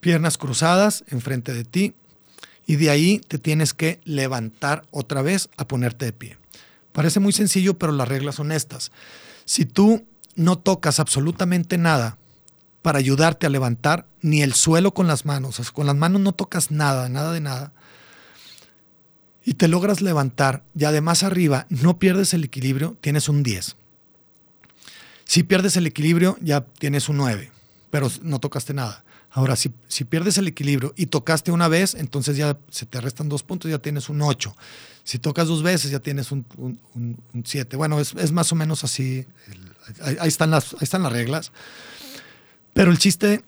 Piernas 0.00 0.38
cruzadas 0.38 1.04
enfrente 1.08 1.52
de 1.52 1.64
ti 1.64 1.94
y 2.66 2.76
de 2.76 2.90
ahí 2.90 3.20
te 3.28 3.38
tienes 3.38 3.74
que 3.74 4.00
levantar 4.04 4.86
otra 4.90 5.22
vez 5.22 5.50
a 5.56 5.66
ponerte 5.66 6.06
de 6.06 6.12
pie. 6.12 6.38
Parece 6.92 7.20
muy 7.20 7.32
sencillo, 7.32 7.78
pero 7.78 7.92
las 7.92 8.08
reglas 8.08 8.36
son 8.36 8.52
estas. 8.52 8.90
Si 9.44 9.64
tú 9.64 10.06
no 10.34 10.58
tocas 10.58 11.00
absolutamente 11.00 11.78
nada 11.78 12.18
para 12.82 12.98
ayudarte 12.98 13.46
a 13.46 13.50
levantar, 13.50 14.06
ni 14.22 14.42
el 14.42 14.54
suelo 14.54 14.94
con 14.94 15.06
las 15.06 15.26
manos, 15.26 15.60
o 15.60 15.72
con 15.72 15.86
las 15.86 15.96
manos 15.96 16.20
no 16.20 16.32
tocas 16.32 16.70
nada, 16.70 17.08
nada 17.08 17.32
de 17.32 17.40
nada, 17.40 17.72
y 19.44 19.54
te 19.54 19.68
logras 19.68 20.00
levantar 20.00 20.62
y 20.76 20.84
además 20.84 21.22
arriba 21.22 21.66
no 21.68 21.98
pierdes 21.98 22.34
el 22.34 22.44
equilibrio, 22.44 22.96
tienes 23.00 23.28
un 23.28 23.42
10. 23.42 23.76
Si 25.24 25.42
pierdes 25.42 25.76
el 25.76 25.86
equilibrio, 25.86 26.36
ya 26.40 26.62
tienes 26.62 27.08
un 27.08 27.16
9, 27.16 27.50
pero 27.90 28.10
no 28.22 28.40
tocaste 28.40 28.74
nada. 28.74 29.04
Ahora, 29.32 29.54
si, 29.54 29.70
si, 29.86 30.04
pierdes 30.04 30.38
el 30.38 30.48
equilibrio 30.48 30.92
y 30.96 31.06
tocaste 31.06 31.52
una 31.52 31.68
vez, 31.68 31.94
entonces 31.94 32.36
ya 32.36 32.58
se 32.70 32.84
te 32.84 33.00
restan 33.00 33.28
dos 33.28 33.44
puntos, 33.44 33.70
ya 33.70 33.78
tienes 33.78 34.08
un 34.08 34.22
8. 34.22 34.56
Si 35.04 35.18
tocas 35.18 35.46
dos 35.46 35.62
veces, 35.62 35.90
ya 35.90 36.00
tienes 36.00 36.32
un 36.32 36.44
7. 37.44 37.76
bueno, 37.76 38.00
es, 38.00 38.32
más 38.32 38.50
o 38.52 38.56
menos 38.56 38.82
así. 38.82 39.26
ahí, 40.02 40.28
están 40.28 40.50
las, 40.50 40.74
ahí 40.74 40.80
están 40.82 41.02
las 41.02 41.12
reglas. 41.12 41.52
Pero 42.72 42.90
el 42.90 42.98
chiste 42.98 43.44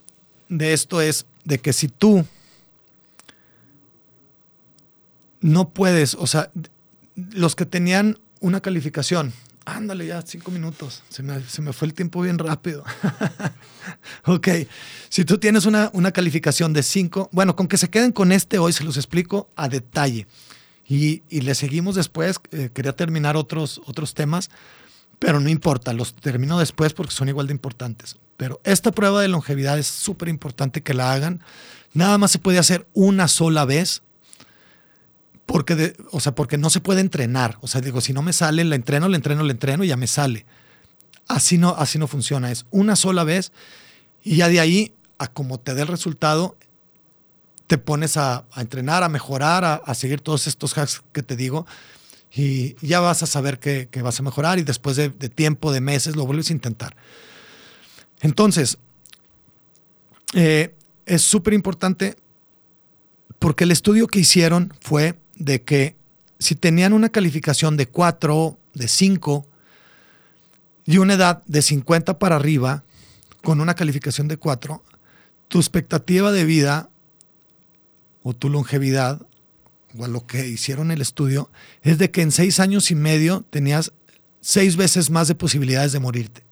de 0.48 0.72
esto 0.72 1.00
es 1.00 1.26
de 1.44 1.58
que 1.58 1.72
si 1.72 1.88
tú 1.88 2.24
no 5.40 5.70
puedes, 5.70 6.14
o 6.14 6.26
sea, 6.26 6.50
los 7.16 7.56
que 7.56 7.66
tenían 7.66 8.18
una 8.40 8.60
calificación, 8.60 9.32
ándale 9.64 10.06
ya, 10.06 10.22
cinco 10.22 10.50
minutos, 10.50 11.02
se 11.08 11.22
me, 11.22 11.40
se 11.42 11.62
me 11.62 11.72
fue 11.72 11.88
el 11.88 11.94
tiempo 11.94 12.20
bien 12.20 12.38
rápido. 12.38 12.84
ok, 14.24 14.48
si 15.08 15.24
tú 15.24 15.38
tienes 15.38 15.66
una, 15.66 15.90
una 15.92 16.12
calificación 16.12 16.72
de 16.72 16.82
cinco, 16.82 17.28
bueno, 17.32 17.56
con 17.56 17.68
que 17.68 17.76
se 17.76 17.90
queden 17.90 18.12
con 18.12 18.32
este 18.32 18.58
hoy 18.58 18.72
se 18.72 18.84
los 18.84 18.96
explico 18.96 19.50
a 19.56 19.68
detalle. 19.68 20.26
Y, 20.88 21.22
y 21.28 21.42
le 21.42 21.54
seguimos 21.54 21.94
después, 21.94 22.40
eh, 22.50 22.70
quería 22.72 22.94
terminar 22.94 23.36
otros, 23.36 23.80
otros 23.86 24.14
temas, 24.14 24.50
pero 25.18 25.38
no 25.38 25.48
importa, 25.48 25.92
los 25.92 26.14
termino 26.14 26.58
después 26.58 26.92
porque 26.92 27.14
son 27.14 27.28
igual 27.28 27.46
de 27.46 27.52
importantes. 27.52 28.16
Pero 28.36 28.60
esta 28.64 28.90
prueba 28.90 29.22
de 29.22 29.28
longevidad 29.28 29.78
es 29.78 29.86
súper 29.86 30.28
importante 30.28 30.82
que 30.82 30.94
la 30.94 31.12
hagan. 31.12 31.40
Nada 31.94 32.18
más 32.18 32.32
se 32.32 32.40
puede 32.40 32.58
hacer 32.58 32.86
una 32.92 33.28
sola 33.28 33.64
vez 33.64 34.02
porque, 35.46 35.94
o 36.10 36.20
sea, 36.20 36.34
porque 36.34 36.58
no 36.58 36.70
se 36.70 36.80
puede 36.80 37.00
entrenar. 37.00 37.58
O 37.60 37.66
sea, 37.66 37.80
digo, 37.80 38.00
si 38.00 38.12
no 38.12 38.22
me 38.22 38.32
sale, 38.32 38.64
la 38.64 38.76
entreno, 38.76 39.08
la 39.08 39.16
entreno, 39.16 39.42
la 39.42 39.52
entreno 39.52 39.84
y 39.84 39.88
ya 39.88 39.96
me 39.96 40.06
sale. 40.06 40.46
Así 41.28 41.58
no, 41.58 41.70
así 41.70 41.98
no 41.98 42.06
funciona. 42.06 42.50
Es 42.50 42.66
una 42.70 42.96
sola 42.96 43.24
vez 43.24 43.52
y 44.22 44.36
ya 44.36 44.48
de 44.48 44.60
ahí, 44.60 44.94
a 45.18 45.28
como 45.28 45.58
te 45.58 45.74
dé 45.74 45.82
el 45.82 45.88
resultado, 45.88 46.56
te 47.66 47.78
pones 47.78 48.16
a, 48.16 48.44
entrenar, 48.56 49.02
a 49.02 49.08
mejorar, 49.08 49.82
a, 49.84 49.94
seguir 49.94 50.20
todos 50.20 50.46
estos 50.46 50.76
hacks 50.76 51.02
que 51.12 51.22
te 51.22 51.36
digo 51.36 51.66
y 52.34 52.76
ya 52.86 53.00
vas 53.00 53.22
a 53.22 53.26
saber 53.26 53.58
que, 53.58 53.88
vas 54.02 54.20
a 54.20 54.22
mejorar 54.22 54.58
y 54.58 54.62
después 54.62 54.96
de, 54.96 55.10
de, 55.10 55.28
tiempo, 55.28 55.72
de 55.72 55.80
meses, 55.80 56.16
lo 56.16 56.26
vuelves 56.26 56.50
a 56.50 56.52
intentar. 56.52 56.96
Entonces, 58.20 58.78
eh, 60.34 60.74
es 61.06 61.22
súper 61.22 61.54
importante 61.54 62.16
porque 63.38 63.64
el 63.64 63.70
estudio 63.70 64.06
que 64.06 64.20
hicieron 64.20 64.72
fue 64.80 65.18
de 65.44 65.62
que 65.62 65.96
si 66.38 66.54
tenían 66.54 66.92
una 66.92 67.08
calificación 67.08 67.76
de 67.76 67.86
4, 67.86 68.58
de 68.74 68.88
5 68.88 69.46
y 70.84 70.98
una 70.98 71.14
edad 71.14 71.42
de 71.46 71.62
50 71.62 72.18
para 72.18 72.36
arriba, 72.36 72.84
con 73.42 73.60
una 73.60 73.74
calificación 73.74 74.28
de 74.28 74.36
4, 74.36 74.82
tu 75.48 75.58
expectativa 75.58 76.32
de 76.32 76.44
vida 76.44 76.90
o 78.22 78.34
tu 78.34 78.48
longevidad, 78.48 79.20
o 79.98 80.04
a 80.04 80.08
lo 80.08 80.26
que 80.26 80.48
hicieron 80.48 80.90
el 80.90 81.00
estudio, 81.00 81.50
es 81.82 81.98
de 81.98 82.10
que 82.10 82.22
en 82.22 82.32
6 82.32 82.60
años 82.60 82.90
y 82.90 82.94
medio 82.94 83.44
tenías 83.50 83.92
6 84.40 84.76
veces 84.76 85.10
más 85.10 85.28
de 85.28 85.34
posibilidades 85.34 85.92
de 85.92 86.00
morirte. 86.00 86.42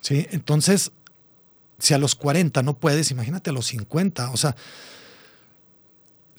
¿Sí? 0.00 0.26
Entonces, 0.30 0.92
si 1.78 1.94
a 1.94 1.98
los 1.98 2.14
40 2.14 2.62
no 2.62 2.78
puedes, 2.78 3.10
imagínate 3.10 3.50
a 3.50 3.52
los 3.52 3.66
50. 3.66 4.30
O 4.30 4.36
sea, 4.36 4.56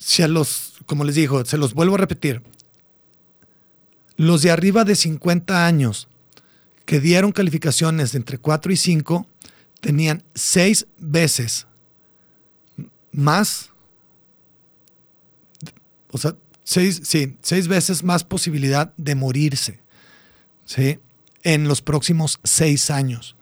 si 0.00 0.22
a 0.22 0.28
los, 0.28 0.72
como 0.86 1.04
les 1.04 1.14
digo, 1.14 1.44
se 1.44 1.58
los 1.58 1.74
vuelvo 1.74 1.94
a 1.94 1.98
repetir, 1.98 2.42
los 4.16 4.42
de 4.42 4.50
arriba 4.50 4.84
de 4.84 4.96
50 4.96 5.66
años 5.66 6.08
que 6.86 6.98
dieron 6.98 7.30
calificaciones 7.30 8.12
de 8.12 8.18
entre 8.18 8.38
4 8.38 8.72
y 8.72 8.76
5 8.76 9.26
tenían 9.80 10.24
6 10.34 10.86
veces 10.98 11.66
más, 13.12 13.70
o 16.10 16.18
sea, 16.18 16.36
seis, 16.64 17.00
sí, 17.04 17.36
seis 17.42 17.68
veces 17.68 18.02
más 18.02 18.24
posibilidad 18.24 18.94
de 18.96 19.14
morirse, 19.14 19.80
¿sí? 20.64 20.98
En 21.42 21.66
los 21.66 21.82
próximos 21.82 22.38
seis 22.44 22.90
años. 22.90 23.36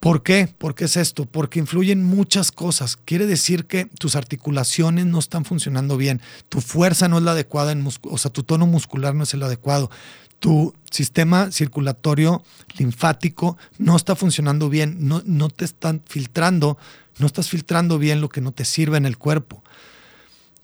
¿Por 0.00 0.22
qué? 0.22 0.48
¿Por 0.58 0.74
qué 0.74 0.84
es 0.84 0.96
esto? 0.96 1.24
Porque 1.24 1.58
influyen 1.58 2.04
muchas 2.04 2.52
cosas. 2.52 2.96
Quiere 2.96 3.26
decir 3.26 3.66
que 3.66 3.86
tus 3.86 4.14
articulaciones 4.14 5.06
no 5.06 5.18
están 5.18 5.44
funcionando 5.44 5.96
bien, 5.96 6.20
tu 6.48 6.60
fuerza 6.60 7.08
no 7.08 7.18
es 7.18 7.24
la 7.24 7.32
adecuada, 7.32 7.72
en 7.72 7.86
o 7.86 8.18
sea, 8.18 8.30
tu 8.30 8.42
tono 8.42 8.66
muscular 8.66 9.14
no 9.14 9.24
es 9.24 9.34
el 9.34 9.42
adecuado, 9.42 9.90
tu 10.38 10.74
sistema 10.90 11.50
circulatorio 11.50 12.42
linfático 12.76 13.56
no 13.78 13.96
está 13.96 14.14
funcionando 14.14 14.68
bien, 14.68 14.96
no, 15.00 15.22
no 15.24 15.48
te 15.48 15.64
están 15.64 16.02
filtrando, 16.06 16.76
no 17.18 17.26
estás 17.26 17.48
filtrando 17.48 17.98
bien 17.98 18.20
lo 18.20 18.28
que 18.28 18.40
no 18.40 18.52
te 18.52 18.64
sirve 18.64 18.98
en 18.98 19.06
el 19.06 19.16
cuerpo. 19.16 19.62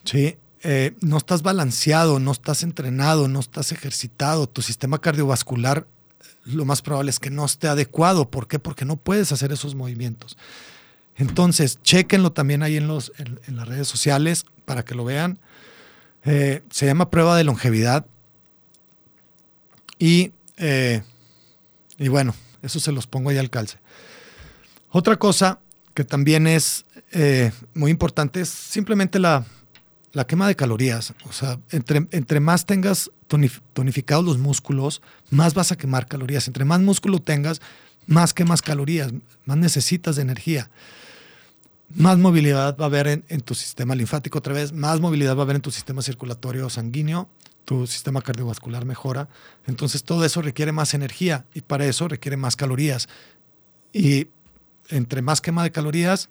¿sí? 0.04 0.36
Eh, 0.62 0.94
no 1.00 1.16
estás 1.16 1.42
balanceado, 1.42 2.20
no 2.20 2.32
estás 2.32 2.62
entrenado, 2.62 3.28
no 3.28 3.40
estás 3.40 3.72
ejercitado, 3.72 4.48
tu 4.48 4.62
sistema 4.62 5.00
cardiovascular 5.00 5.86
lo 6.44 6.64
más 6.64 6.82
probable 6.82 7.10
es 7.10 7.18
que 7.18 7.30
no 7.30 7.44
esté 7.44 7.68
adecuado. 7.68 8.30
¿Por 8.30 8.48
qué? 8.48 8.58
Porque 8.58 8.84
no 8.84 8.96
puedes 8.96 9.32
hacer 9.32 9.52
esos 9.52 9.74
movimientos. 9.74 10.36
Entonces, 11.16 11.80
chequenlo 11.82 12.32
también 12.32 12.62
ahí 12.62 12.76
en, 12.76 12.88
las 12.88 13.68
redes 13.68 13.88
sociales 13.88 14.46
para 14.64 14.84
que 14.84 14.94
lo 14.94 15.04
vean. 15.04 15.38
Eh, 16.24 16.62
se 16.70 16.86
llama 16.86 17.10
prueba 17.10 17.36
de 17.36 17.44
longevidad. 17.44 18.06
Y, 19.98 20.32
eh, 20.56 21.02
y 21.98 22.08
bueno, 22.08 22.34
eso 22.62 22.80
se 22.80 22.92
los 22.92 23.06
pongo 23.06 23.30
ahí 23.30 23.38
al 23.38 23.50
calce. 23.50 23.78
Otra 24.90 25.16
cosa 25.16 25.60
que 25.94 26.04
también 26.04 26.46
es 26.46 26.84
eh, 27.12 27.52
muy 27.74 27.90
importante 27.90 28.40
es 28.40 28.48
simplemente 28.48 29.18
la, 29.18 29.44
la 30.12 30.26
quema 30.26 30.46
de 30.46 30.56
calorías. 30.56 31.14
O 31.28 31.32
sea, 31.32 31.58
entre, 31.70 32.06
entre 32.10 32.40
más 32.40 32.66
tengas 32.66 33.10
tonificados 33.72 34.24
los 34.24 34.38
músculos, 34.38 35.02
más 35.30 35.54
vas 35.54 35.72
a 35.72 35.76
quemar 35.76 36.06
calorías. 36.06 36.46
Entre 36.46 36.64
más 36.64 36.80
músculo 36.80 37.20
tengas, 37.20 37.60
más 38.06 38.34
quemas 38.34 38.62
calorías, 38.62 39.12
más 39.44 39.56
necesitas 39.56 40.16
de 40.16 40.22
energía. 40.22 40.70
Más 41.94 42.18
movilidad 42.18 42.76
va 42.78 42.84
a 42.84 42.88
haber 42.88 43.24
en, 43.28 43.40
tu 43.40 43.54
sistema 43.54 43.94
linfático 43.94 44.38
otra 44.38 44.54
vez, 44.54 44.72
más 44.72 45.00
movilidad 45.00 45.36
va 45.36 45.40
a 45.40 45.44
haber 45.44 45.56
en 45.56 45.62
tu 45.62 45.70
sistema 45.70 46.02
circulatorio 46.02 46.70
sanguíneo, 46.70 47.28
tu 47.64 47.86
sistema 47.86 48.22
cardiovascular 48.22 48.84
mejora. 48.84 49.28
Entonces 49.66 50.02
todo 50.02 50.24
eso 50.24 50.42
requiere 50.42 50.72
más 50.72 50.94
energía 50.94 51.44
y 51.54 51.60
para 51.60 51.86
eso 51.86 52.08
requiere 52.08 52.36
más 52.36 52.56
calorías. 52.56 53.08
Y 53.92 54.28
entre 54.88 55.22
más 55.22 55.40
quema 55.40 55.62
de 55.62 55.70
calorías, 55.70 56.28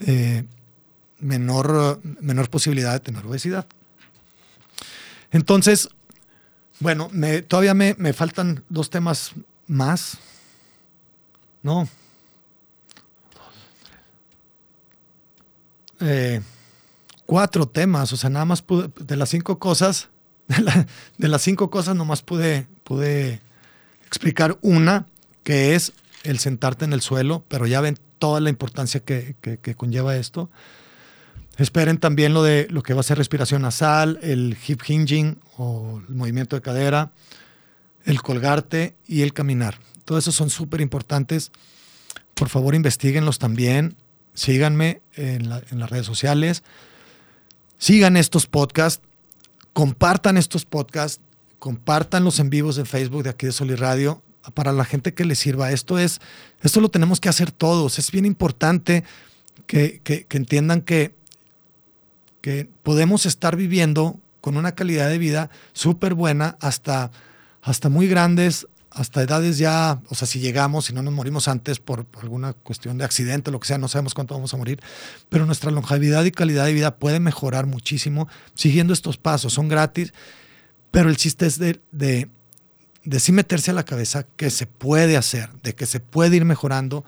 eh, 0.00 0.44
menor, 1.20 2.00
menor 2.20 2.50
posibilidad 2.50 2.92
de 2.92 3.00
tener 3.00 3.26
obesidad. 3.26 3.66
Entonces, 5.30 5.88
bueno, 6.80 7.08
me, 7.12 7.42
todavía 7.42 7.74
me, 7.74 8.12
faltan 8.12 8.64
dos 8.68 8.90
temas 8.90 9.32
más. 9.66 10.18
No. 11.62 11.88
Eh, 16.00 16.40
cuatro 17.26 17.66
temas, 17.66 18.12
o 18.12 18.16
sea, 18.16 18.30
nada 18.30 18.44
más 18.44 18.62
pude, 18.62 18.90
de 19.00 19.16
las 19.16 19.28
cinco 19.30 19.58
cosas, 19.58 20.08
de, 21.18 21.28
las 21.28 21.42
cinco 21.42 21.70
cosas 21.70 21.96
nomás 21.96 22.22
pude, 22.22 22.68
pude 22.84 23.40
explicar 24.06 24.56
una, 24.62 25.06
que 25.42 25.74
es 25.74 25.92
el 26.22 26.38
sentarte 26.38 26.84
en 26.84 26.92
el 26.92 27.00
suelo, 27.00 27.44
pero 27.48 27.66
ya 27.66 27.80
ven 27.80 27.98
toda 28.20 28.40
la 28.40 28.50
importancia 28.50 29.00
que 29.00 29.74
conlleva 29.76 30.16
esto. 30.16 30.48
Esperen 31.58 31.98
también 31.98 32.34
lo 32.34 32.44
de 32.44 32.68
lo 32.70 32.84
que 32.84 32.94
va 32.94 33.00
a 33.00 33.02
ser 33.02 33.18
respiración 33.18 33.62
nasal, 33.62 34.20
el 34.22 34.56
hip 34.64 34.80
hinging 34.86 35.40
o 35.56 36.00
el 36.08 36.14
movimiento 36.14 36.54
de 36.54 36.62
cadera, 36.62 37.10
el 38.04 38.22
colgarte 38.22 38.94
y 39.08 39.22
el 39.22 39.32
caminar. 39.32 39.80
Todos 40.04 40.24
esos 40.24 40.36
son 40.36 40.50
súper 40.50 40.80
importantes. 40.80 41.50
Por 42.34 42.48
favor, 42.48 42.76
investiguenlos 42.76 43.40
también. 43.40 43.96
Síganme 44.34 45.02
en, 45.16 45.48
las 45.48 45.90
redes 45.90 46.06
sociales. 46.06 46.62
Sigan 47.76 48.16
estos 48.16 48.46
podcasts. 48.46 49.04
Compartan 49.72 50.36
estos 50.36 50.64
podcasts. 50.64 51.20
Compartan 51.58 52.22
los 52.22 52.38
en 52.38 52.50
vivos 52.50 52.76
de 52.76 52.84
Facebook 52.84 53.24
de 53.24 53.30
aquí 53.30 53.46
de 53.46 53.52
Sol 53.52 53.76
Radio 53.76 54.22
para 54.54 54.70
la 54.70 54.84
gente 54.84 55.12
que 55.12 55.24
les 55.24 55.40
sirva. 55.40 55.72
Esto 55.72 55.98
es, 55.98 56.20
esto 56.62 56.80
lo 56.80 56.88
tenemos 56.88 57.18
que 57.18 57.28
hacer 57.28 57.50
todos. 57.50 57.98
Es 57.98 58.12
bien 58.12 58.26
importante 58.26 59.02
que 59.66 60.00
entiendan 60.30 60.82
que 60.82 61.17
que 62.40 62.68
podemos 62.82 63.26
estar 63.26 63.56
viviendo 63.56 64.18
con 64.40 64.56
una 64.56 64.74
calidad 64.74 65.08
de 65.08 65.18
vida 65.18 65.50
súper 65.72 66.14
buena 66.14 66.56
hasta, 66.60 67.10
hasta 67.62 67.88
muy 67.88 68.08
grandes, 68.08 68.66
hasta 68.90 69.22
edades 69.22 69.58
ya, 69.58 70.00
o 70.08 70.14
sea, 70.14 70.26
si 70.26 70.40
llegamos, 70.40 70.86
si 70.86 70.92
no 70.92 71.02
nos 71.02 71.12
morimos 71.12 71.48
antes 71.48 71.78
por, 71.78 72.06
alguna 72.20 72.52
cuestión 72.52 72.98
de 72.98 73.04
accidente, 73.04 73.50
lo 73.50 73.60
que 73.60 73.68
sea, 73.68 73.78
no 73.78 73.88
sabemos 73.88 74.14
cuánto 74.14 74.34
vamos 74.34 74.54
a 74.54 74.56
morir, 74.56 74.80
pero 75.28 75.46
nuestra 75.46 75.70
longevidad 75.70 76.24
y 76.24 76.30
calidad 76.30 76.64
de 76.64 76.72
vida 76.72 76.96
puede 76.96 77.20
mejorar 77.20 77.66
muchísimo 77.66 78.28
siguiendo 78.54 78.92
estos 78.92 79.18
pasos, 79.18 79.52
son 79.52 79.68
gratis, 79.68 80.12
pero 80.90 81.10
el 81.10 81.16
chiste 81.16 81.46
es 81.46 81.58
de, 81.58 81.80
de, 81.92 82.28
de 83.04 83.20
sí 83.20 83.32
meterse 83.32 83.70
a 83.70 83.74
la 83.74 83.84
cabeza 83.84 84.26
que 84.36 84.50
se 84.50 84.66
puede 84.66 85.16
hacer, 85.16 85.50
de 85.62 85.74
que 85.74 85.86
se 85.86 86.00
puede 86.00 86.36
ir 86.36 86.44
mejorando 86.44 87.04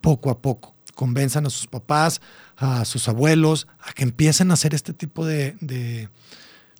poco 0.00 0.30
a 0.30 0.40
poco. 0.40 0.74
Convenzan 1.00 1.46
a 1.46 1.50
sus 1.50 1.66
papás, 1.66 2.20
a 2.58 2.84
sus 2.84 3.08
abuelos, 3.08 3.66
a 3.80 3.94
que 3.94 4.02
empiecen 4.02 4.50
a 4.50 4.54
hacer 4.54 4.74
este 4.74 4.92
tipo 4.92 5.24
de, 5.24 6.10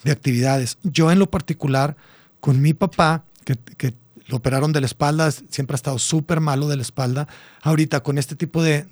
actividades. 0.04 0.76
Yo 0.82 1.10
en 1.10 1.18
lo 1.18 1.30
particular, 1.30 1.96
con 2.38 2.60
mi 2.60 2.74
papá, 2.74 3.24
que, 3.46 3.94
lo 4.26 4.36
operaron 4.36 4.74
de 4.74 4.80
la 4.80 4.86
espalda, 4.86 5.30
siempre 5.30 5.72
ha 5.72 5.76
estado 5.76 5.98
súper 5.98 6.40
malo 6.40 6.68
de 6.68 6.76
la 6.76 6.82
espalda. 6.82 7.28
Ahorita 7.62 8.00
con 8.02 8.18
este 8.18 8.36
tipo 8.36 8.62
de, 8.62 8.84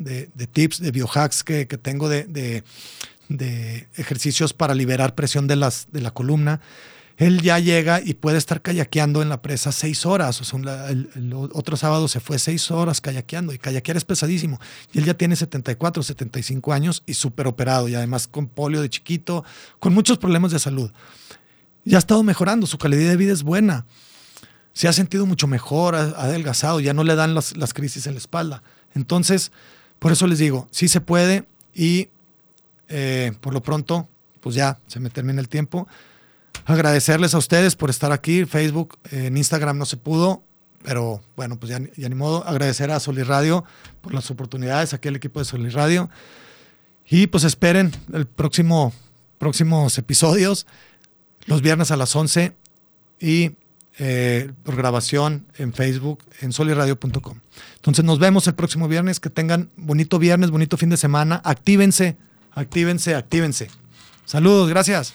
tips, 0.51 0.81
de 0.81 0.91
biohacks 0.93 1.45
que, 1.45 1.67
que 1.67 1.77
tengo 1.77 2.09
de, 2.09 2.65
ejercicios 3.99 4.55
para 4.55 4.75
liberar 4.75 5.15
presión 5.15 5.47
de, 5.47 5.57
las, 5.57 5.89
de 5.93 6.01
la 6.01 6.11
columna, 6.13 6.63
él 7.19 7.43
ya 7.43 7.59
llega 7.59 8.01
y 8.01 8.15
puede 8.15 8.39
estar 8.39 8.63
kayakeando 8.63 9.23
en 9.23 9.29
la 9.29 9.43
presa 9.43 9.73
seis 9.73 10.07
horas. 10.07 10.41
O 10.41 10.45
sea, 10.45 10.89
el, 10.89 11.33
otro 11.53 11.77
sábado 11.77 12.07
se 12.07 12.21
fue 12.21 12.39
seis 12.39 12.71
horas 12.71 13.01
kayakeando 13.01 13.53
y 13.53 13.59
kayakear 13.59 13.97
es 13.97 14.05
pesadísimo. 14.05 14.61
Y 14.93 14.99
él 14.99 15.05
ya 15.05 15.15
tiene 15.15 15.35
74, 15.35 16.05
75 16.05 16.73
años 16.73 17.03
y 17.07 17.15
súper 17.15 17.49
operado 17.49 17.89
y 17.89 17.97
además 17.97 18.29
con 18.29 18.47
polio 18.47 18.81
de 18.81 18.89
chiquito, 18.89 19.45
con 19.81 19.93
muchos 19.95 20.19
problemas 20.19 20.53
de 20.53 20.61
salud. 20.61 20.93
Ya 21.85 21.97
ha 21.97 21.99
estado 21.99 22.23
mejorando, 22.23 22.69
su 22.69 22.79
calidad 22.79 23.11
de 23.11 23.17
vida 23.17 23.33
es 23.33 23.43
buena. 23.43 23.85
Se 24.73 24.87
ha 24.87 24.93
sentido 24.93 25.27
mucho 25.27 25.49
mejor, 25.49 25.97
ha, 25.97 26.03
adelgazado, 26.03 26.79
ya 26.79 26.95
no 26.95 27.03
le 27.03 27.17
dan 27.17 27.35
las, 27.35 27.57
las 27.57 27.75
crisis 27.75 28.07
en 28.07 28.15
la 28.15 28.19
espalda. 28.19 28.63
Entonces, 28.95 29.51
por 29.99 30.13
eso 30.13 30.29
les 30.29 30.39
digo, 30.39 30.69
sí 30.71 30.87
se 30.87 31.01
puede 31.01 31.47
y 31.75 32.11
eh, 32.89 33.33
por 33.41 33.55
lo 33.55 33.61
pronto, 33.61 34.09
pues 34.39 34.55
ya 34.55 34.79
se 34.87 35.01
me 35.01 35.11
termina 35.11 35.41
el 35.41 35.49
tiempo. 35.49 35.89
Agradecerles 36.69 37.35
a 37.35 37.39
ustedes 37.39 37.77
por 37.77 37.89
estar 37.89 38.13
aquí. 38.13 38.45
Facebook, 38.45 38.99
en 39.11 39.39
Instagram 39.39 39.79
no 39.79 39.87
se 39.87 39.97
pudo, 39.97 40.43
pero 40.85 41.23
bueno, 41.35 41.59
pues 41.59 41.71
ya, 41.71 41.79
ni 41.79 42.15
modo. 42.15 42.47
Agradecer 42.47 42.91
a 42.91 43.01
Soli 43.01 43.23
Radio 43.23 43.65
por 44.03 44.13
las 44.13 44.31
oportunidades, 44.31 44.93
aquí 44.93 45.09
el 45.09 45.17
equipo 45.17 45.39
de 45.39 45.47
Soli 45.47 45.71
Radio. 45.71 46.11
Y 47.09 47.29
pues 47.29 47.45
esperen 47.45 47.93
el 48.13 48.27
próximo, 48.27 48.93
próximos 49.39 49.97
episodios, 49.97 50.67
los 51.47 51.63
viernes 51.63 51.91
a 51.91 51.97
las 51.97 52.15
11. 52.15 52.53
Y 53.19 53.53
eh, 53.99 54.53
por 54.63 54.77
grabación 54.77 55.47
en 55.57 55.73
Facebook, 55.73 56.23
en 56.43 56.53
soliradio.com. 56.53 57.39
Entonces 57.77 58.05
nos 58.05 58.19
vemos 58.19 58.47
el 58.47 58.55
próximo 58.55 58.89
viernes. 58.89 59.21
Que 59.21 59.31
tengan 59.31 59.71
bonito 59.79 60.19
viernes, 60.19 60.51
bonito 60.51 60.77
fin 60.77 60.91
de 60.91 60.99
semana. 60.99 61.41
Actívense, 61.47 62.19
actívense, 62.53 63.15
actívense. 63.15 63.71
Saludos, 64.27 64.69
gracias. 64.69 65.15